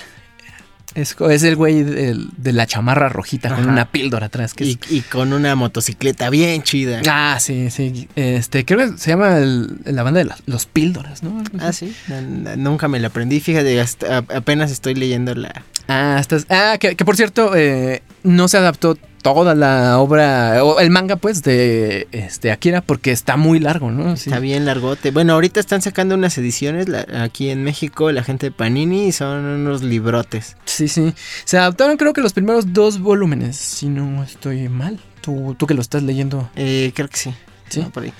Es, 0.95 1.15
es 1.29 1.43
el 1.43 1.55
güey 1.55 1.83
del- 1.83 2.29
de, 2.38 2.53
la 2.53 2.65
chamarra 2.65 3.09
rojita 3.09 3.53
con 3.55 3.69
una 3.69 3.91
píldora 3.91 4.27
atrás. 4.27 4.53
Que 4.53 4.63
es- 4.71 4.79
Y, 4.89 5.01
con 5.01 5.31
una 5.33 5.55
motocicleta 5.55 6.29
bien 6.29 6.63
chida. 6.63 7.01
Ah, 7.07 7.38
sí, 7.39 7.69
sí. 7.69 8.07
Este, 8.15 8.65
creo 8.65 8.79
que 8.91 8.97
se 8.97 9.11
llama 9.11 9.38
el- 9.38 9.77
la 9.85 10.01
banda 10.03 10.19
de 10.19 10.25
la- 10.25 10.38
los 10.47 10.65
píldoras, 10.65 11.21
¿no? 11.23 11.43
Ah, 11.59 11.71
sí. 11.73 11.93
No, 12.07 12.21
no, 12.21 12.55
nunca 12.55 12.88
me 12.88 12.99
la 12.99 13.07
aprendí. 13.09 13.39
Fíjate, 13.39 13.79
hasta- 13.79 14.17
apenas 14.17 14.71
estoy 14.71 14.95
leyendo 14.95 15.35
la... 15.35 15.63
Ah, 15.88 16.17
estás- 16.19 16.45
ah 16.49 16.77
que, 16.79 16.95
que 16.95 17.05
por 17.05 17.15
cierto, 17.15 17.55
eh, 17.55 18.01
no 18.23 18.47
se 18.47 18.57
adaptó 18.57 18.97
toda 19.21 19.55
la 19.55 19.99
obra, 19.99 20.63
o 20.63 20.79
el 20.79 20.89
manga, 20.89 21.15
pues, 21.17 21.43
de 21.43 22.07
este 22.11 22.51
Akira, 22.51 22.81
porque 22.81 23.11
está 23.11 23.35
muy 23.35 23.59
largo, 23.59 23.91
¿no? 23.91 24.15
Sí. 24.15 24.29
Está 24.29 24.39
bien 24.39 24.65
largote. 24.65 25.11
Bueno, 25.11 25.33
ahorita 25.33 25.59
están 25.59 25.81
sacando 25.81 26.15
unas 26.15 26.38
ediciones 26.38 26.88
la- 26.88 27.05
aquí 27.23 27.49
en 27.49 27.63
México, 27.63 28.11
la 28.11 28.23
gente 28.23 28.47
de 28.47 28.51
Panini, 28.51 29.07
y 29.07 29.11
son 29.11 29.43
unos 29.43 29.81
librotes. 29.83 30.55
Sí, 30.65 30.88
sí. 30.88 31.13
Se 31.45 31.57
adaptaron, 31.57 31.97
creo 31.97 32.13
que 32.13 32.21
los 32.21 32.33
primeros 32.33 32.73
dos 32.73 32.99
volúmenes, 32.99 33.57
si 33.57 33.88
no 33.89 34.23
estoy 34.23 34.69
mal. 34.69 34.99
Tú, 35.21 35.55
tú 35.57 35.67
que 35.67 35.73
lo 35.73 35.81
estás 35.81 36.03
leyendo. 36.03 36.49
Eh, 36.55 36.91
creo 36.95 37.09
que 37.09 37.17
sí. 37.17 37.33
Sí. 37.69 37.81
No, 37.81 37.89
por 37.89 38.03
ahí. 38.03 38.13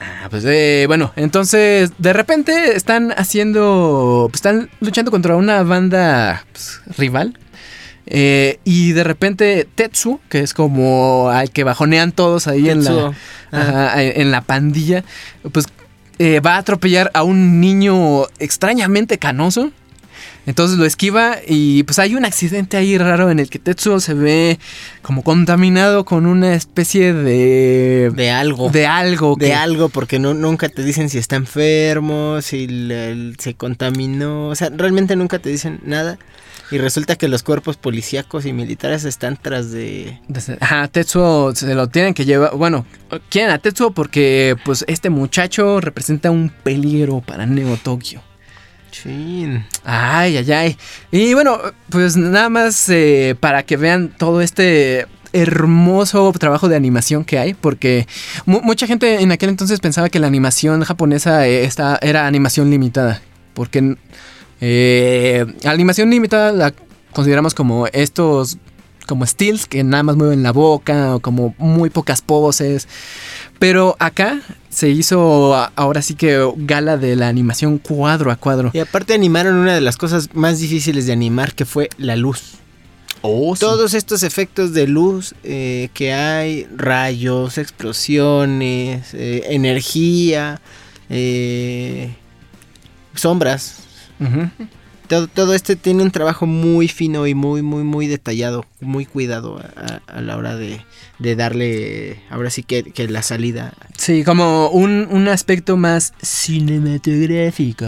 Ah, 0.00 0.28
pues 0.30 0.44
eh, 0.46 0.84
bueno, 0.86 1.12
entonces 1.16 1.92
de 1.98 2.12
repente 2.12 2.76
están 2.76 3.12
haciendo, 3.16 4.28
pues, 4.30 4.38
están 4.38 4.70
luchando 4.80 5.10
contra 5.10 5.36
una 5.36 5.62
banda 5.62 6.44
pues, 6.52 6.80
rival. 6.96 7.38
Eh, 8.10 8.58
y 8.64 8.92
de 8.92 9.04
repente 9.04 9.68
Tetsu, 9.74 10.18
que 10.30 10.40
es 10.40 10.54
como 10.54 11.28
al 11.28 11.50
que 11.50 11.64
bajonean 11.64 12.12
todos 12.12 12.46
ahí 12.46 12.70
en 12.70 12.84
la, 12.84 13.12
ajá, 13.50 14.02
en 14.02 14.30
la 14.30 14.40
pandilla, 14.40 15.04
pues 15.52 15.66
eh, 16.18 16.40
va 16.40 16.54
a 16.54 16.58
atropellar 16.58 17.10
a 17.14 17.22
un 17.22 17.60
niño 17.60 18.24
extrañamente 18.38 19.18
canoso. 19.18 19.70
Entonces 20.48 20.78
lo 20.78 20.86
esquiva 20.86 21.36
y 21.46 21.82
pues 21.82 21.98
hay 21.98 22.14
un 22.14 22.24
accidente 22.24 22.78
ahí 22.78 22.96
raro 22.96 23.30
en 23.30 23.38
el 23.38 23.50
que 23.50 23.58
Tetsuo 23.58 24.00
se 24.00 24.14
ve 24.14 24.58
como 25.02 25.22
contaminado 25.22 26.06
con 26.06 26.24
una 26.24 26.54
especie 26.54 27.12
de... 27.12 28.10
De 28.14 28.30
algo. 28.30 28.70
de 28.70 28.86
algo. 28.86 29.36
de 29.38 29.48
que- 29.48 29.54
algo, 29.54 29.90
porque 29.90 30.18
no, 30.18 30.32
nunca 30.32 30.70
te 30.70 30.82
dicen 30.82 31.10
si 31.10 31.18
está 31.18 31.36
enfermo, 31.36 32.40
si 32.40 32.66
le- 32.66 33.34
se 33.38 33.54
contaminó, 33.54 34.48
o 34.48 34.54
sea, 34.54 34.70
realmente 34.74 35.16
nunca 35.16 35.38
te 35.38 35.50
dicen 35.50 35.80
nada. 35.84 36.18
Y 36.70 36.78
resulta 36.78 37.16
que 37.16 37.28
los 37.28 37.42
cuerpos 37.42 37.76
policíacos 37.76 38.46
y 38.46 38.52
militares 38.54 39.04
están 39.04 39.38
tras 39.40 39.70
de... 39.70 40.18
Ajá, 40.60 40.88
Tetsuo 40.88 41.54
se 41.54 41.74
lo 41.74 41.88
tienen 41.88 42.14
que 42.14 42.24
llevar. 42.24 42.54
Bueno, 42.56 42.86
quieren 43.28 43.50
a 43.50 43.58
Tetsuo 43.58 43.90
porque 43.90 44.56
pues 44.64 44.84
este 44.88 45.10
muchacho 45.10 45.80
representa 45.82 46.30
un 46.30 46.50
peligro 46.62 47.20
para 47.20 47.44
Neo 47.44 47.76
Tokio. 47.76 48.22
Chin. 48.90 49.64
Ay, 49.84 50.36
ay, 50.38 50.52
ay. 50.52 50.76
Y 51.10 51.34
bueno, 51.34 51.58
pues 51.90 52.16
nada 52.16 52.48
más 52.48 52.88
eh, 52.88 53.36
para 53.38 53.62
que 53.62 53.76
vean 53.76 54.12
todo 54.16 54.40
este 54.40 55.06
hermoso 55.32 56.32
trabajo 56.32 56.68
de 56.68 56.76
animación 56.76 57.24
que 57.24 57.38
hay, 57.38 57.54
porque 57.54 58.06
mu- 58.46 58.62
mucha 58.62 58.86
gente 58.86 59.20
en 59.20 59.30
aquel 59.30 59.50
entonces 59.50 59.78
pensaba 59.80 60.08
que 60.08 60.18
la 60.18 60.26
animación 60.26 60.82
japonesa 60.84 61.46
eh, 61.46 61.64
esta 61.64 61.98
era 62.00 62.26
animación 62.26 62.70
limitada, 62.70 63.20
porque 63.54 63.96
eh, 64.60 65.46
animación 65.64 66.10
limitada 66.10 66.52
la 66.52 66.72
consideramos 67.12 67.54
como 67.54 67.86
estos 67.88 68.58
como 69.06 69.24
stills 69.24 69.66
que 69.66 69.82
nada 69.84 70.02
más 70.02 70.16
mueven 70.16 70.42
la 70.42 70.52
boca 70.52 71.14
o 71.16 71.20
como 71.20 71.54
muy 71.56 71.88
pocas 71.88 72.20
poses. 72.20 72.86
Pero 73.58 73.96
acá 73.98 74.40
se 74.68 74.88
hizo 74.90 75.54
ahora 75.74 76.02
sí 76.02 76.14
que 76.14 76.52
gala 76.56 76.96
de 76.96 77.16
la 77.16 77.28
animación 77.28 77.78
cuadro 77.78 78.30
a 78.30 78.36
cuadro. 78.36 78.70
Y 78.72 78.78
aparte 78.78 79.14
animaron 79.14 79.56
una 79.56 79.74
de 79.74 79.80
las 79.80 79.96
cosas 79.96 80.30
más 80.34 80.60
difíciles 80.60 81.06
de 81.06 81.12
animar, 81.12 81.54
que 81.54 81.64
fue 81.64 81.88
la 81.98 82.16
luz. 82.16 82.58
Oh, 83.22 83.56
sí. 83.56 83.60
Todos 83.60 83.94
estos 83.94 84.22
efectos 84.22 84.72
de 84.72 84.86
luz 84.86 85.34
eh, 85.42 85.88
que 85.94 86.12
hay, 86.12 86.68
rayos, 86.76 87.58
explosiones, 87.58 89.12
eh, 89.14 89.42
energía, 89.48 90.60
eh, 91.10 92.14
sombras. 93.14 93.80
Todo, 95.08 95.26
todo 95.26 95.54
este 95.54 95.74
tiene 95.76 96.02
un 96.02 96.10
trabajo 96.10 96.46
muy 96.46 96.86
fino 96.88 97.26
y 97.26 97.34
muy, 97.34 97.62
muy, 97.62 97.82
muy 97.82 98.06
detallado, 98.06 98.66
muy 98.80 99.06
cuidado 99.06 99.58
a, 99.58 100.02
a 100.06 100.20
la 100.20 100.36
hora 100.36 100.54
de, 100.56 100.80
de 101.18 101.34
darle, 101.36 102.20
ahora 102.30 102.50
sí 102.50 102.62
que, 102.62 102.82
que 102.84 103.08
la 103.08 103.22
salida. 103.22 103.72
Sí, 103.96 104.22
como 104.22 104.68
un, 104.68 105.08
un 105.10 105.28
aspecto 105.28 105.76
más 105.76 106.12
cinematográfico. 106.22 107.86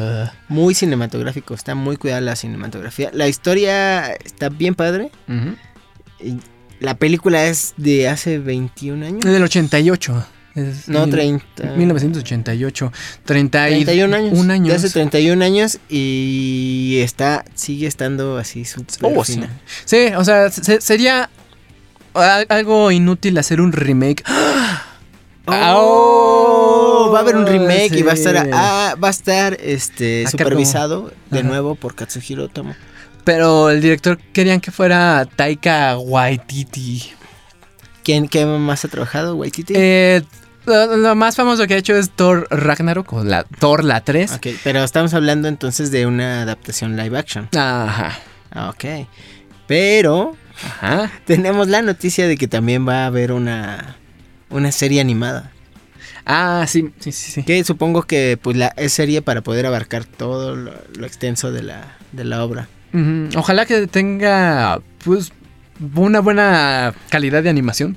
Muy 0.49 0.75
cinematográfico, 0.75 1.55
está 1.55 1.75
muy 1.75 1.97
cuidada 1.97 2.21
la 2.21 2.37
cinematografía. 2.37 3.11
La 3.13 3.29
historia 3.29 4.13
está 4.15 4.49
bien 4.49 4.75
padre. 4.75 5.11
Y 6.23 6.39
La 6.81 6.95
película 6.95 7.47
es 7.47 7.75
de 7.77 8.09
hace 8.09 8.39
21 8.39 9.05
años. 9.07 9.25
Es 9.25 9.33
del 9.33 9.43
88. 9.43 10.27
Es 10.55 10.89
No, 10.89 11.03
mil- 11.07 11.11
30. 11.11 11.65
1988. 11.77 12.93
31 13.25 13.85
31 13.85 14.17
años. 14.17 14.39
Un 14.39 14.51
año. 14.51 14.71
De 14.71 14.75
hace 14.77 14.91
31 14.91 15.45
años 15.45 15.79
y 15.89 16.99
está, 17.03 17.45
sigue 17.55 17.87
estando 17.87 18.37
así 18.39 18.65
súper 18.65 19.13
Oh, 19.17 19.25
sí. 19.25 19.41
Sí, 19.85 20.07
o 20.17 20.25
sea, 20.25 20.51
se- 20.51 20.81
sería 20.81 21.31
algo 22.15 22.91
inútil 22.91 23.39
hacer 23.39 23.61
un 23.61 23.73
remake. 23.73 24.25
Oh, 25.83 27.11
va 27.13 27.19
a 27.19 27.23
haber 27.23 27.35
un 27.37 27.47
remake 27.47 27.93
y 27.97 28.03
va 28.03 28.13
a 28.13 28.15
estar, 28.15 28.49
ah, 28.53 28.95
va 29.03 29.09
a 29.09 29.11
estar 29.11 29.57
este, 29.61 30.21
A 30.21 30.31
cargo. 30.31 30.39
supervisado 30.39 31.13
de 31.31 31.41
Ajá. 31.41 31.49
nuevo 31.49 31.75
por 31.75 31.95
Katsuhiro 31.95 32.45
Otomo. 32.45 32.75
Pero 33.25 33.71
el 33.71 33.81
director 33.81 34.19
querían 34.33 34.61
que 34.61 34.71
fuera 34.71 35.27
Taika 35.37 35.99
Waititi. 35.99 37.03
¿Quién, 38.11 38.27
¿Qué 38.27 38.45
más 38.45 38.85
ha 38.85 38.89
trabajado? 38.89 39.37
¿Waititi? 39.37 39.73
Eh, 39.77 40.23
lo, 40.67 40.97
lo 40.97 41.15
más 41.15 41.37
famoso 41.37 41.69
que 41.69 41.75
ha 41.75 41.77
hecho 41.77 41.95
es 41.95 42.11
Thor 42.11 42.49
Ragnarok, 42.51 43.13
o 43.13 43.23
la, 43.23 43.45
Thor 43.45 43.85
la 43.85 44.01
3. 44.01 44.33
ok, 44.33 44.47
pero 44.65 44.83
estamos 44.83 45.15
hablando 45.15 45.47
entonces 45.47 45.93
de 45.93 46.07
una 46.07 46.43
adaptación 46.43 46.97
live 46.97 47.17
action. 47.17 47.49
Ajá. 47.57 48.19
Ok. 48.69 49.07
Pero 49.69 50.37
Ajá. 50.61 51.09
tenemos 51.25 51.69
la 51.69 51.83
noticia 51.83 52.27
de 52.27 52.37
que 52.37 52.49
también 52.49 52.85
va 52.89 53.05
a 53.05 53.07
haber 53.07 53.31
una, 53.31 53.95
una 54.49 54.73
serie 54.73 55.01
animada. 55.01 55.53
Ah, 56.27 56.65
sí, 56.67 56.91
sí, 56.99 57.13
sí. 57.13 57.31
sí. 57.31 57.43
Que 57.45 57.63
supongo 57.63 58.03
que 58.03 58.37
pues 58.43 58.57
la 58.57 58.75
es 58.77 58.93
serie 58.93 59.23
para 59.23 59.43
poder 59.43 59.67
abarcar 59.67 60.05
todo 60.05 60.57
lo, 60.57 60.73
lo 60.99 61.07
extenso 61.07 61.53
de 61.53 61.63
la, 61.63 61.97
de 62.11 62.25
la 62.25 62.43
obra. 62.45 62.67
Ojalá 63.37 63.67
que 63.67 63.87
tenga, 63.87 64.81
pues, 65.05 65.33
una 65.95 66.21
buena 66.21 66.95
calidad 67.09 67.43
de 67.43 67.51
animación. 67.51 67.97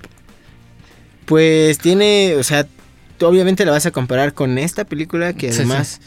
Pues 1.26 1.78
tiene, 1.78 2.36
o 2.38 2.44
sea, 2.44 2.68
tú 3.18 3.26
obviamente 3.28 3.66
la 3.66 3.72
vas 3.72 3.86
a 3.86 3.92
comparar 3.92 4.34
con 4.34 4.58
esta 4.58 4.84
película 4.86 5.34
que 5.34 5.52
Sí, 5.52 5.60
además 5.60 6.02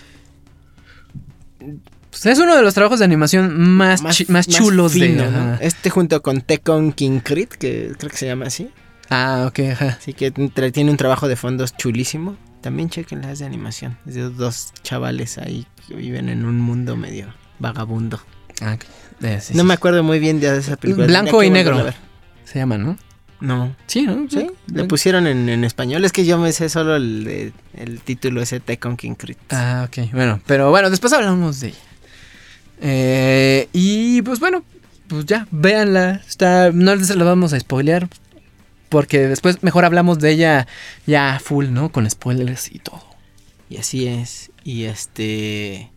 Pues 2.10 2.26
es 2.26 2.38
uno 2.38 2.54
de 2.56 2.62
los 2.62 2.74
trabajos 2.74 2.98
de 2.98 3.04
animación 3.04 3.58
más, 3.58 4.02
chi- 4.10 4.26
más 4.28 4.46
chulos 4.48 4.92
fino, 4.92 5.24
de... 5.24 5.30
¿no? 5.30 5.54
Este 5.60 5.90
junto 5.90 6.22
con 6.22 6.40
Tekken 6.40 6.92
King 6.92 7.20
Crit, 7.20 7.50
que 7.54 7.92
creo 7.98 8.10
que 8.10 8.16
se 8.16 8.26
llama 8.26 8.46
así. 8.46 8.70
Ah, 9.10 9.44
ok, 9.48 9.58
ajá. 9.72 9.96
Así 10.00 10.14
que 10.14 10.30
tiene 10.30 10.90
un 10.90 10.96
trabajo 10.96 11.28
de 11.28 11.36
fondos 11.36 11.76
chulísimo. 11.76 12.36
También 12.62 12.88
chequen 12.90 13.22
las 13.22 13.38
de 13.38 13.44
animación. 13.46 13.98
Es 14.06 14.14
de 14.14 14.22
dos 14.30 14.72
chavales 14.82 15.38
ahí 15.38 15.66
que 15.86 15.94
viven 15.94 16.28
en 16.28 16.44
un 16.44 16.58
mundo 16.58 16.96
medio 16.96 17.32
vagabundo. 17.58 18.20
Ah. 18.62 18.76
Eh, 19.22 19.40
sí, 19.40 19.54
no 19.54 19.62
sí, 19.62 19.66
me 19.66 19.74
acuerdo 19.74 20.02
muy 20.02 20.18
bien 20.18 20.40
de 20.40 20.56
esa 20.58 20.76
película. 20.76 21.06
Blanco 21.06 21.42
y 21.42 21.50
negro. 21.50 21.76
volverla 21.76 21.92
a 21.92 21.94
ver. 21.94 22.06
Se 22.44 22.58
llaman, 22.58 22.82
¿no? 22.84 22.98
No. 23.40 23.76
Sí, 23.86 24.02
¿no? 24.02 24.26
¿Sí? 24.30 24.46
Le 24.72 24.84
pusieron 24.84 25.26
en, 25.26 25.48
en 25.48 25.64
español. 25.64 26.04
Es 26.04 26.12
que 26.12 26.24
yo 26.24 26.38
me 26.38 26.52
sé 26.52 26.68
solo 26.70 26.96
el, 26.96 27.24
de- 27.24 27.52
el 27.74 28.00
título 28.00 28.40
ese 28.40 28.60
Tekken 28.60 28.96
King 28.96 29.14
Crit. 29.14 29.38
Ah, 29.50 29.86
ok. 29.88 30.10
Bueno, 30.12 30.40
pero 30.46 30.70
bueno, 30.70 30.88
después 30.90 31.12
hablamos 31.12 31.60
de 31.60 31.68
ella. 31.68 31.76
Eh, 32.80 33.68
y 33.72 34.22
pues 34.22 34.40
bueno, 34.40 34.64
pues 35.08 35.26
ya, 35.26 35.46
véanla. 35.50 36.22
Está, 36.26 36.70
no 36.72 36.94
les 36.94 37.14
la 37.14 37.24
vamos 37.24 37.52
a 37.52 37.60
spoilear. 37.60 38.08
Porque 38.88 39.26
después 39.28 39.62
mejor 39.62 39.84
hablamos 39.84 40.18
de 40.20 40.30
ella 40.30 40.66
ya 41.06 41.40
full, 41.42 41.66
¿no? 41.70 41.90
Con 41.90 42.08
spoilers 42.08 42.70
y 42.72 42.78
todo. 42.78 43.02
Y 43.68 43.78
así 43.78 44.06
es. 44.06 44.50
Y 44.64 44.84
este. 44.84 45.90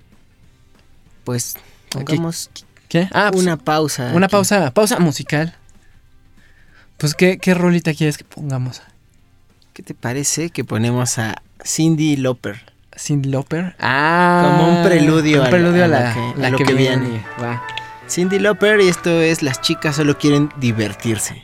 Pues. 1.23 1.55
Pongamos 1.89 2.49
¿Qué? 2.87 3.07
Ah, 3.13 3.29
pues, 3.31 3.43
una 3.43 3.57
pausa. 3.57 4.11
una 4.13 4.25
aquí. 4.25 4.31
pausa, 4.31 4.71
pausa 4.71 4.99
musical. 4.99 5.55
Pues, 6.97 7.13
¿qué, 7.15 7.37
¿qué 7.37 7.53
rolita 7.53 7.93
quieres 7.93 8.17
que 8.17 8.23
pongamos? 8.23 8.81
¿Qué 9.73 9.83
te 9.83 9.93
parece 9.93 10.49
que 10.49 10.63
ponemos 10.65 11.17
a 11.19 11.41
Cindy 11.63 12.17
Lauper? 12.17 12.73
Cindy 12.97 13.29
Lauper. 13.29 13.75
Ah, 13.79 14.55
Como 14.57 14.77
un 14.77 14.83
preludio 14.83 15.41
un 15.41 15.47
a- 15.47 15.49
preludio 15.49 15.83
a 15.83 15.85
a, 15.85 15.87
lo 15.87 15.93
la, 15.99 16.13
que- 16.13 16.19
a 16.19 16.33
la 16.37 16.49
lo 16.49 16.57
que, 16.57 16.63
que 16.65 16.73
viene. 16.73 17.05
viene. 17.05 17.25
Va. 17.41 17.63
Cindy 18.09 18.39
Lauper 18.39 18.81
y 18.81 18.87
esto 18.89 19.09
es 19.21 19.41
Las 19.43 19.61
chicas 19.61 19.95
solo 19.95 20.17
quieren 20.17 20.49
divertirse. 20.59 21.43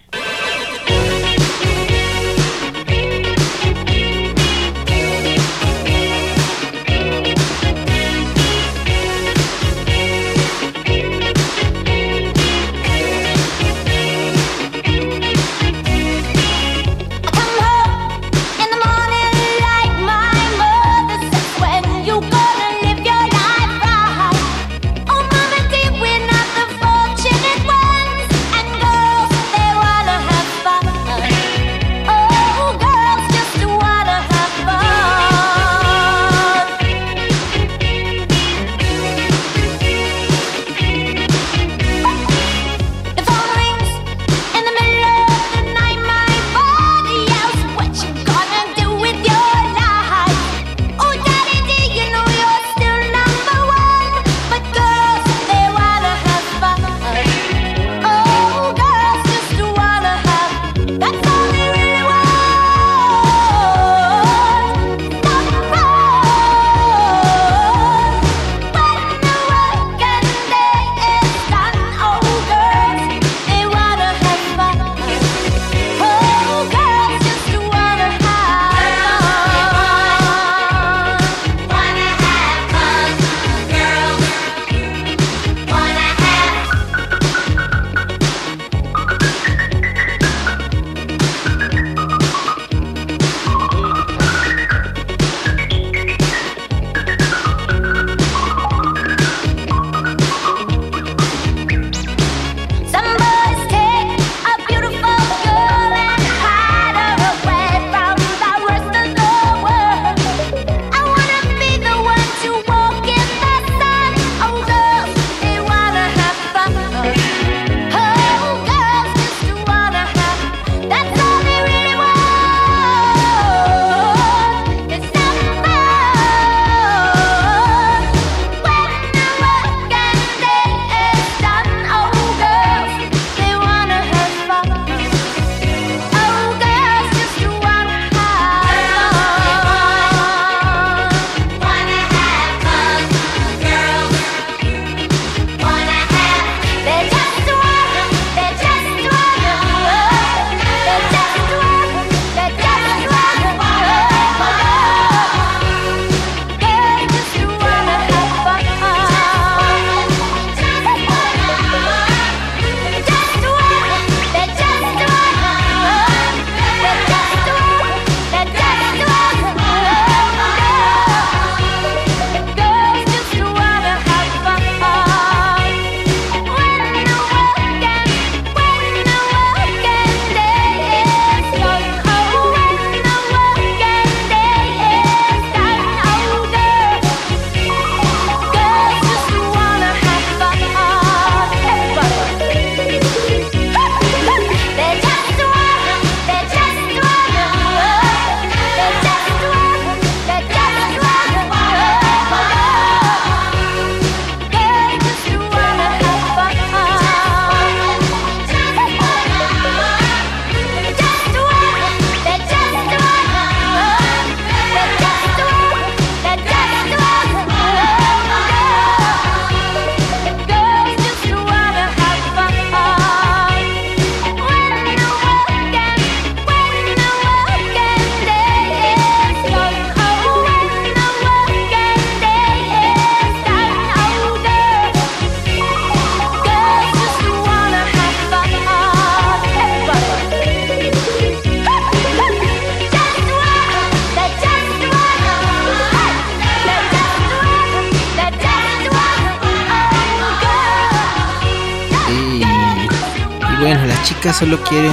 Chicas 254.26 254.38
solo 254.40 254.58
quieren 254.64 254.92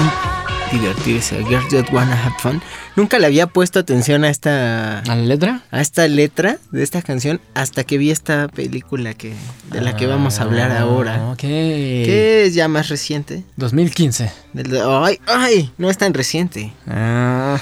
divertirse. 0.71 1.43
Girls 1.45 1.65
just 1.71 1.91
wanna 1.91 2.15
have 2.15 2.35
fun. 2.39 2.61
Nunca 2.97 3.19
le 3.19 3.25
había 3.27 3.47
puesto 3.47 3.79
atención 3.79 4.25
a 4.25 4.29
esta 4.29 4.99
¿A 4.99 5.05
la 5.07 5.17
letra? 5.17 5.63
a 5.71 5.81
esta 5.81 6.07
letra 6.07 6.59
de 6.71 6.83
esta 6.83 7.01
canción 7.01 7.41
hasta 7.55 7.85
que 7.85 7.97
vi 7.97 8.11
esta 8.11 8.49
película 8.49 9.15
que 9.15 9.33
de 9.71 9.81
la 9.81 9.97
que 9.97 10.07
vamos 10.07 10.39
a 10.39 10.43
hablar 10.43 10.71
Ah, 10.73 10.81
ahora. 10.81 11.31
Ok. 11.31 11.39
Que 11.39 12.45
es 12.45 12.53
ya 12.53 12.69
más 12.69 12.91
reciente. 12.91 13.43
2015. 13.57 14.31
Del 14.53 14.69
de- 14.71 14.83
ay, 14.85 15.19
ay, 15.27 15.73
no 15.79 15.89
es 15.89 15.97
tan 15.97 16.13
reciente. 16.13 16.75
Ah. 16.87 17.59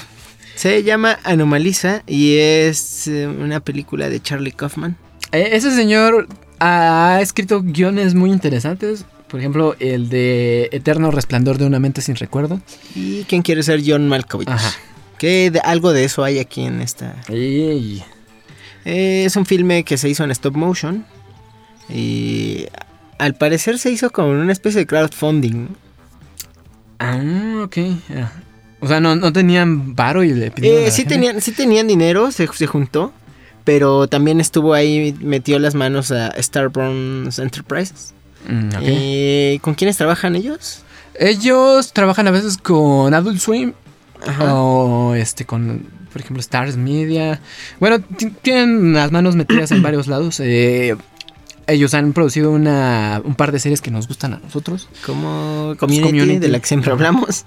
Se 0.55 0.83
llama 0.83 1.19
Anomalisa 1.23 2.03
y 2.05 2.35
es 2.35 3.07
eh, 3.07 3.27
una 3.27 3.61
película 3.61 4.09
de 4.09 4.21
Charlie 4.21 4.51
Kaufman. 4.51 4.97
Eh, 5.31 5.51
Ese 5.53 5.71
señor 5.73 6.27
ha 6.59 7.19
escrito 7.21 7.61
guiones 7.63 8.13
muy 8.13 8.29
interesantes. 8.31 9.05
Por 9.31 9.39
ejemplo, 9.39 9.75
el 9.79 10.09
de 10.09 10.67
Eterno 10.73 11.09
Resplandor 11.09 11.57
de 11.57 11.65
una 11.65 11.79
mente 11.79 12.01
sin 12.01 12.15
recuerdo. 12.17 12.59
¿Y 12.95 13.23
quién 13.23 13.41
quiere 13.41 13.63
ser 13.63 13.81
John 13.85 14.07
Malkovich? 14.09 14.49
Ajá. 14.49 14.71
Que 15.17 15.49
de- 15.51 15.61
algo 15.61 15.93
de 15.93 16.03
eso 16.03 16.23
hay 16.25 16.37
aquí 16.39 16.63
en 16.65 16.81
esta. 16.81 17.15
Ey. 17.29 18.03
Eh, 18.83 19.23
es 19.25 19.35
un 19.37 19.45
filme 19.45 19.83
que 19.85 19.97
se 19.97 20.09
hizo 20.09 20.23
en 20.25 20.31
stop 20.31 20.55
motion. 20.57 21.05
Y 21.87 22.65
al 23.19 23.35
parecer 23.35 23.79
se 23.79 23.89
hizo 23.91 24.09
como 24.11 24.31
una 24.31 24.51
especie 24.51 24.79
de 24.81 24.87
crowdfunding. 24.87 25.67
Ah, 26.99 27.61
ok. 27.63 27.77
ya. 28.09 28.31
O 28.79 28.87
sea, 28.87 28.99
no, 28.99 29.15
no 29.15 29.31
tenían 29.31 29.95
varo 29.95 30.23
y 30.23 30.33
le 30.33 30.49
pidieron 30.51 30.83
Eh, 30.83 30.91
sí, 30.91 31.01
gente? 31.03 31.13
tenían, 31.15 31.41
sí 31.41 31.51
tenían 31.51 31.87
dinero, 31.87 32.31
se, 32.31 32.47
se 32.47 32.67
juntó. 32.67 33.13
Pero 33.63 34.07
también 34.07 34.41
estuvo 34.41 34.73
ahí, 34.73 35.15
metió 35.21 35.59
las 35.59 35.75
manos 35.75 36.11
a 36.11 36.33
Starburns 36.41 37.37
Enterprises. 37.37 38.13
Mm, 38.47 38.67
ok. 38.69 38.81
Eh, 38.83 39.59
¿Con 39.61 39.75
quiénes 39.75 39.97
trabajan 39.97 40.35
ellos? 40.35 40.83
Ellos 41.19 41.93
trabajan 41.93 42.27
a 42.27 42.31
veces 42.31 42.57
con 42.57 43.13
Adult 43.13 43.39
Swim 43.39 43.73
Ajá. 44.25 44.55
o 44.55 45.13
este 45.13 45.45
con, 45.45 45.85
por 46.11 46.21
ejemplo, 46.21 46.39
Stars 46.41 46.77
Media. 46.77 47.39
Bueno, 47.79 47.99
ti- 47.99 48.31
tienen 48.41 48.93
las 48.93 49.11
manos 49.11 49.35
metidas 49.35 49.71
en 49.71 49.81
varios 49.83 50.07
lados. 50.07 50.39
eh, 50.39 50.95
ellos 51.67 51.93
han 51.93 52.11
producido 52.13 52.51
una, 52.51 53.21
un 53.23 53.35
par 53.35 53.51
de 53.51 53.59
series 53.59 53.81
que 53.81 53.91
nos 53.91 54.07
gustan 54.07 54.33
a 54.33 54.39
nosotros. 54.39 54.89
Como 55.05 55.75
community, 55.79 56.07
Community. 56.09 56.39
de 56.39 56.47
la 56.49 56.59
que 56.59 56.67
siempre 56.67 56.91
hablamos. 56.91 57.45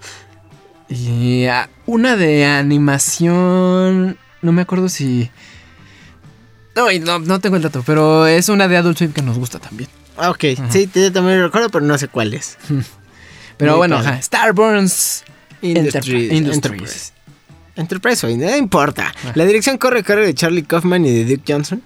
Y 0.88 1.46
ah, 1.46 1.68
una 1.86 2.16
de 2.16 2.44
animación. 2.46 4.16
No 4.42 4.52
me 4.52 4.62
acuerdo 4.62 4.88
si. 4.88 5.30
No, 6.76 6.86
no, 7.00 7.18
no 7.20 7.40
tengo 7.40 7.56
el 7.56 7.62
dato, 7.62 7.82
pero 7.86 8.26
es 8.26 8.48
una 8.48 8.68
de 8.68 8.76
Adult 8.76 8.98
Swim 8.98 9.12
que 9.12 9.22
nos 9.22 9.38
gusta 9.38 9.58
también. 9.58 9.88
Ah, 10.16 10.30
ok. 10.30 10.44
Sí, 10.70 10.88
yo 10.94 11.12
también 11.12 11.38
lo 11.38 11.46
recuerdo, 11.46 11.68
pero 11.70 11.84
no 11.84 11.96
sé 11.98 12.08
cuál 12.08 12.34
es. 12.34 12.56
Pero 13.56 13.72
Muy 13.72 13.78
bueno, 13.78 13.96
ajá, 13.98 14.20
Starburns 14.20 15.22
Industries. 15.62 16.04
Enterpri- 16.04 16.36
Industries. 16.36 16.54
Enterprise. 16.56 17.12
Enterprise 17.76 18.26
hoy, 18.26 18.36
no 18.36 18.56
importa. 18.56 19.14
La 19.36 19.44
dirección 19.46 19.78
corre 19.78 20.02
cargo 20.02 20.24
de 20.24 20.34
Charlie 20.34 20.64
Kaufman 20.64 21.04
y 21.04 21.10
de 21.12 21.24
Duke 21.36 21.52
Johnson. 21.52 21.80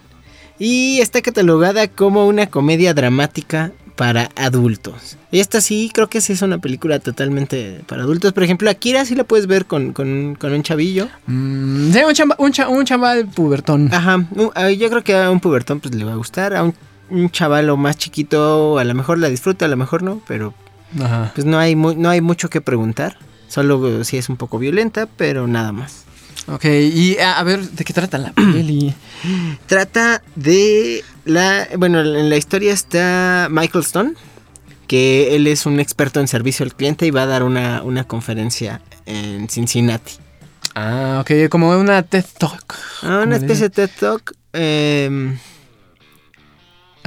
Y 0.58 1.00
está 1.00 1.20
catalogada 1.20 1.86
como 1.88 2.26
una 2.26 2.46
comedia 2.46 2.94
dramática 2.94 3.72
para 3.96 4.30
adultos. 4.36 5.16
Y 5.30 5.40
esta 5.40 5.60
sí, 5.60 5.90
creo 5.92 6.08
que 6.08 6.20
sí 6.22 6.32
es 6.32 6.40
una 6.42 6.58
película 6.58 7.00
totalmente 7.00 7.80
para 7.86 8.02
adultos. 8.02 8.32
Por 8.32 8.44
ejemplo, 8.44 8.70
Akira 8.70 9.04
sí 9.04 9.14
la 9.14 9.24
puedes 9.24 9.46
ver 9.46 9.66
con, 9.66 9.92
con- 9.92 10.36
con 10.36 10.52
un 10.52 10.62
chavillo. 10.62 11.08
Mm, 11.26 11.92
sí, 11.92 11.98
un, 11.98 12.14
chamba- 12.14 12.36
un, 12.38 12.52
cha- 12.52 12.68
un 12.68 12.84
chaval 12.86 13.26
pubertón. 13.28 13.92
Ajá, 13.92 14.24
ah, 14.54 14.70
yo 14.70 14.88
creo 14.88 15.04
que 15.04 15.14
a 15.14 15.30
un 15.30 15.40
pubertón 15.40 15.80
pues 15.80 15.94
le 15.94 16.04
va 16.04 16.12
a 16.12 16.16
gustar. 16.16 16.54
A 16.54 16.62
un, 16.64 16.74
un 17.10 17.30
chavalo 17.30 17.76
más 17.76 17.96
chiquito 17.96 18.78
a 18.78 18.84
lo 18.84 18.94
mejor 18.94 19.18
la 19.18 19.28
disfruta, 19.28 19.64
a 19.64 19.68
lo 19.68 19.76
mejor 19.76 20.02
no. 20.02 20.20
Pero 20.26 20.54
Ajá. 21.02 21.32
pues 21.34 21.46
no 21.46 21.58
hay, 21.58 21.76
mu- 21.76 21.94
no 21.94 22.10
hay 22.10 22.20
mucho 22.20 22.48
que 22.50 22.60
preguntar. 22.60 23.16
Solo 23.48 24.04
si 24.04 24.16
es 24.18 24.28
un 24.28 24.36
poco 24.36 24.58
violenta, 24.58 25.06
pero 25.16 25.46
nada 25.46 25.72
más. 25.72 26.04
Ok, 26.48 26.64
y 26.66 27.18
a, 27.18 27.38
a 27.38 27.42
ver, 27.42 27.60
¿de 27.62 27.84
qué 27.84 27.92
trata 27.92 28.18
la 28.18 28.32
peli? 28.34 28.94
Trata 29.66 30.22
de 30.34 31.02
la... 31.24 31.66
Bueno, 31.76 32.00
en 32.00 32.30
la 32.30 32.36
historia 32.36 32.72
está 32.72 33.48
Michael 33.50 33.84
Stone, 33.84 34.12
que 34.86 35.34
él 35.36 35.46
es 35.46 35.66
un 35.66 35.80
experto 35.80 36.20
en 36.20 36.28
servicio 36.28 36.64
al 36.64 36.74
cliente 36.74 37.06
y 37.06 37.10
va 37.10 37.22
a 37.22 37.26
dar 37.26 37.42
una, 37.42 37.82
una 37.82 38.04
conferencia 38.04 38.80
en 39.06 39.48
Cincinnati. 39.48 40.14
Ah, 40.74 41.18
ok, 41.22 41.48
como 41.50 41.70
una 41.78 42.02
TED 42.02 42.24
Talk. 42.38 42.74
Ah, 43.02 43.22
una 43.26 43.36
especie 43.36 43.68
de 43.68 43.70
TED 43.70 43.90
Talk. 43.98 44.32
em. 44.52 45.38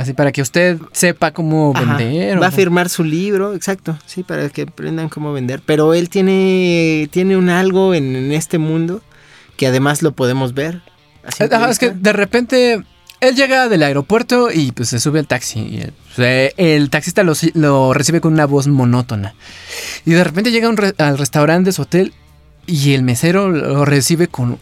Así 0.01 0.13
para 0.13 0.31
que 0.31 0.41
usted 0.41 0.77
sepa 0.91 1.31
cómo 1.31 1.73
ajá, 1.75 1.97
vender. 1.97 2.41
va 2.41 2.47
a 2.47 2.51
firmar 2.51 2.89
su 2.89 3.03
libro, 3.03 3.53
exacto, 3.53 3.97
sí, 4.05 4.23
para 4.23 4.49
que 4.49 4.63
aprendan 4.63 5.09
cómo 5.09 5.31
vender. 5.33 5.61
Pero 5.65 5.93
él 5.93 6.09
tiene, 6.09 7.07
tiene 7.11 7.37
un 7.37 7.49
algo 7.49 7.93
en, 7.93 8.15
en 8.15 8.31
este 8.31 8.57
mundo 8.57 9.01
que 9.57 9.67
además 9.67 10.01
lo 10.01 10.11
podemos 10.13 10.53
ver. 10.53 10.81
Ajá, 11.23 11.69
es 11.69 11.77
que 11.79 11.91
de 11.91 12.13
repente 12.13 12.83
él 13.19 13.35
llega 13.35 13.69
del 13.69 13.83
aeropuerto 13.83 14.49
y 14.51 14.71
pues 14.71 14.89
se 14.89 14.99
sube 14.99 15.19
al 15.19 15.27
taxi. 15.27 15.59
Y 15.59 15.81
el, 15.81 15.93
pues, 16.15 16.19
eh, 16.27 16.53
el 16.57 16.89
taxista 16.89 17.21
lo, 17.23 17.33
lo 17.53 17.93
recibe 17.93 18.21
con 18.21 18.33
una 18.33 18.45
voz 18.45 18.67
monótona. 18.67 19.35
Y 20.05 20.11
de 20.11 20.23
repente 20.23 20.51
llega 20.51 20.71
re- 20.71 20.95
al 20.97 21.17
restaurante 21.19 21.67
de 21.69 21.73
su 21.73 21.83
hotel 21.83 22.13
y 22.65 22.93
el 22.93 23.03
mesero 23.03 23.49
lo 23.49 23.85
recibe 23.85 24.27
con 24.27 24.57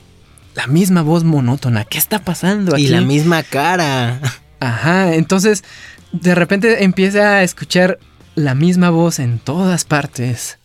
la 0.55 0.67
misma 0.67 1.01
voz 1.01 1.23
monótona. 1.23 1.85
¿Qué 1.85 1.97
está 1.97 2.19
pasando 2.19 2.73
aquí? 2.73 2.85
Y 2.85 2.87
la 2.89 2.99
misma 2.99 3.43
cara. 3.43 4.19
Ajá, 4.59 5.13
entonces 5.15 5.63
de 6.11 6.35
repente 6.35 6.83
empieza 6.83 7.37
a 7.37 7.43
escuchar 7.43 7.99
la 8.35 8.55
misma 8.55 8.89
voz 8.89 9.19
en 9.19 9.39
todas 9.39 9.85
partes. 9.85 10.57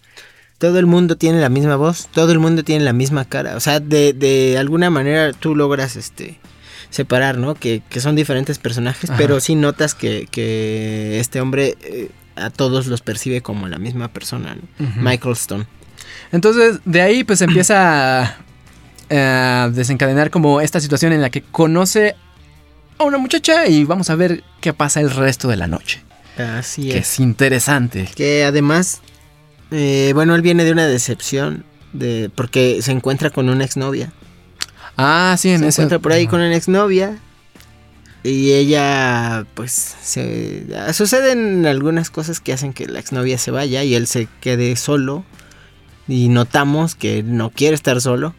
Todo 0.58 0.78
el 0.78 0.86
mundo 0.86 1.16
tiene 1.16 1.40
la 1.40 1.48
misma 1.48 1.76
voz, 1.76 2.08
todo 2.12 2.32
el 2.32 2.38
mundo 2.38 2.62
tiene 2.62 2.84
la 2.84 2.92
misma 2.92 3.24
cara. 3.24 3.56
O 3.56 3.60
sea, 3.60 3.80
de, 3.80 4.12
de 4.12 4.56
alguna 4.58 4.88
manera 4.90 5.32
tú 5.32 5.54
logras 5.54 5.96
este 5.96 6.40
separar, 6.90 7.38
¿no? 7.38 7.54
Que, 7.56 7.82
que 7.88 8.00
son 8.00 8.14
diferentes 8.14 8.58
personajes, 8.58 9.10
Ajá. 9.10 9.18
pero 9.18 9.40
sí 9.40 9.56
notas 9.56 9.94
que, 9.94 10.28
que 10.30 11.18
este 11.18 11.40
hombre 11.40 11.76
eh, 11.82 12.10
a 12.36 12.50
todos 12.50 12.86
los 12.86 13.00
percibe 13.00 13.40
como 13.42 13.66
la 13.68 13.78
misma 13.78 14.08
persona, 14.08 14.54
¿no? 14.54 14.62
Michael 14.96 15.32
Stone. 15.32 15.66
Entonces 16.30 16.80
de 16.84 17.02
ahí 17.02 17.24
pues 17.24 17.42
empieza 17.42 18.22
a, 18.22 18.36
a 19.10 19.70
desencadenar 19.70 20.30
como 20.30 20.60
esta 20.60 20.78
situación 20.80 21.12
en 21.12 21.20
la 21.20 21.30
que 21.30 21.42
conoce 21.42 22.14
a 22.98 23.04
una 23.04 23.18
muchacha 23.18 23.66
y 23.66 23.84
vamos 23.84 24.10
a 24.10 24.14
ver 24.14 24.42
qué 24.60 24.72
pasa 24.72 25.00
el 25.00 25.10
resto 25.10 25.48
de 25.48 25.56
la 25.56 25.66
noche. 25.66 26.02
Así 26.38 26.88
Que 26.88 26.98
es. 26.98 27.12
es 27.14 27.20
interesante. 27.20 28.08
Que 28.14 28.44
además, 28.44 29.00
eh, 29.70 30.12
bueno, 30.14 30.34
él 30.34 30.42
viene 30.42 30.64
de 30.64 30.72
una 30.72 30.86
decepción, 30.86 31.64
de 31.92 32.30
porque 32.34 32.82
se 32.82 32.92
encuentra 32.92 33.30
con 33.30 33.48
una 33.48 33.64
exnovia. 33.64 34.12
Ah, 34.96 35.36
sí, 35.38 35.50
en 35.50 35.60
se 35.60 35.68
ese... 35.68 35.82
encuentra 35.82 35.98
por 35.98 36.12
ahí 36.12 36.26
con 36.26 36.40
una 36.40 36.54
exnovia 36.56 37.18
y 38.22 38.52
ella 38.52 39.44
pues 39.54 39.72
se 40.02 40.64
suceden 40.94 41.66
algunas 41.66 42.10
cosas 42.10 42.40
que 42.40 42.52
hacen 42.52 42.72
que 42.72 42.86
la 42.86 42.98
exnovia 43.00 43.36
se 43.36 43.50
vaya 43.50 43.84
y 43.84 43.94
él 43.94 44.06
se 44.06 44.28
quede 44.40 44.74
solo 44.76 45.24
y 46.08 46.28
notamos 46.28 46.94
que 46.94 47.22
no 47.22 47.50
quiere 47.50 47.74
estar 47.74 48.00
solo 48.00 48.34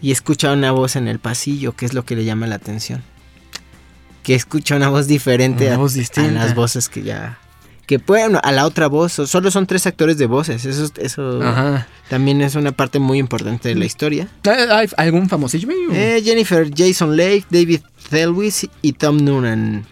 y 0.00 0.12
escucha 0.12 0.52
una 0.52 0.70
voz 0.70 0.94
en 0.94 1.08
el 1.08 1.18
pasillo 1.18 1.74
que 1.74 1.84
es 1.84 1.94
lo 1.94 2.04
que 2.04 2.14
le 2.16 2.24
llama 2.24 2.46
la 2.46 2.54
atención 2.56 3.02
que 4.26 4.34
escucha 4.34 4.74
una 4.74 4.88
voz 4.88 5.06
diferente 5.06 5.66
Una 5.66 5.74
a, 5.76 5.78
voz 5.78 5.94
a 6.18 6.22
las 6.22 6.54
voces 6.56 6.88
que 6.88 7.02
ya 7.04 7.38
que 7.86 7.98
bueno 7.98 8.40
a 8.42 8.50
la 8.50 8.66
otra 8.66 8.88
voz 8.88 9.12
so- 9.12 9.28
solo 9.28 9.52
son 9.52 9.68
tres 9.68 9.86
actores 9.86 10.18
de 10.18 10.26
voces 10.26 10.64
eso 10.64 10.90
eso 10.98 11.40
Ajá. 11.40 11.86
también 12.10 12.40
es 12.40 12.56
una 12.56 12.72
parte 12.72 12.98
muy 12.98 13.18
importante 13.18 13.68
de 13.68 13.76
la 13.76 13.84
historia 13.84 14.26
¿Hay 14.44 14.88
algún 14.96 15.28
famosillo? 15.28 15.68
eh, 15.92 16.20
Jennifer 16.24 16.68
Jason 16.76 17.14
Leigh, 17.16 17.44
David 17.48 17.82
Thelwis 18.10 18.66
y 18.82 18.92
Tom 18.94 19.18
Noonan 19.24 19.86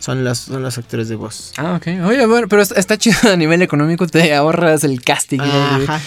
son 0.00 0.24
los, 0.24 0.38
son 0.38 0.62
los 0.62 0.78
actores 0.78 1.08
de 1.08 1.16
voz. 1.16 1.52
Ah, 1.56 1.74
ok. 1.74 1.88
Oye, 2.06 2.24
bueno, 2.26 2.46
pero 2.48 2.62
está- 2.62 2.96
chido 2.96 3.18
a 3.32 3.36
nivel 3.36 3.62
económico, 3.62 4.06
te 4.06 4.32
ahorras 4.32 4.84
el 4.84 5.02
casting. 5.02 5.38
¿no? 5.38 5.44
Ajá. 5.44 6.00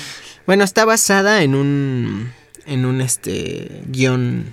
Bueno, 0.48 0.64
está 0.64 0.86
basada 0.86 1.44
en 1.44 1.56
un 1.56 2.32
en 2.66 2.86
un 2.86 3.02
este 3.02 3.84
guion. 3.88 4.46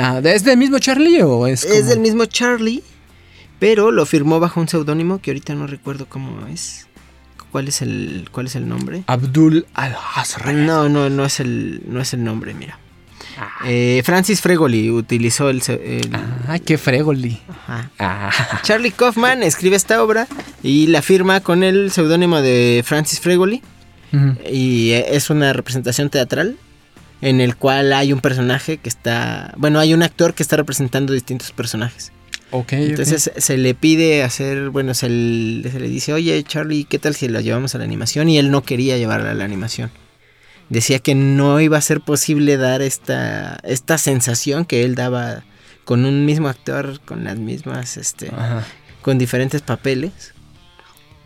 Ah, 0.00 0.20
¿Es 0.24 0.44
del 0.44 0.56
mismo 0.58 0.78
Charlie 0.78 1.22
o 1.22 1.46
es 1.46 1.64
Es 1.64 1.86
del 1.86 2.00
mismo 2.00 2.24
Charlie, 2.26 2.82
pero 3.58 3.90
lo 3.90 4.06
firmó 4.06 4.40
bajo 4.40 4.60
un 4.60 4.68
seudónimo 4.68 5.20
que 5.20 5.30
ahorita 5.30 5.54
no 5.54 5.66
recuerdo 5.66 6.06
cómo 6.06 6.46
es. 6.46 6.86
¿Cuál 7.52 7.68
es 7.68 7.82
el 7.82 8.28
cuál 8.32 8.46
es 8.46 8.56
el 8.56 8.68
nombre? 8.68 9.04
Abdul 9.06 9.66
Al-Hasra? 9.74 10.52
No, 10.52 10.88
no, 10.88 11.08
no 11.08 11.24
es 11.24 11.38
el 11.38 11.82
no 11.86 12.00
es 12.00 12.12
el 12.12 12.24
nombre, 12.24 12.52
mira. 12.52 12.78
Ah. 13.38 13.50
Eh, 13.64 14.02
Francis 14.04 14.40
Fregoli 14.40 14.90
utilizó 14.90 15.50
el, 15.50 15.62
Ay, 16.48 16.60
qué 16.60 16.78
fregoli. 16.78 17.40
ajá. 17.48 17.90
Ah. 17.98 18.60
Charlie 18.62 18.90
Kaufman 18.90 19.42
escribe 19.42 19.76
esta 19.76 20.02
obra 20.02 20.26
y 20.62 20.88
la 20.88 21.02
firma 21.02 21.40
con 21.40 21.62
el 21.62 21.90
seudónimo 21.92 22.40
de 22.40 22.82
Francis 22.84 23.20
Fregoli 23.20 23.62
y 24.48 24.90
eh, 24.90 25.16
es 25.16 25.30
una 25.30 25.52
representación 25.52 26.10
teatral 26.10 26.56
en 27.24 27.40
el 27.40 27.56
cual 27.56 27.94
hay 27.94 28.12
un 28.12 28.20
personaje 28.20 28.76
que 28.76 28.90
está, 28.90 29.54
bueno, 29.56 29.80
hay 29.80 29.94
un 29.94 30.02
actor 30.02 30.34
que 30.34 30.42
está 30.42 30.58
representando 30.58 31.14
distintos 31.14 31.52
personajes. 31.52 32.12
Ok, 32.50 32.74
Entonces 32.74 33.32
se 33.34 33.56
le 33.56 33.74
pide 33.74 34.22
hacer, 34.22 34.68
bueno, 34.68 34.92
se 34.92 35.08
le, 35.08 35.70
se 35.70 35.80
le 35.80 35.88
dice, 35.88 36.12
oye 36.12 36.42
Charlie, 36.44 36.84
¿qué 36.84 36.98
tal 36.98 37.14
si 37.14 37.28
la 37.28 37.40
llevamos 37.40 37.74
a 37.74 37.78
la 37.78 37.84
animación? 37.84 38.28
Y 38.28 38.38
él 38.38 38.50
no 38.50 38.62
quería 38.62 38.98
llevarla 38.98 39.30
a 39.30 39.34
la 39.34 39.44
animación. 39.44 39.90
Decía 40.68 40.98
que 40.98 41.14
no 41.14 41.60
iba 41.60 41.78
a 41.78 41.80
ser 41.80 42.02
posible 42.02 42.58
dar 42.58 42.82
esta, 42.82 43.58
esta 43.64 43.96
sensación 43.96 44.66
que 44.66 44.84
él 44.84 44.94
daba 44.94 45.44
con 45.84 46.04
un 46.04 46.26
mismo 46.26 46.48
actor, 46.48 47.00
con 47.06 47.24
las 47.24 47.38
mismas, 47.38 47.96
este, 47.96 48.28
Ajá. 48.28 48.64
con 49.00 49.16
diferentes 49.16 49.62
papeles. 49.62 50.33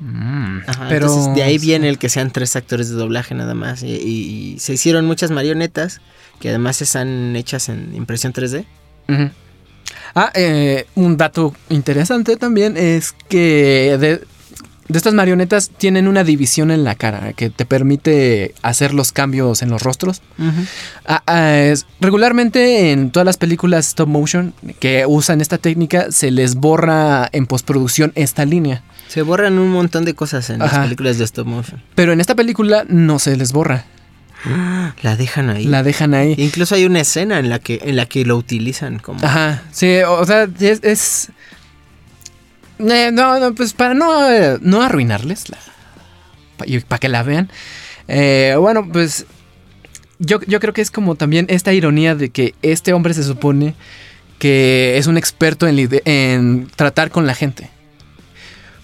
Mm, 0.01 0.59
Ajá, 0.66 0.86
pero 0.88 1.07
entonces 1.07 1.34
de 1.34 1.42
ahí 1.42 1.59
viene 1.59 1.88
el 1.88 1.99
que 1.99 2.09
sean 2.09 2.30
tres 2.30 2.55
actores 2.57 2.88
de 2.88 2.94
doblaje 2.96 3.34
nada 3.34 3.55
más. 3.55 3.82
Y, 3.82 4.57
se 4.61 4.74
hicieron 4.74 5.07
muchas 5.07 5.30
marionetas 5.30 6.01
que 6.40 6.51
además 6.51 6.80
están 6.82 7.34
hechas 7.36 7.68
en 7.68 7.94
impresión 7.94 8.32
3D. 8.32 8.64
Ujú. 9.09 9.30
Ah, 10.14 10.30
eh, 10.34 10.86
un 10.94 11.16
dato 11.16 11.55
interesante 11.68 12.36
también 12.36 12.76
es 12.76 13.12
que 13.28 13.96
de, 13.99 14.20
de 14.88 14.96
estas 14.96 15.14
marionetas 15.14 15.70
tienen 15.70 16.07
una 16.09 16.24
división 16.24 16.70
en 16.70 16.84
la 16.84 16.94
cara 16.94 17.32
que 17.34 17.51
te 17.51 17.66
permite 17.66 18.55
hacer 18.62 18.94
los 18.94 19.12
cambios 19.12 19.62
en 19.62 19.70
los 19.70 19.82
rostros. 19.82 20.22
Ah, 21.07 21.22
ah, 21.26 21.57
es- 21.59 21.86
regularmente 22.01 22.92
en 22.92 23.11
todas 23.11 23.26
las 23.26 23.36
películas 23.36 23.88
stop 23.88 24.09
motion 24.09 24.55
que 24.80 25.05
usan 25.07 25.40
esta 25.40 25.59
técnica 25.59 26.11
se 26.12 26.30
les 26.30 26.55
borra 26.55 27.28
en 27.32 27.46
postproducción 27.46 28.12
esta 28.14 28.44
línea. 28.44 28.82
Se 29.09 29.22
borran 29.22 29.59
un 29.59 29.70
montón 29.70 30.04
de 30.04 30.14
cosas 30.14 30.48
en 30.50 30.62
Ajá. 30.62 30.76
las 30.78 30.84
películas 30.86 31.18
de 31.18 31.24
stop 31.24 31.46
motion. 31.46 31.82
Pero 31.94 32.12
en 32.12 32.20
esta 32.20 32.34
película 32.34 32.84
no 32.88 33.18
se 33.18 33.36
les 33.36 33.52
borra. 33.52 33.84
La 35.02 35.16
dejan 35.16 35.50
ahí. 35.50 35.64
La 35.64 35.82
dejan 35.82 36.14
ahí. 36.14 36.34
Incluso 36.38 36.74
hay 36.74 36.84
una 36.84 37.00
escena 37.00 37.38
en 37.38 37.48
la 37.48 37.59
que, 37.59 37.80
en 37.82 37.96
la 37.96 38.06
que 38.06 38.24
lo 38.24 38.36
utilizan 38.36 38.98
como... 38.98 39.24
Ajá, 39.24 39.62
sí, 39.72 39.98
o 40.06 40.24
sea, 40.24 40.46
es... 40.61 40.80
es- 40.84 41.28
eh, 42.78 43.11
no, 43.12 43.40
no, 43.40 43.54
pues 43.54 43.72
para 43.72 43.94
no, 43.94 44.30
eh, 44.30 44.56
no 44.61 44.82
arruinarles 44.82 45.48
la, 45.48 45.59
y 46.64 46.78
para 46.78 47.00
que 47.00 47.09
la 47.09 47.24
vean. 47.24 47.50
eh, 48.06 48.54
bueno, 48.56 48.88
pues 48.92 49.26
yo, 50.20 50.40
yo 50.46 50.61
creo 50.61 50.72
que 50.72 50.82
es 50.82 50.92
como 50.92 51.16
también 51.16 51.46
esta 51.48 51.72
ironía 51.72 52.14
de 52.14 52.30
que 52.30 52.54
este 52.62 52.92
hombre 52.92 53.14
se 53.14 53.24
supone 53.24 53.74
que 54.38 54.96
es 54.96 55.09
un 55.09 55.16
experto 55.16 55.66
en, 55.66 55.88
en 56.04 56.68
tratar 56.76 57.11
con 57.11 57.26
la 57.26 57.34
gente. 57.34 57.68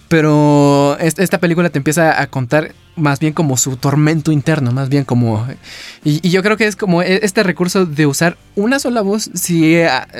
Pero 0.07 0.97
es- 0.99 1.17
esta 1.17 1.39
película 1.39 1.69
te 1.69 1.77
empieza 1.79 2.21
a 2.21 2.27
contar 2.27 2.73
más 2.95 3.19
bien 3.19 3.33
como 3.33 3.57
su 3.57 3.75
tormento 3.75 4.31
interno, 4.31 4.71
más 4.71 4.87
bien 4.87 5.03
como... 5.03 5.45
Y, 6.05 6.25
y 6.25 6.29
yo 6.31 6.41
creo 6.43 6.55
que 6.55 6.65
es 6.67 6.75
como 6.77 7.01
e- 7.01 7.19
este 7.23 7.43
recurso 7.43 7.85
de 7.85 8.05
usar 8.05 8.37
una 8.55 8.79
sola 8.79 9.01
voz, 9.01 9.29
sí, 9.33 9.75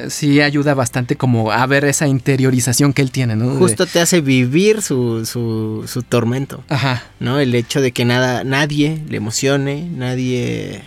sí 0.09 0.41
ayuda 0.41 0.73
bastante 0.73 1.15
como 1.15 1.51
a 1.51 1.65
ver 1.67 1.85
esa 1.85 2.07
interiorización 2.07 2.91
que 2.91 3.01
él 3.01 3.11
tiene, 3.11 3.35
¿no? 3.37 3.51
De- 3.53 3.57
Justo 3.59 3.85
te 3.85 4.01
hace 4.01 4.19
vivir 4.21 4.81
su, 4.81 5.25
su, 5.25 5.85
su 5.87 6.03
tormento, 6.03 6.63
Ajá. 6.67 7.03
¿no? 7.21 7.39
El 7.39 7.55
hecho 7.55 7.79
de 7.79 7.91
que 7.93 8.03
nada, 8.03 8.43
nadie 8.43 9.01
le 9.07 9.17
emocione, 9.17 9.87
nadie... 9.89 10.83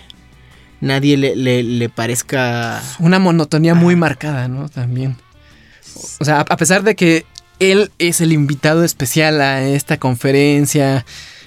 Nadie 0.81 1.17
le, 1.17 1.35
le, 1.35 1.65
le 1.65 1.89
parezca... 1.89 2.81
Una 3.01 3.19
monotonía 3.19 3.75
muy 3.75 3.97
marcada, 3.97 4.47
¿no? 4.47 4.69
También. 4.69 5.17
O 6.21 6.25
sea, 6.25 6.41
a 6.49 6.57
pesar 6.57 6.85
de 6.85 6.95
que 6.95 7.25
él 7.61 7.91
es 7.99 8.21
el 8.21 8.33
invitado 8.33 8.85
especial 8.85 9.41
a 9.41 9.63
esta 9.67 9.99
conferencia, 9.99 11.05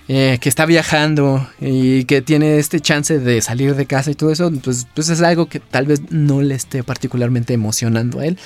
eh, 0.08 0.40
que 0.42 0.50
está 0.50 0.66
viajando 0.66 1.48
y 1.62 2.04
que 2.06 2.22
tiene 2.22 2.58
este 2.58 2.80
chance 2.82 3.18
de 3.20 3.42
salir 3.42 3.76
de 3.76 3.86
casa 3.86 4.12
y 4.12 4.16
todo 4.16 4.32
eso, 4.32 4.52
pues, 4.64 4.88
pues 4.94 5.10
es 5.10 5.22
algo 5.22 5.48
que 5.48 5.60
tal 5.60 5.86
vez 5.86 6.02
no 6.10 6.42
le 6.42 6.56
esté 6.56 6.84
particularmente 6.84 7.54
emocionando 7.54 8.20
a 8.20 8.26
él. 8.26 8.38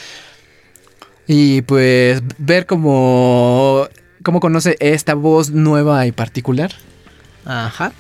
Y 1.27 1.63
pues 1.63 2.21
ver 2.37 2.67
cómo, 2.67 3.87
cómo 4.21 4.39
conoce 4.39 4.75
esta 4.79 5.15
voz 5.15 5.49
nueva 5.49 6.05
y 6.05 6.11
particular, 6.11 6.71
Ajá. 7.45 7.93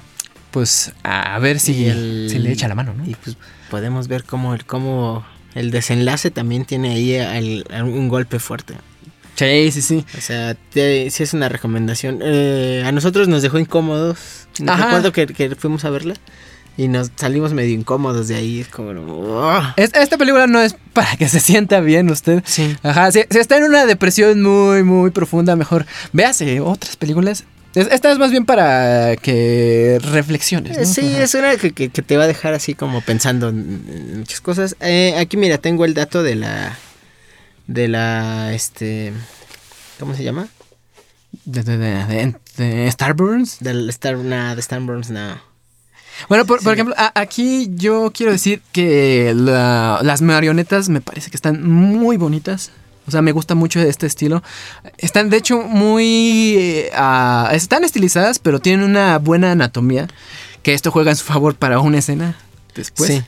pues 0.51 0.91
a 1.03 1.39
ver 1.39 1.59
si, 1.59 1.85
el- 1.87 2.27
si 2.29 2.37
le 2.37 2.51
echa 2.51 2.67
la 2.67 2.75
mano, 2.75 2.93
¿no? 2.93 3.03
Y 3.07 3.15
pues 3.15 3.35
podemos 3.71 4.07
ver 4.07 4.25
cómo 4.25 4.53
el, 4.53 4.65
cómo 4.65 5.25
el 5.55 5.71
desenlace 5.71 6.29
también 6.29 6.65
tiene 6.65 6.91
ahí 7.25 7.63
un 7.81 8.09
golpe 8.09 8.37
fuerte. 8.37 8.75
Sí, 9.35 9.71
sí, 9.71 9.81
sí. 9.81 10.05
O 10.17 10.21
sea, 10.21 10.55
te- 10.73 11.09
sí 11.09 11.23
es 11.23 11.33
una 11.33 11.49
recomendación. 11.49 12.19
Eh, 12.23 12.83
a 12.85 12.91
nosotros 12.91 13.27
nos 13.27 13.41
dejó 13.41 13.59
incómodos. 13.59 14.17
Recuerdo 14.59 15.11
que, 15.11 15.27
que 15.27 15.55
fuimos 15.55 15.83
a 15.85 15.89
verla 15.89 16.13
y 16.77 16.87
nos 16.87 17.11
salimos 17.15 17.53
medio 17.53 17.73
incómodos 17.73 18.27
de 18.29 18.35
ahí. 18.35 18.61
Es 18.61 18.67
como... 18.69 18.91
Esta 19.75 20.17
película 20.17 20.47
no 20.47 20.61
es 20.61 20.75
para 20.93 21.15
que 21.17 21.27
se 21.27 21.39
sienta 21.39 21.79
bien 21.81 22.09
usted. 22.09 22.43
Sí. 22.45 22.75
Ajá, 22.83 23.11
si, 23.11 23.23
si 23.29 23.37
está 23.39 23.57
en 23.57 23.63
una 23.65 23.85
depresión 23.85 24.41
muy, 24.41 24.83
muy 24.83 25.11
profunda, 25.11 25.55
mejor 25.55 25.85
véase 26.13 26.59
otras 26.61 26.95
películas. 26.95 27.43
Es- 27.75 27.87
Esta 27.91 28.09
es 28.13 28.17
más 28.17 28.31
bien 28.31 28.45
para 28.45 29.17
que 29.17 29.99
reflexiones. 30.01 30.77
¿no? 30.77 30.85
Sí, 30.85 31.01
Ajá. 31.15 31.23
es 31.23 31.33
una 31.35 31.55
que, 31.57 31.71
que- 31.71 31.89
que 31.89 32.01
te 32.01 32.15
va 32.15 32.23
a 32.23 32.27
dejar 32.27 32.53
así 32.53 32.73
como 32.73 33.01
pensando 33.01 33.49
en, 33.49 33.83
en 33.89 34.19
muchas 34.19 34.39
cosas. 34.39 34.77
Eh, 34.79 35.13
aquí 35.19 35.35
mira, 35.35 35.57
tengo 35.57 35.83
el 35.83 35.93
dato 35.93 36.23
de 36.23 36.35
la... 36.35 36.77
De 37.67 37.87
la... 37.87 38.53
Este... 38.53 39.13
¿Cómo 39.99 40.13
se 40.15 40.23
llama? 40.23 40.47
De, 41.45 41.63
de, 41.63 41.77
de- 41.77 42.35
de- 42.57 42.91
Starburns. 42.91 43.57
Del 43.59 43.89
Star... 43.89 44.17
Nah, 44.17 44.55
de 44.55 44.61
Starburns, 44.61 45.09
no. 45.09 45.39
Bueno, 46.29 46.45
por, 46.45 46.61
por 46.63 46.73
ejemplo, 46.73 46.95
a- 46.97 47.11
aquí 47.19 47.69
yo 47.75 48.11
quiero 48.13 48.31
decir 48.31 48.61
que 48.71 49.33
la- 49.35 49.99
las 50.01 50.21
marionetas 50.21 50.89
me 50.89 51.01
parece 51.01 51.29
que 51.29 51.37
están 51.37 51.67
muy 51.67 52.17
bonitas. 52.17 52.71
O 53.07 53.11
sea, 53.11 53.21
me 53.21 53.31
gusta 53.33 53.53
mucho 53.53 53.79
este 53.81 54.07
estilo. 54.07 54.41
Están, 54.97 55.29
de 55.29 55.37
hecho, 55.37 55.61
muy... 55.61 56.55
eh, 56.57 56.91
están 57.51 57.83
estilizadas, 57.83 58.39
pero 58.39 58.59
tienen 58.59 58.83
una 58.85 59.17
buena 59.19 59.51
anatomía. 59.51 60.07
Que 60.63 60.73
esto 60.73 60.89
juega 60.89 61.11
en 61.11 61.17
su 61.17 61.25
favor 61.25 61.53
para 61.55 61.79
una 61.79 61.99
escena 61.99 62.35
después. 62.73 63.11
Sí. 63.11 63.23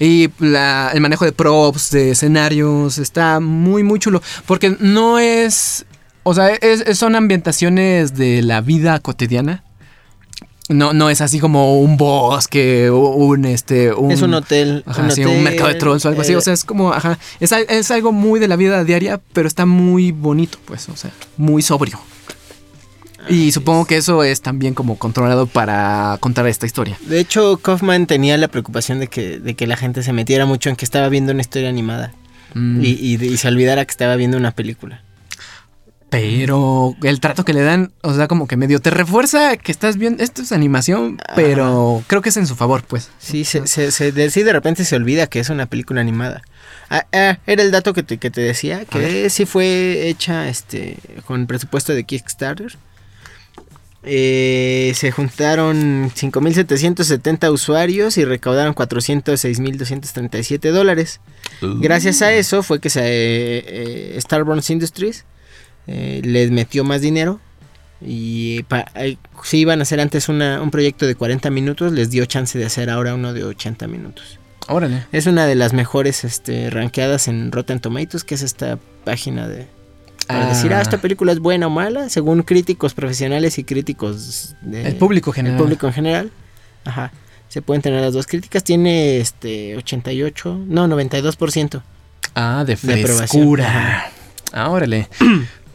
Y 0.00 0.30
la- 0.38 0.90
el 0.94 1.00
manejo 1.00 1.24
de 1.24 1.32
props, 1.32 1.90
de 1.90 2.10
escenarios, 2.12 2.98
está 2.98 3.40
muy, 3.40 3.82
muy 3.82 3.98
chulo. 3.98 4.22
Porque 4.46 4.76
no 4.80 5.18
es... 5.18 5.84
O 6.24 6.34
sea, 6.34 6.50
es- 6.50 6.80
es- 6.86 6.98
son 6.98 7.14
ambientaciones 7.16 8.14
de 8.14 8.42
la 8.42 8.60
vida 8.60 8.98
cotidiana. 9.00 9.64
No, 10.68 10.92
no 10.92 11.10
es 11.10 11.20
así 11.20 11.40
como 11.40 11.80
un 11.80 11.96
bosque 11.96 12.88
o 12.88 12.96
un 13.10 13.44
este. 13.44 13.92
Un, 13.92 14.12
es 14.12 14.22
un 14.22 14.32
hotel. 14.32 14.84
Ajá, 14.86 15.10
sí, 15.10 15.24
un 15.24 15.42
mercado 15.42 15.68
de 15.68 15.74
trolls 15.74 16.04
o 16.04 16.08
algo 16.08 16.22
así. 16.22 16.34
O 16.34 16.40
sea, 16.40 16.54
es 16.54 16.64
como, 16.64 16.92
ajá. 16.92 17.18
Es, 17.40 17.50
es 17.52 17.90
algo 17.90 18.12
muy 18.12 18.38
de 18.40 18.46
la 18.48 18.56
vida 18.56 18.82
diaria, 18.84 19.20
pero 19.32 19.48
está 19.48 19.66
muy 19.66 20.12
bonito, 20.12 20.58
pues. 20.64 20.88
O 20.88 20.96
sea, 20.96 21.10
muy 21.36 21.62
sobrio. 21.62 21.98
Y 23.28 23.52
supongo 23.52 23.84
que 23.86 23.96
eso 23.96 24.24
es 24.24 24.40
también 24.42 24.74
como 24.74 24.98
controlado 24.98 25.46
para 25.46 26.16
contar 26.20 26.46
esta 26.46 26.66
historia. 26.66 26.98
De 27.06 27.20
hecho, 27.20 27.56
Kaufman 27.58 28.06
tenía 28.06 28.36
la 28.36 28.48
preocupación 28.48 28.98
de 29.00 29.06
que, 29.08 29.38
de 29.38 29.54
que 29.54 29.66
la 29.66 29.76
gente 29.76 30.02
se 30.02 30.12
metiera 30.12 30.44
mucho 30.46 30.70
en 30.70 30.76
que 30.76 30.84
estaba 30.84 31.08
viendo 31.08 31.32
una 31.32 31.40
historia 31.40 31.68
animada 31.68 32.12
Mm. 32.54 32.82
y, 32.84 32.88
y- 32.90 33.24
y 33.24 33.36
se 33.38 33.48
olvidara 33.48 33.84
que 33.84 33.90
estaba 33.92 34.14
viendo 34.16 34.36
una 34.36 34.50
película. 34.50 35.00
Pero 36.10 36.94
el 37.02 37.20
trato 37.20 37.42
que 37.42 37.54
le 37.54 37.62
dan, 37.62 37.92
o 38.02 38.12
sea, 38.12 38.28
como 38.28 38.46
que 38.46 38.58
medio 38.58 38.80
te 38.80 38.90
refuerza 38.90 39.56
que 39.56 39.72
estás 39.72 39.96
viendo. 39.96 40.22
Esto 40.22 40.42
es 40.42 40.52
animación, 40.52 41.18
pero 41.34 42.04
creo 42.06 42.20
que 42.20 42.28
es 42.28 42.36
en 42.36 42.46
su 42.46 42.54
favor, 42.54 42.82
pues. 42.86 43.08
Sí, 43.18 43.44
se, 43.44 43.66
se- 43.66 43.90
se- 43.90 44.12
de, 44.12 44.28
sí, 44.30 44.42
de 44.42 44.52
repente 44.52 44.84
se 44.84 44.94
olvida 44.96 45.26
que 45.26 45.40
es 45.40 45.48
una 45.48 45.64
película 45.64 46.02
animada. 46.02 46.42
Ah, 46.90 47.06
ah, 47.14 47.38
era 47.46 47.62
el 47.62 47.70
dato 47.70 47.94
que 47.94 48.02
te, 48.02 48.18
que 48.18 48.30
te 48.30 48.42
decía, 48.42 48.84
que 48.84 49.30
sí 49.30 49.46
fue 49.46 50.08
hecha 50.08 50.50
este 50.50 50.98
con 51.24 51.46
presupuesto 51.46 51.94
de 51.94 52.04
Kickstarter. 52.04 52.76
Eh, 54.04 54.92
se 54.96 55.12
juntaron 55.12 56.10
5.770 56.10 57.52
usuarios 57.52 58.18
y 58.18 58.24
recaudaron 58.24 58.74
406.237 58.74 60.70
dólares. 60.72 61.20
Gracias 61.80 62.22
a 62.22 62.32
eso 62.32 62.62
fue 62.62 62.80
que 62.80 62.90
se, 62.90 63.00
eh, 63.04 63.64
eh, 64.16 64.18
Starburns 64.20 64.68
Industries 64.70 65.24
eh, 65.86 66.20
les 66.24 66.50
metió 66.50 66.84
más 66.84 67.00
dinero. 67.00 67.40
Y 68.04 68.64
pa- 68.64 68.86
eh, 68.96 69.16
si 69.44 69.58
iban 69.58 69.78
a 69.78 69.82
hacer 69.82 70.00
antes 70.00 70.28
una- 70.28 70.60
un 70.60 70.70
proyecto 70.72 71.06
de 71.06 71.14
40 71.14 71.50
minutos, 71.50 71.92
les 71.92 72.10
dio 72.10 72.24
chance 72.26 72.58
de 72.58 72.64
hacer 72.64 72.90
ahora 72.90 73.14
uno 73.14 73.32
de 73.32 73.44
80 73.44 73.86
minutos. 73.86 74.38
Órale. 74.68 75.04
Es 75.12 75.26
una 75.26 75.46
de 75.46 75.54
las 75.54 75.72
mejores 75.72 76.24
este, 76.24 76.70
rankeadas 76.70 77.28
en 77.28 77.52
Rotten 77.52 77.78
Tomatoes, 77.80 78.24
que 78.24 78.34
es 78.34 78.42
esta 78.42 78.78
página 79.04 79.46
de... 79.48 79.66
Para 80.26 80.46
Ah. 80.46 80.48
decir, 80.48 80.72
ah, 80.72 80.80
esta 80.80 80.98
película 80.98 81.32
es 81.32 81.38
buena 81.40 81.66
o 81.66 81.70
mala, 81.70 82.08
según 82.08 82.42
críticos 82.42 82.94
profesionales 82.94 83.58
y 83.58 83.64
críticos 83.64 84.54
de... 84.62 84.86
El 84.88 84.96
público 84.96 85.32
general. 85.32 85.56
El 85.58 85.62
público 85.62 85.86
en 85.86 85.92
general. 85.92 86.30
Ajá. 86.84 87.12
Se 87.48 87.60
pueden 87.62 87.82
tener 87.82 88.00
las 88.00 88.14
dos 88.14 88.26
críticas. 88.26 88.64
Tiene 88.64 89.18
este 89.18 89.76
88, 89.76 90.64
no, 90.66 90.86
92%. 90.88 91.82
Ah, 92.34 92.64
de 92.66 92.76
De 92.76 92.76
frescura. 93.06 94.10
Ah, 94.52 94.70
órale. 94.70 95.08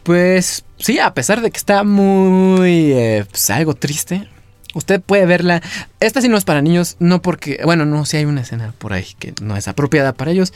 pues 0.03 0.63
sí, 0.79 0.97
a 0.99 1.13
pesar 1.13 1.41
de 1.41 1.51
que 1.51 1.57
está 1.57 1.83
muy. 1.83 2.91
eh, 2.93 3.25
pues, 3.29 3.49
algo 3.51 3.73
triste. 3.75 4.27
Usted 4.73 5.01
puede 5.01 5.25
verla. 5.25 5.61
Esta 5.99 6.21
sí 6.21 6.29
no 6.29 6.37
es 6.37 6.43
para 6.45 6.61
niños, 6.61 6.95
no 6.99 7.21
porque. 7.21 7.59
Bueno, 7.63 7.85
no, 7.85 8.05
sí 8.05 8.17
hay 8.17 8.25
una 8.25 8.41
escena 8.41 8.73
por 8.77 8.93
ahí 8.93 9.05
que 9.19 9.33
no 9.41 9.55
es 9.55 9.67
apropiada 9.67 10.13
para 10.13 10.31
ellos. 10.31 10.53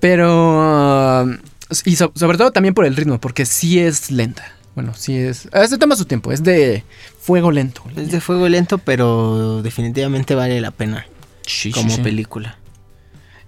Pero. 0.00 1.24
Y 1.84 1.96
so- 1.96 2.12
sobre 2.14 2.38
todo 2.38 2.50
también 2.50 2.74
por 2.74 2.84
el 2.84 2.96
ritmo, 2.96 3.20
porque 3.20 3.46
sí 3.46 3.78
es 3.78 4.10
lenta. 4.10 4.44
Bueno, 4.74 4.92
sí 4.96 5.16
es... 5.16 5.48
ah, 5.52 5.66
Se 5.66 5.78
toma 5.78 5.96
su 5.96 6.04
tiempo, 6.04 6.32
es 6.32 6.42
de 6.42 6.84
fuego 7.20 7.50
lento. 7.50 7.82
Es 7.96 8.10
de 8.12 8.20
fuego 8.20 8.48
lento, 8.48 8.78
pero 8.78 9.62
definitivamente 9.62 10.34
vale 10.34 10.60
la 10.60 10.70
pena 10.70 11.06
Sí, 11.46 11.70
como 11.72 11.90
sí. 11.90 12.00
película. 12.00 12.56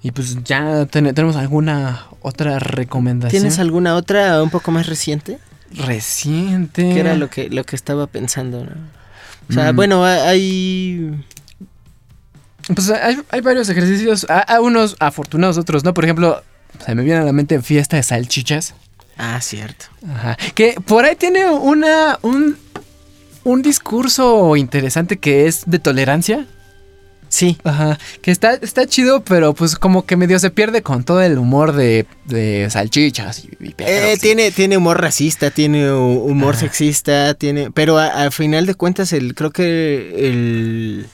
Y 0.03 0.11
pues 0.11 0.43
ya 0.45 0.87
ten- 0.87 1.15
tenemos 1.15 1.37
alguna 1.37 2.07
otra 2.23 2.59
recomendación. 2.59 3.41
¿Tienes 3.41 3.59
alguna 3.61 3.95
otra 3.95 4.43
un 4.43 4.51
poco 4.51 4.73
más 4.73 4.87
reciente? 4.89 5.39
Reciente. 5.73 6.83
Que 6.83 7.01
era 7.01 7.15
lo 7.15 7.31
que, 7.31 7.49
lo 7.51 7.65
que 7.65 7.77
estaba 7.77 8.07
pensando, 8.09 8.65
¿no? 8.65 8.73
O 9.49 9.53
sea, 9.53 9.73
Mm. 9.73 9.77
bueno, 9.77 10.05
ha- 10.05 10.29
hay... 10.29 11.25
Pues 12.75 12.91
hay, 12.91 13.19
hay 13.31 13.41
varios 13.41 13.69
ejercicios, 13.69 14.27
a, 14.29 14.39
a 14.41 14.61
unos 14.61 14.97
afortunados, 15.01 15.59
otros 15.59 15.83
no. 15.85 15.95
Por 15.95 16.05
ejemplo, 16.05 16.43
se 16.85 16.95
me 16.95 17.03
viene 17.03 17.21
a 17.21 17.25
la 17.25 17.33
mente 17.33 17.61
fiesta 17.63 17.97
de 17.97 18.03
salchichas. 18.03 18.75
Ah, 19.19 19.41
cierto. 19.41 19.87
Ajá. 20.09 20.37
Que 20.55 20.75
por 20.87 21.05
ahí 21.05 21.17
tiene 21.17 21.49
una 21.51 22.19
un, 22.23 22.57
un 23.45 23.63
discurso 23.63 24.57
interesante 24.57 25.19
que 25.19 25.47
es 25.47 25.63
de 25.67 25.79
tolerancia. 25.79 26.47
Sí, 27.29 27.57
Ajá. 27.65 27.99
Que 28.21 28.31
está, 28.31 28.53
está 28.55 28.87
chido, 28.87 29.25
pero 29.25 29.55
pues 29.55 29.77
como 29.77 30.05
que 30.05 30.17
medio 30.19 30.39
se 30.39 30.51
pierde 30.51 30.83
con 30.83 31.03
todo 31.03 31.23
el 31.23 31.39
humor 31.39 31.73
de, 31.73 32.05
de 32.27 32.69
salchichas 32.69 33.45
y, 33.47 33.49
y 33.59 33.73
perros 33.73 33.91
Eh, 33.91 34.19
tiene, 34.21 34.51
tiene 34.51 34.77
humor 34.77 35.01
racista, 35.01 35.51
tiene 35.51 35.87
hu- 35.91 36.25
humor 36.31 36.53
Ajá. 36.57 36.61
sexista, 36.61 37.33
tiene. 37.33 37.71
Pero 37.71 37.97
al 37.99 38.33
final 38.33 38.67
de 38.67 38.75
cuentas, 38.75 39.15
el, 39.15 39.35
creo 39.35 39.51
que 39.51 40.29
el, 40.29 41.07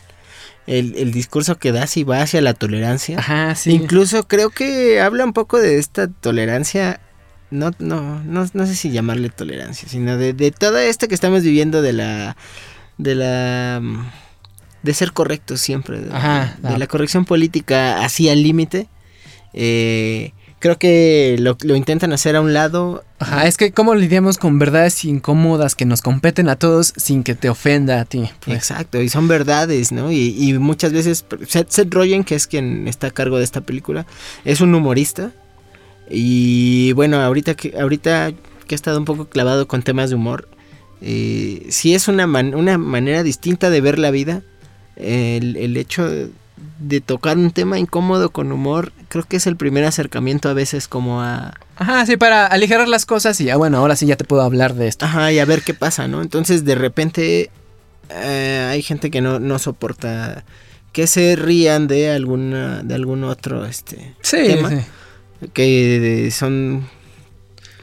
el, 0.69 0.95
el 0.97 1.11
discurso 1.13 1.57
que 1.59 1.73
da 1.73 1.87
sí 1.87 2.05
va 2.05 2.23
hacia 2.23 2.41
la 2.41 2.55
tolerancia. 2.55 3.19
Ajá, 3.19 3.55
sí. 3.55 3.73
Incluso 3.73 4.29
creo 4.29 4.51
que 4.51 5.01
habla 5.01 5.25
un 5.25 5.33
poco 5.33 5.59
de 5.59 5.79
esta 5.79 6.07
tolerancia. 6.09 7.01
No, 7.51 7.71
no, 7.79 8.23
no, 8.25 8.47
no 8.53 8.67
sé 8.67 8.75
si 8.75 8.91
llamarle 8.91 9.31
tolerancia, 9.31 9.89
sino 9.89 10.17
de, 10.19 10.35
de 10.35 10.51
todo 10.51 10.79
esto 10.79 11.09
que 11.09 11.15
estamos 11.15 11.43
viviendo 11.43 11.81
de 11.83 11.93
la. 11.95 12.37
de 12.99 13.15
la. 13.15 13.81
mm, 13.83 14.07
de 14.83 14.95
ser 14.95 15.13
correctos 15.13 15.61
siempre. 15.61 16.01
De, 16.01 16.15
Ajá, 16.15 16.57
de 16.63 16.71
la- 16.71 16.79
la 16.79 16.87
corrección 16.87 17.25
política 17.25 18.05
así 18.05 18.29
al 18.29 18.43
límite. 18.43 18.89
Eh, 19.55 20.33
creo 20.59 20.79
que 20.79 21.37
lo, 21.39 21.57
lo 21.63 21.77
intentan 21.77 22.13
hacer 22.13 22.37
a 22.37 22.41
un 22.41 22.53
lado. 22.53 23.05
Ajá, 23.19 23.47
es 23.47 23.57
que 23.57 23.73
cómo 23.73 23.95
lidiamos 23.95 24.39
con 24.39 24.59
verdades 24.59 25.05
incómodas 25.05 25.75
que 25.75 25.85
nos 25.85 26.03
competen 26.03 26.49
a 26.49 26.57
todos 26.57 26.93
sin 26.97 27.23
que 27.25 27.35
te 27.35 27.49
ofenda 27.49 28.01
a 28.01 28.05
ti. 28.05 28.31
Pues. 28.45 28.57
Exacto, 28.57 29.01
y 29.03 29.09
son 29.09 29.29
verdades, 29.29 29.93
¿no? 29.93 30.13
Y, 30.13 30.35
y 30.39 30.53
muchas 30.59 30.93
veces 30.93 31.25
Seth, 31.47 31.71
Seth 31.71 31.93
Rogen, 31.93 32.25
que 32.25 32.35
es 32.35 32.47
quien 32.47 32.87
está 32.89 33.09
a 33.09 33.11
cargo 33.11 33.39
de 33.39 33.45
esta 33.45 33.61
película, 33.61 34.07
es 34.45 34.61
un 34.61 34.75
humorista. 34.75 35.33
Y 36.11 36.93
bueno, 36.93 37.21
ahorita 37.21 37.55
que, 37.55 37.75
ahorita 37.79 38.33
que 38.67 38.75
he 38.75 38.77
estado 38.77 38.99
un 38.99 39.05
poco 39.05 39.29
clavado 39.29 39.69
con 39.69 39.83
temas 39.83 40.11
de 40.11 40.17
humor, 40.17 40.49
eh, 41.01 41.67
sí 41.71 41.95
es 41.95 42.09
una, 42.09 42.27
man- 42.27 42.55
una 42.55 42.79
manera 42.79 43.23
distinta 43.23 43.71
de 43.71 43.81
ver 43.81 43.99
la 43.99 44.11
vida. 44.11 44.43
El, 44.97 45.57
el 45.57 45.77
hecho 45.77 46.09
de 46.09 46.31
tocar 47.05 47.37
un 47.37 47.51
tema 47.51 47.79
incómodo 47.79 48.31
con 48.31 48.53
humor, 48.53 48.93
creo 49.09 49.25
que 49.25 49.37
es 49.37 49.47
el 49.47 49.57
primer 49.57 49.85
acercamiento 49.85 50.49
a 50.49 50.55
veces 50.55 50.89
como 50.89 51.23
a... 51.23 51.55
Ajá, 51.77 52.07
sí, 52.07 52.17
para 52.17 52.47
aligerar 52.47 52.89
las 52.89 53.07
cosas 53.07 53.41
y 53.41 53.45
ya, 53.45 53.57
bueno, 53.57 53.79
ahora 53.79 53.97
sí 53.97 54.07
ya 54.07 54.17
te 54.17 54.25
puedo 54.25 54.43
hablar 54.43 54.75
de 54.75 54.89
esto. 54.89 55.05
Ajá, 55.07 55.33
y 55.33 55.39
a 55.39 55.45
ver 55.45 55.63
qué 55.63 55.75
pasa, 55.75 56.09
¿no? 56.09 56.23
Entonces 56.23 56.65
de 56.65 56.75
repente 56.75 57.51
eh, 58.11 58.69
hay 58.71 58.83
gente 58.83 59.11
que 59.11 59.21
no, 59.21 59.39
no 59.41 59.59
soporta 59.59 60.45
que 60.93 61.07
se 61.07 61.37
rían 61.37 61.87
de 61.87 62.11
alguna 62.11 62.83
de 62.83 62.95
algún 62.95 63.23
otro 63.25 63.67
este 63.67 64.15
Sí, 64.23 64.39
tema 64.47 64.71
sí. 64.71 64.77
que 65.53 66.31
son 66.33 66.89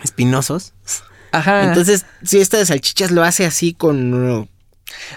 espinosos. 0.03 0.73
Ajá. 1.32 1.65
Entonces, 1.65 2.05
si 2.23 2.39
esta 2.39 2.57
de 2.57 2.65
salchichas 2.65 3.11
lo 3.11 3.23
hace 3.23 3.45
así 3.45 3.73
con 3.73 4.47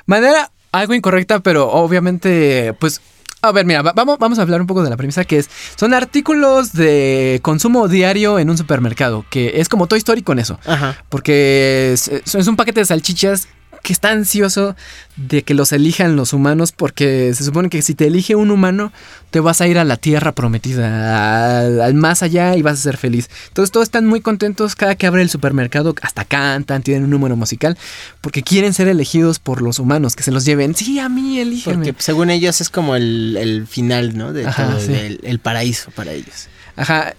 Manera 0.06 0.50
algo 0.72 0.94
incorrecta, 0.94 1.40
pero 1.40 1.70
obviamente, 1.70 2.74
pues. 2.78 3.00
A 3.40 3.52
ver, 3.52 3.64
mira, 3.66 3.82
va- 3.82 3.92
vamos, 3.92 4.18
vamos 4.18 4.38
a 4.38 4.42
hablar 4.42 4.60
un 4.60 4.66
poco 4.66 4.82
de 4.82 4.90
la 4.90 4.96
premisa 4.96 5.24
que 5.24 5.38
es. 5.38 5.48
Son 5.76 5.94
artículos 5.94 6.72
de 6.72 7.38
consumo 7.42 7.86
diario 7.88 8.38
en 8.38 8.50
un 8.50 8.58
supermercado. 8.58 9.24
Que 9.30 9.60
es 9.60 9.68
como 9.68 9.86
Toy 9.86 9.98
Story 9.98 10.22
con 10.22 10.38
eso. 10.38 10.58
ajá. 10.66 10.96
Porque 11.08 11.92
es, 11.92 12.08
es 12.08 12.46
un 12.48 12.56
paquete 12.56 12.80
de 12.80 12.86
salchichas 12.86 13.48
que 13.82 13.92
está 13.92 14.10
ansioso 14.10 14.76
de 15.16 15.42
que 15.42 15.54
los 15.54 15.72
elijan 15.72 16.16
los 16.16 16.32
humanos. 16.32 16.72
Porque 16.72 17.32
se 17.34 17.44
supone 17.44 17.68
que 17.68 17.82
si 17.82 17.94
te 17.94 18.06
elige 18.06 18.34
un 18.34 18.50
humano, 18.50 18.92
te 19.30 19.40
vas 19.40 19.60
a 19.60 19.68
ir 19.68 19.78
a 19.78 19.84
la 19.84 19.96
tierra 19.96 20.32
prometida, 20.32 21.60
al, 21.60 21.80
al 21.80 21.94
más 21.94 22.22
allá 22.22 22.56
y 22.56 22.62
vas 22.62 22.74
a 22.74 22.82
ser 22.82 22.96
feliz. 22.96 23.28
Entonces 23.48 23.70
todos 23.70 23.84
están 23.84 24.06
muy 24.06 24.20
contentos 24.20 24.74
cada 24.74 24.94
que 24.94 25.06
abre 25.06 25.22
el 25.22 25.30
supermercado, 25.30 25.94
hasta 26.02 26.24
cantan, 26.24 26.82
tienen 26.82 27.04
un 27.04 27.10
número 27.10 27.36
musical, 27.36 27.76
porque 28.20 28.42
quieren 28.42 28.72
ser 28.74 28.88
elegidos 28.88 29.38
por 29.38 29.62
los 29.62 29.78
humanos, 29.78 30.16
que 30.16 30.22
se 30.22 30.30
los 30.30 30.44
lleven. 30.44 30.74
Sí, 30.74 30.98
a 30.98 31.08
mí, 31.08 31.40
elígeme. 31.40 31.84
Porque 31.84 31.94
según 32.02 32.30
ellos 32.30 32.60
es 32.60 32.70
como 32.70 32.96
el, 32.96 33.36
el 33.38 33.66
final, 33.66 34.16
¿no? 34.16 34.32
De 34.32 34.46
Ajá, 34.46 34.66
todo, 34.66 34.80
sí. 34.80 35.18
el 35.22 35.38
paraíso 35.38 35.90
para 35.90 36.12
ellos. 36.12 36.48
Ajá. 36.76 37.14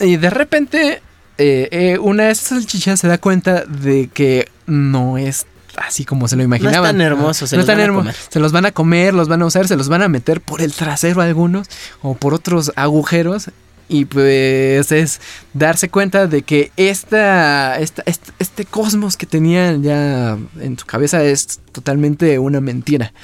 Y 0.00 0.16
de 0.16 0.30
repente, 0.30 1.02
eh, 1.38 1.68
eh, 1.70 1.98
una 1.98 2.24
de 2.24 2.30
esas 2.32 2.48
salchichas 2.48 3.00
se 3.00 3.08
da 3.08 3.18
cuenta 3.18 3.64
de 3.64 4.08
que 4.12 4.48
no 4.66 5.18
es 5.18 5.46
así 5.86 6.04
como 6.04 6.28
se 6.28 6.36
lo 6.36 6.42
imaginaban. 6.42 6.82
tan 6.92 7.00
hermoso, 7.00 7.46
se 7.46 7.56
no 7.56 7.60
los 7.62 7.68
es 7.68 7.76
tan 7.76 7.78
van 7.78 7.90
a 7.90 7.98
comer. 7.98 8.14
Se 8.28 8.40
los 8.40 8.52
van 8.52 8.66
a 8.66 8.72
comer, 8.72 9.14
los 9.14 9.28
van 9.28 9.42
a 9.42 9.46
usar, 9.46 9.66
se 9.68 9.76
los 9.76 9.88
van 9.88 10.02
a 10.02 10.08
meter 10.08 10.40
por 10.40 10.60
el 10.60 10.72
trasero 10.72 11.20
algunos 11.22 11.68
o 12.02 12.14
por 12.14 12.34
otros 12.34 12.72
agujeros. 12.76 13.50
Y 13.90 14.04
pues 14.04 14.92
es 14.92 15.18
darse 15.54 15.88
cuenta 15.88 16.26
de 16.26 16.42
que 16.42 16.72
esta, 16.76 17.78
esta- 17.78 18.02
este, 18.04 18.32
este 18.38 18.64
cosmos 18.66 19.16
que 19.16 19.24
tenían 19.24 19.82
ya 19.82 20.36
en 20.60 20.78
su 20.78 20.84
cabeza 20.84 21.22
es 21.24 21.60
totalmente 21.72 22.38
una 22.38 22.60
mentira. 22.60 23.14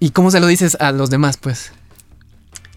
¿Y 0.00 0.10
cómo 0.10 0.30
se 0.30 0.40
lo 0.40 0.46
dices 0.46 0.76
a 0.80 0.92
los 0.92 1.08
demás, 1.08 1.36
pues? 1.38 1.72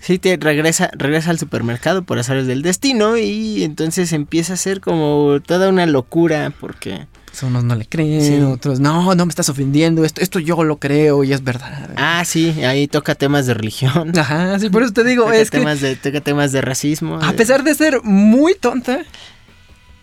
Sí, 0.02 0.18
te 0.18 0.36
regresa, 0.36 0.90
regresa 0.98 1.30
al 1.30 1.38
supermercado 1.40 2.02
por 2.04 2.18
azares 2.18 2.48
del 2.48 2.64
destino 2.64 3.18
y 3.18 3.64
entonces 3.64 4.12
empieza 4.14 4.54
a 4.54 4.58
ser 4.58 4.82
como 4.82 5.38
toda 5.46 5.70
una 5.70 5.86
locura 5.86 6.52
porque... 6.60 7.06
Pues 7.26 7.44
unos 7.44 7.64
no 7.64 7.76
le 7.76 7.86
creen, 7.86 8.22
Sí. 8.22 8.42
otros, 8.44 8.80
no, 8.82 9.16
no 9.16 9.26
me 9.26 9.30
estás 9.30 9.48
ofendiendo, 9.48 10.04
esto, 10.04 10.20
esto 10.20 10.40
yo 10.40 10.64
lo 10.66 10.80
creo 10.80 11.24
y 11.24 11.32
es 11.32 11.44
verdad. 11.44 11.90
Ah, 11.96 12.24
sí, 12.26 12.50
ahí 12.66 12.88
toca 12.88 13.16
temas 13.16 13.46
de 13.46 13.54
religión. 13.54 14.12
Ajá, 14.20 14.60
sí, 14.60 14.70
por 14.70 14.84
eso 14.84 14.92
te 14.92 15.04
digo, 15.06 15.24
toca, 15.26 15.38
es 15.38 15.50
que 15.52 15.60
temas 15.60 15.80
de, 15.80 15.96
toca 15.96 16.20
temas 16.20 16.52
de 16.52 16.60
racismo. 16.62 17.20
a 17.22 17.28
de- 17.32 17.38
pesar 17.38 17.64
de 17.64 17.74
ser 17.76 18.02
muy 18.04 18.56
tonta 18.56 19.04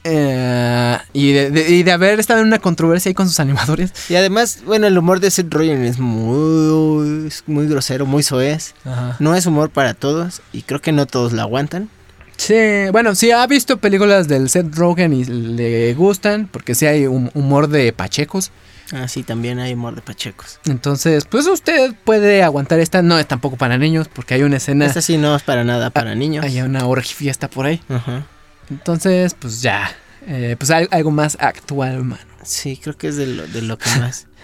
eh, 0.05 0.99
y, 1.13 1.33
de, 1.33 1.51
de- 1.51 1.71
y 1.71 1.83
de 1.83 1.93
haber 1.93 2.19
estado 2.21 2.41
en 2.41 2.47
una 2.47 2.59
controversia 2.59 3.11
ahí 3.11 3.15
con 3.15 3.29
sus 3.29 3.41
animadores, 3.41 3.93
Y 4.09 4.15
además, 4.17 4.61
bueno, 4.65 4.87
el 4.87 4.97
humor 4.97 5.21
de 5.21 5.31
Seth 5.31 5.53
Rogen 5.53 5.85
es 5.85 5.99
muy, 5.99 7.31
muy 7.47 7.67
grosero, 7.67 8.07
muy 8.07 8.23
soez. 8.23 8.75
No 9.19 9.35
es 9.35 9.47
humor 9.47 9.71
para 9.71 9.95
todos 9.95 10.43
y 10.53 10.63
creo 10.63 10.81
que 10.81 10.93
no 10.93 11.07
todos 11.07 11.33
lo 11.33 11.43
aguantan. 11.43 11.89
Sí, 12.37 12.55
bueno, 12.93 13.15
si 13.17 13.33
ha 13.33 13.45
visto 13.49 13.79
películas 13.79 14.29
del 14.29 14.49
Seth 14.49 14.75
Rogen 14.77 15.13
y 15.13 15.25
le 15.25 15.93
gustan, 15.95 16.49
porque 16.51 16.75
sí 16.77 16.87
hay 16.87 17.07
un 17.07 17.31
humor 17.35 17.69
de 17.69 17.93
pachecos. 17.93 18.53
Ah, 18.93 19.07
sí, 19.09 19.23
también 19.25 19.59
hay 19.59 19.75
humor 19.75 19.95
de 19.97 20.01
pachecos. 20.03 20.61
Entonces, 20.67 21.25
pues 21.27 21.47
usted 21.47 21.93
puede 22.05 22.43
aguantar 22.43 22.79
esta. 22.79 23.03
No 23.03 23.19
es 23.19 23.27
tampoco 23.27 23.57
para 23.57 23.77
niños, 23.77 24.09
porque 24.09 24.35
hay 24.35 24.45
una 24.45 24.57
escena. 24.59 24.87
Esta 24.87 25.03
sí 25.03 25.19
no 25.19 25.35
es 25.37 25.43
para 25.43 25.65
nada 25.65 25.91
para 25.91 26.15
niños. 26.15 26.45
Hay 26.45 26.63
una 26.63 26.87
orgie 26.87 27.13
fiesta 27.15 27.51
por 27.51 27.67
ahí. 27.67 27.83
Ajá. 27.89 28.23
Entonces, 28.71 29.35
pues 29.39 29.63
ya. 29.63 29.91
eh, 30.27 30.57
pues 30.59 30.71
al- 30.71 30.89
algo 30.91 31.11
más 31.11 31.37
actual, 31.41 32.05
mano. 32.05 32.23
Sí, 32.43 32.79
creo 32.83 32.97
que 32.97 33.09
es 33.09 33.17
de 33.17 33.27
lo, 33.27 33.47
de 33.47 33.63
lo 33.63 33.79
que 33.79 33.89
más. 33.99 34.27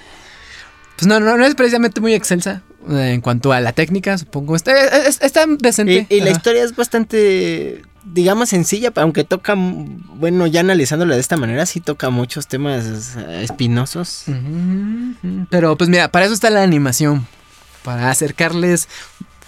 Pues 0.96 1.08
no, 1.08 1.18
no, 1.18 1.36
no 1.36 1.44
es 1.44 1.56
precisamente 1.56 2.00
muy 2.00 2.14
excelsa 2.14 2.62
eh, 2.88 3.10
en 3.14 3.20
cuanto 3.20 3.52
a 3.52 3.60
la 3.60 3.72
técnica, 3.72 4.16
supongo. 4.16 4.54
Está, 4.54 4.72
es- 5.08 5.20
está 5.22 5.44
decente. 5.58 6.06
Y, 6.08 6.14
y 6.18 6.20
la 6.20 6.30
historia 6.30 6.62
es 6.62 6.76
bastante, 6.76 7.82
digamos, 8.04 8.50
sencilla, 8.50 8.92
aunque 8.94 9.24
toca, 9.24 9.54
bueno, 9.56 10.46
ya 10.46 10.60
analizándola 10.60 11.16
de 11.16 11.20
esta 11.20 11.36
manera, 11.36 11.66
sí 11.66 11.80
toca 11.80 12.10
muchos 12.10 12.46
temas 12.46 13.16
eh, 13.16 13.42
espinosos. 13.42 14.26
Pero 15.50 15.76
pues 15.76 15.90
mira, 15.90 16.08
para 16.12 16.26
eso 16.26 16.34
está 16.34 16.48
la 16.50 16.62
animación. 16.62 17.26
Para 17.82 18.08
acercarles 18.10 18.88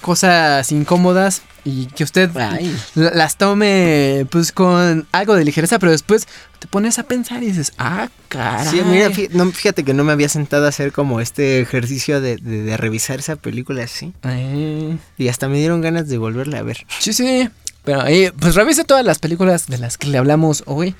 cosas 0.06 0.70
incómodas 0.70 1.42
y 1.64 1.86
que 1.86 2.04
usted 2.04 2.30
Ay. 2.36 2.72
las 2.94 3.36
tome 3.36 4.24
pues 4.30 4.52
con 4.52 5.04
algo 5.10 5.34
de 5.34 5.44
ligereza, 5.44 5.80
pero 5.80 5.90
después 5.90 6.28
te 6.60 6.68
pones 6.68 7.00
a 7.00 7.02
pensar 7.02 7.42
y 7.42 7.46
dices, 7.46 7.72
ah, 7.76 8.08
caray. 8.28 8.66
Sí, 8.68 8.80
mira, 8.86 9.10
fí- 9.10 9.28
no, 9.32 9.50
fíjate 9.50 9.82
que 9.82 9.92
no 9.92 10.04
me 10.04 10.12
había 10.12 10.28
sentado 10.28 10.64
a 10.66 10.68
hacer 10.68 10.92
como 10.92 11.20
este 11.20 11.60
ejercicio 11.60 12.20
de, 12.20 12.36
de- 12.36 12.62
de 12.62 12.76
revisar 12.76 13.18
esa 13.18 13.34
película 13.34 13.82
así. 13.82 14.12
Eh, 14.22 14.96
Y 15.18 15.26
hasta 15.28 15.48
me 15.48 15.58
dieron 15.58 15.80
ganas 15.80 16.08
de 16.08 16.18
volverla 16.18 16.58
a 16.58 16.62
ver. 16.62 16.86
sí, 17.00 17.12
sí. 17.12 17.50
Pero 17.84 18.02
ahí, 18.02 18.30
pues 18.40 18.54
revise 18.54 18.84
todas 18.84 19.04
las 19.04 19.18
películas 19.18 19.66
de 19.66 19.78
las 19.78 19.98
que 19.98 20.06
le 20.08 20.18
hablamos 20.18 20.62
hoy. 20.66 20.94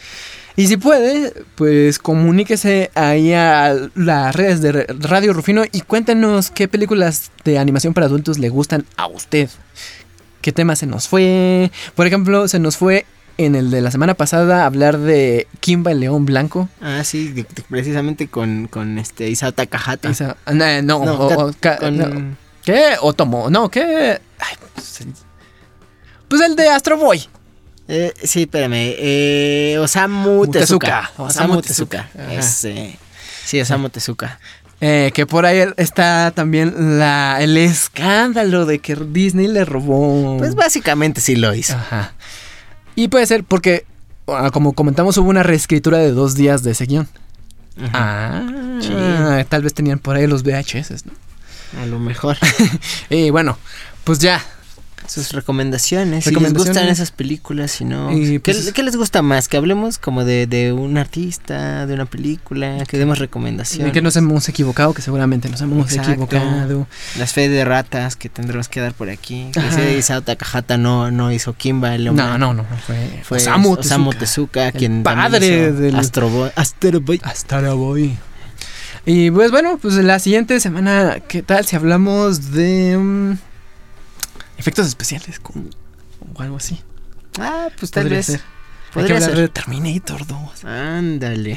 Y 0.58 0.68
si 0.68 0.78
puede, 0.78 1.32
pues 1.54 1.98
comuníquese 1.98 2.90
ahí 2.94 3.32
a 3.34 3.74
las 3.94 4.34
redes 4.34 4.62
de 4.62 4.72
Radio 5.00 5.34
Rufino 5.34 5.64
y 5.70 5.82
cuéntenos 5.82 6.50
qué 6.50 6.66
películas 6.66 7.30
de 7.44 7.58
animación 7.58 7.92
para 7.92 8.06
adultos 8.06 8.38
le 8.38 8.48
gustan 8.48 8.86
a 8.96 9.06
usted. 9.06 9.50
¿Qué 10.40 10.52
tema 10.52 10.74
se 10.74 10.86
nos 10.86 11.08
fue? 11.08 11.70
Por 11.94 12.06
ejemplo, 12.06 12.48
se 12.48 12.58
nos 12.58 12.78
fue 12.78 13.04
en 13.36 13.54
el 13.54 13.70
de 13.70 13.82
la 13.82 13.90
semana 13.90 14.14
pasada 14.14 14.64
hablar 14.64 14.96
de 14.96 15.46
Kimba 15.60 15.92
el 15.92 16.00
León 16.00 16.24
Blanco. 16.24 16.70
Ah, 16.80 17.04
sí, 17.04 17.44
precisamente 17.68 18.28
con, 18.28 18.66
con 18.68 18.98
este 18.98 19.28
Isao 19.28 19.52
Takahata. 19.52 20.10
Eh, 20.10 20.80
no, 20.82 21.04
No, 21.04 21.12
o- 21.14 21.48
o- 21.48 21.52
con- 21.80 21.96
no. 21.98 22.36
¿Qué? 22.64 22.94
Otomo, 23.02 23.50
no, 23.50 23.68
¿qué? 23.68 24.18
Ay, 24.38 24.54
pues, 24.74 25.04
pues 26.28 26.40
el 26.40 26.56
de 26.56 26.68
Astro 26.70 26.96
Boy. 26.96 27.28
Eh, 27.88 28.12
sí, 28.22 28.42
espérame. 28.42 28.94
Eh, 28.98 29.78
Osamu 29.80 30.46
Tezuka. 30.46 31.10
Osamu 31.16 31.58
Osamu 31.58 31.62
Tezuka. 31.62 32.08
Sí, 33.44 33.60
Osamu 33.60 33.88
Tezuka. 33.90 34.38
Eh, 34.80 35.10
que 35.14 35.24
por 35.24 35.46
ahí 35.46 35.64
está 35.78 36.32
también 36.34 36.98
la, 36.98 37.38
el 37.40 37.56
escándalo 37.56 38.66
de 38.66 38.80
que 38.80 38.94
Disney 38.94 39.48
le 39.48 39.64
robó. 39.64 40.36
Pues 40.38 40.54
básicamente 40.54 41.20
sí 41.20 41.36
lo 41.36 41.54
hizo. 41.54 41.74
Ajá. 41.74 42.12
Y 42.94 43.08
puede 43.08 43.26
ser 43.26 43.44
porque, 43.44 43.86
ah, 44.26 44.50
como 44.52 44.74
comentamos, 44.74 45.16
hubo 45.16 45.30
una 45.30 45.42
reescritura 45.42 45.98
de 45.98 46.12
dos 46.12 46.34
días 46.34 46.62
de 46.62 46.72
ese 46.72 46.86
guion. 46.86 47.08
Ah, 47.92 48.42
tal 49.48 49.62
vez 49.62 49.74
tenían 49.74 49.98
por 49.98 50.16
ahí 50.16 50.26
los 50.26 50.42
VHS, 50.42 51.06
¿no? 51.06 51.12
A 51.80 51.86
lo 51.86 51.98
mejor. 51.98 52.36
Y 53.10 53.30
bueno, 53.30 53.58
pues 54.04 54.18
ya. 54.18 54.42
Sus 55.08 55.32
recomendaciones. 55.32 56.24
Si 56.24 56.34
les 56.34 56.52
gustan 56.54 56.88
esas 56.88 57.10
películas, 57.10 57.70
si 57.70 57.84
no. 57.84 58.12
Y, 58.12 58.40
¿Qué, 58.40 58.52
pues- 58.52 58.72
qué 58.72 58.82
les 58.82 58.96
gusta 58.96 59.22
más? 59.22 59.48
Que 59.48 59.56
hablemos 59.56 59.98
como 59.98 60.24
de, 60.24 60.46
de 60.46 60.72
un 60.72 60.98
artista, 60.98 61.86
de 61.86 61.94
una 61.94 62.06
película, 62.06 62.84
que 62.88 62.98
demos 62.98 63.18
recomendaciones. 63.18 63.92
Que 63.92 64.02
nos 64.02 64.16
hemos 64.16 64.48
equivocado, 64.48 64.92
que 64.94 65.02
seguramente 65.02 65.48
nos 65.48 65.60
hemos 65.60 65.90
Exacto. 65.90 66.10
equivocado. 66.12 66.86
Las 67.18 67.32
fe 67.32 67.48
de 67.48 67.64
ratas 67.64 68.16
que 68.16 68.28
tendremos 68.28 68.68
que 68.68 68.80
dar 68.80 68.92
por 68.94 69.08
aquí. 69.10 69.48
Que 69.52 69.60
ese 69.66 69.96
Isao 69.98 70.22
Takahata 70.22 70.76
no, 70.76 71.10
no 71.10 71.32
hizo 71.32 71.54
Kimba, 71.54 71.94
el 71.94 72.08
hombre. 72.08 72.24
No, 72.24 72.38
no, 72.38 72.54
no. 72.54 72.64
Fue, 72.86 73.20
Fue 73.22 73.38
Osamu 73.38 73.72
Osamu, 73.74 74.12
Tezuka. 74.12 74.72
Quien 74.72 75.02
padre 75.02 75.68
hizo 75.68 75.72
del- 75.80 75.96
Astro 75.96 76.28
Boy. 76.28 76.50
Astro 76.56 77.00
Boy. 77.00 77.20
Hasta 77.22 77.60
la 77.60 77.74
voy. 77.74 78.16
Y 79.04 79.30
pues 79.30 79.50
bueno, 79.52 79.78
pues 79.80 79.94
la 79.94 80.18
siguiente 80.18 80.58
semana, 80.58 81.18
¿qué 81.28 81.42
tal 81.42 81.64
si 81.64 81.76
hablamos 81.76 82.50
de 82.52 82.96
mm, 82.98 83.32
efectos 84.58 84.86
especiales 84.86 85.38
con- 85.40 85.70
o 86.34 86.42
algo 86.42 86.56
así? 86.56 86.80
Ah, 87.38 87.68
pues 87.78 87.90
tal 87.90 88.04
Podría 88.04 88.18
vez. 88.18 88.26
ser. 88.26 88.40
Hay 88.40 88.42
que 88.42 88.92
Podría 88.92 89.16
hablar 89.16 89.30
ser. 89.30 89.38
de 89.40 89.48
Terminator 89.48 90.26
2. 90.26 90.64
Ándale. 90.64 91.56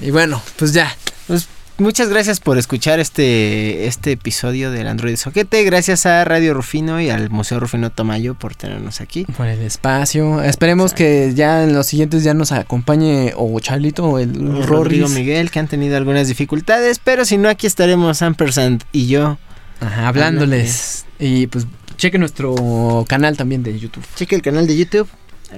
Y 0.00 0.10
bueno, 0.10 0.40
pues 0.56 0.72
ya. 0.72 0.94
Pues 1.26 1.48
muchas 1.78 2.08
gracias 2.08 2.38
por 2.38 2.56
escuchar 2.58 3.00
este, 3.00 3.86
este 3.86 4.12
episodio 4.12 4.70
del 4.70 4.86
Android 4.86 5.16
Soquete. 5.16 5.64
Gracias 5.64 6.06
a 6.06 6.24
Radio 6.24 6.54
Rufino 6.54 7.00
y 7.00 7.10
al 7.10 7.30
Museo 7.30 7.58
Rufino 7.58 7.90
Tomayo 7.90 8.34
por 8.34 8.54
tenernos 8.54 9.00
aquí. 9.00 9.24
Por 9.36 9.48
el 9.48 9.60
espacio. 9.62 10.40
Esperemos 10.42 10.94
que 10.94 11.32
ya 11.34 11.64
en 11.64 11.72
los 11.72 11.86
siguientes 11.88 12.22
ya 12.22 12.34
nos 12.34 12.52
acompañe 12.52 13.32
o 13.36 13.58
Charlito 13.58 14.04
o 14.04 14.18
el 14.20 14.32
Rodrigo 14.34 15.06
Rorris. 15.06 15.10
Miguel, 15.10 15.50
que 15.50 15.58
han 15.58 15.66
tenido 15.68 15.96
algunas 15.96 16.28
dificultades, 16.28 17.00
pero 17.02 17.24
si 17.24 17.38
no, 17.38 17.48
aquí 17.48 17.66
estaremos 17.66 18.22
Ampersand 18.22 18.84
y 18.92 19.08
yo. 19.08 19.38
Ajá, 19.80 20.06
hablándoles. 20.06 21.06
Y 21.18 21.48
pues 21.48 21.66
cheque 22.02 22.18
nuestro 22.18 23.04
canal 23.06 23.36
también 23.36 23.62
de 23.62 23.78
YouTube. 23.78 24.04
Cheque 24.16 24.34
el 24.34 24.42
canal 24.42 24.66
de 24.66 24.76
YouTube, 24.76 25.08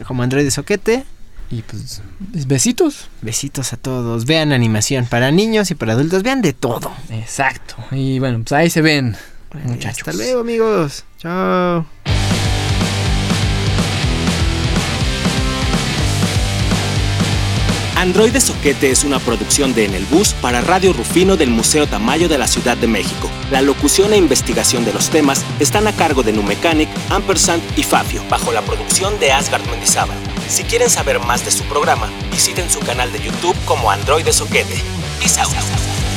como 0.07 0.22
Android 0.22 0.51
Soquete. 0.51 1.03
Y 1.51 1.62
pues 1.62 2.03
besitos. 2.47 3.09
Besitos 3.22 3.72
a 3.72 3.78
todos. 3.78 4.26
Vean 4.26 4.53
animación 4.53 5.07
para 5.07 5.30
niños 5.30 5.70
y 5.70 5.74
para 5.74 5.95
adultos. 5.95 6.22
Vean 6.22 6.42
de 6.42 6.53
todo. 6.53 6.92
Exacto. 7.09 7.76
Y 7.92 8.18
bueno, 8.18 8.40
pues 8.40 8.53
ahí 8.53 8.68
se 8.68 8.82
ven. 8.82 9.16
Muchachos. 9.64 10.07
Hasta 10.07 10.12
luego, 10.12 10.42
amigos. 10.42 11.05
Chao. 11.16 11.86
Androide 18.05 18.39
Soquete 18.39 18.91
es 18.91 19.03
una 19.03 19.19
producción 19.19 19.73
de 19.73 19.87
En 19.87 19.95
el 19.95 20.05
Bus 20.05 20.35
para 20.35 20.61
Radio 20.61 20.93
Rufino 20.93 21.39
del 21.39 21.49
Museo 21.49 21.87
Tamayo 21.87 22.29
de 22.29 22.37
la 22.37 22.47
Ciudad 22.47 22.77
de 22.77 22.87
México. 22.87 23.31
La 23.51 23.63
locución 23.63 24.13
e 24.13 24.19
investigación 24.19 24.85
de 24.85 24.93
los 24.93 25.09
temas 25.09 25.43
están 25.59 25.87
a 25.87 25.93
cargo 25.97 26.23
de 26.23 26.35
Numecanic, 26.35 26.91
Ampersand 27.09 27.63
y 27.79 27.83
Fabio, 27.83 28.23
bajo 28.29 28.53
la 28.53 28.61
producción 28.61 29.19
de 29.21 29.33
Asgard 29.33 29.65
Mendizábal. 29.71 30.19
Si 30.51 30.65
quieren 30.65 30.91
saber 30.91 31.19
más 31.19 31.47
de 31.47 31.51
su 31.51 31.65
programa, 31.65 32.11
visiten 32.31 32.69
su 32.69 32.81
canal 32.81 33.11
de 33.11 33.23
YouTube 33.23 33.57
como 33.65 33.91
Androide 33.91 34.35
Soquete. 34.35 34.83
Peace 35.19 35.41
out. 35.41 36.14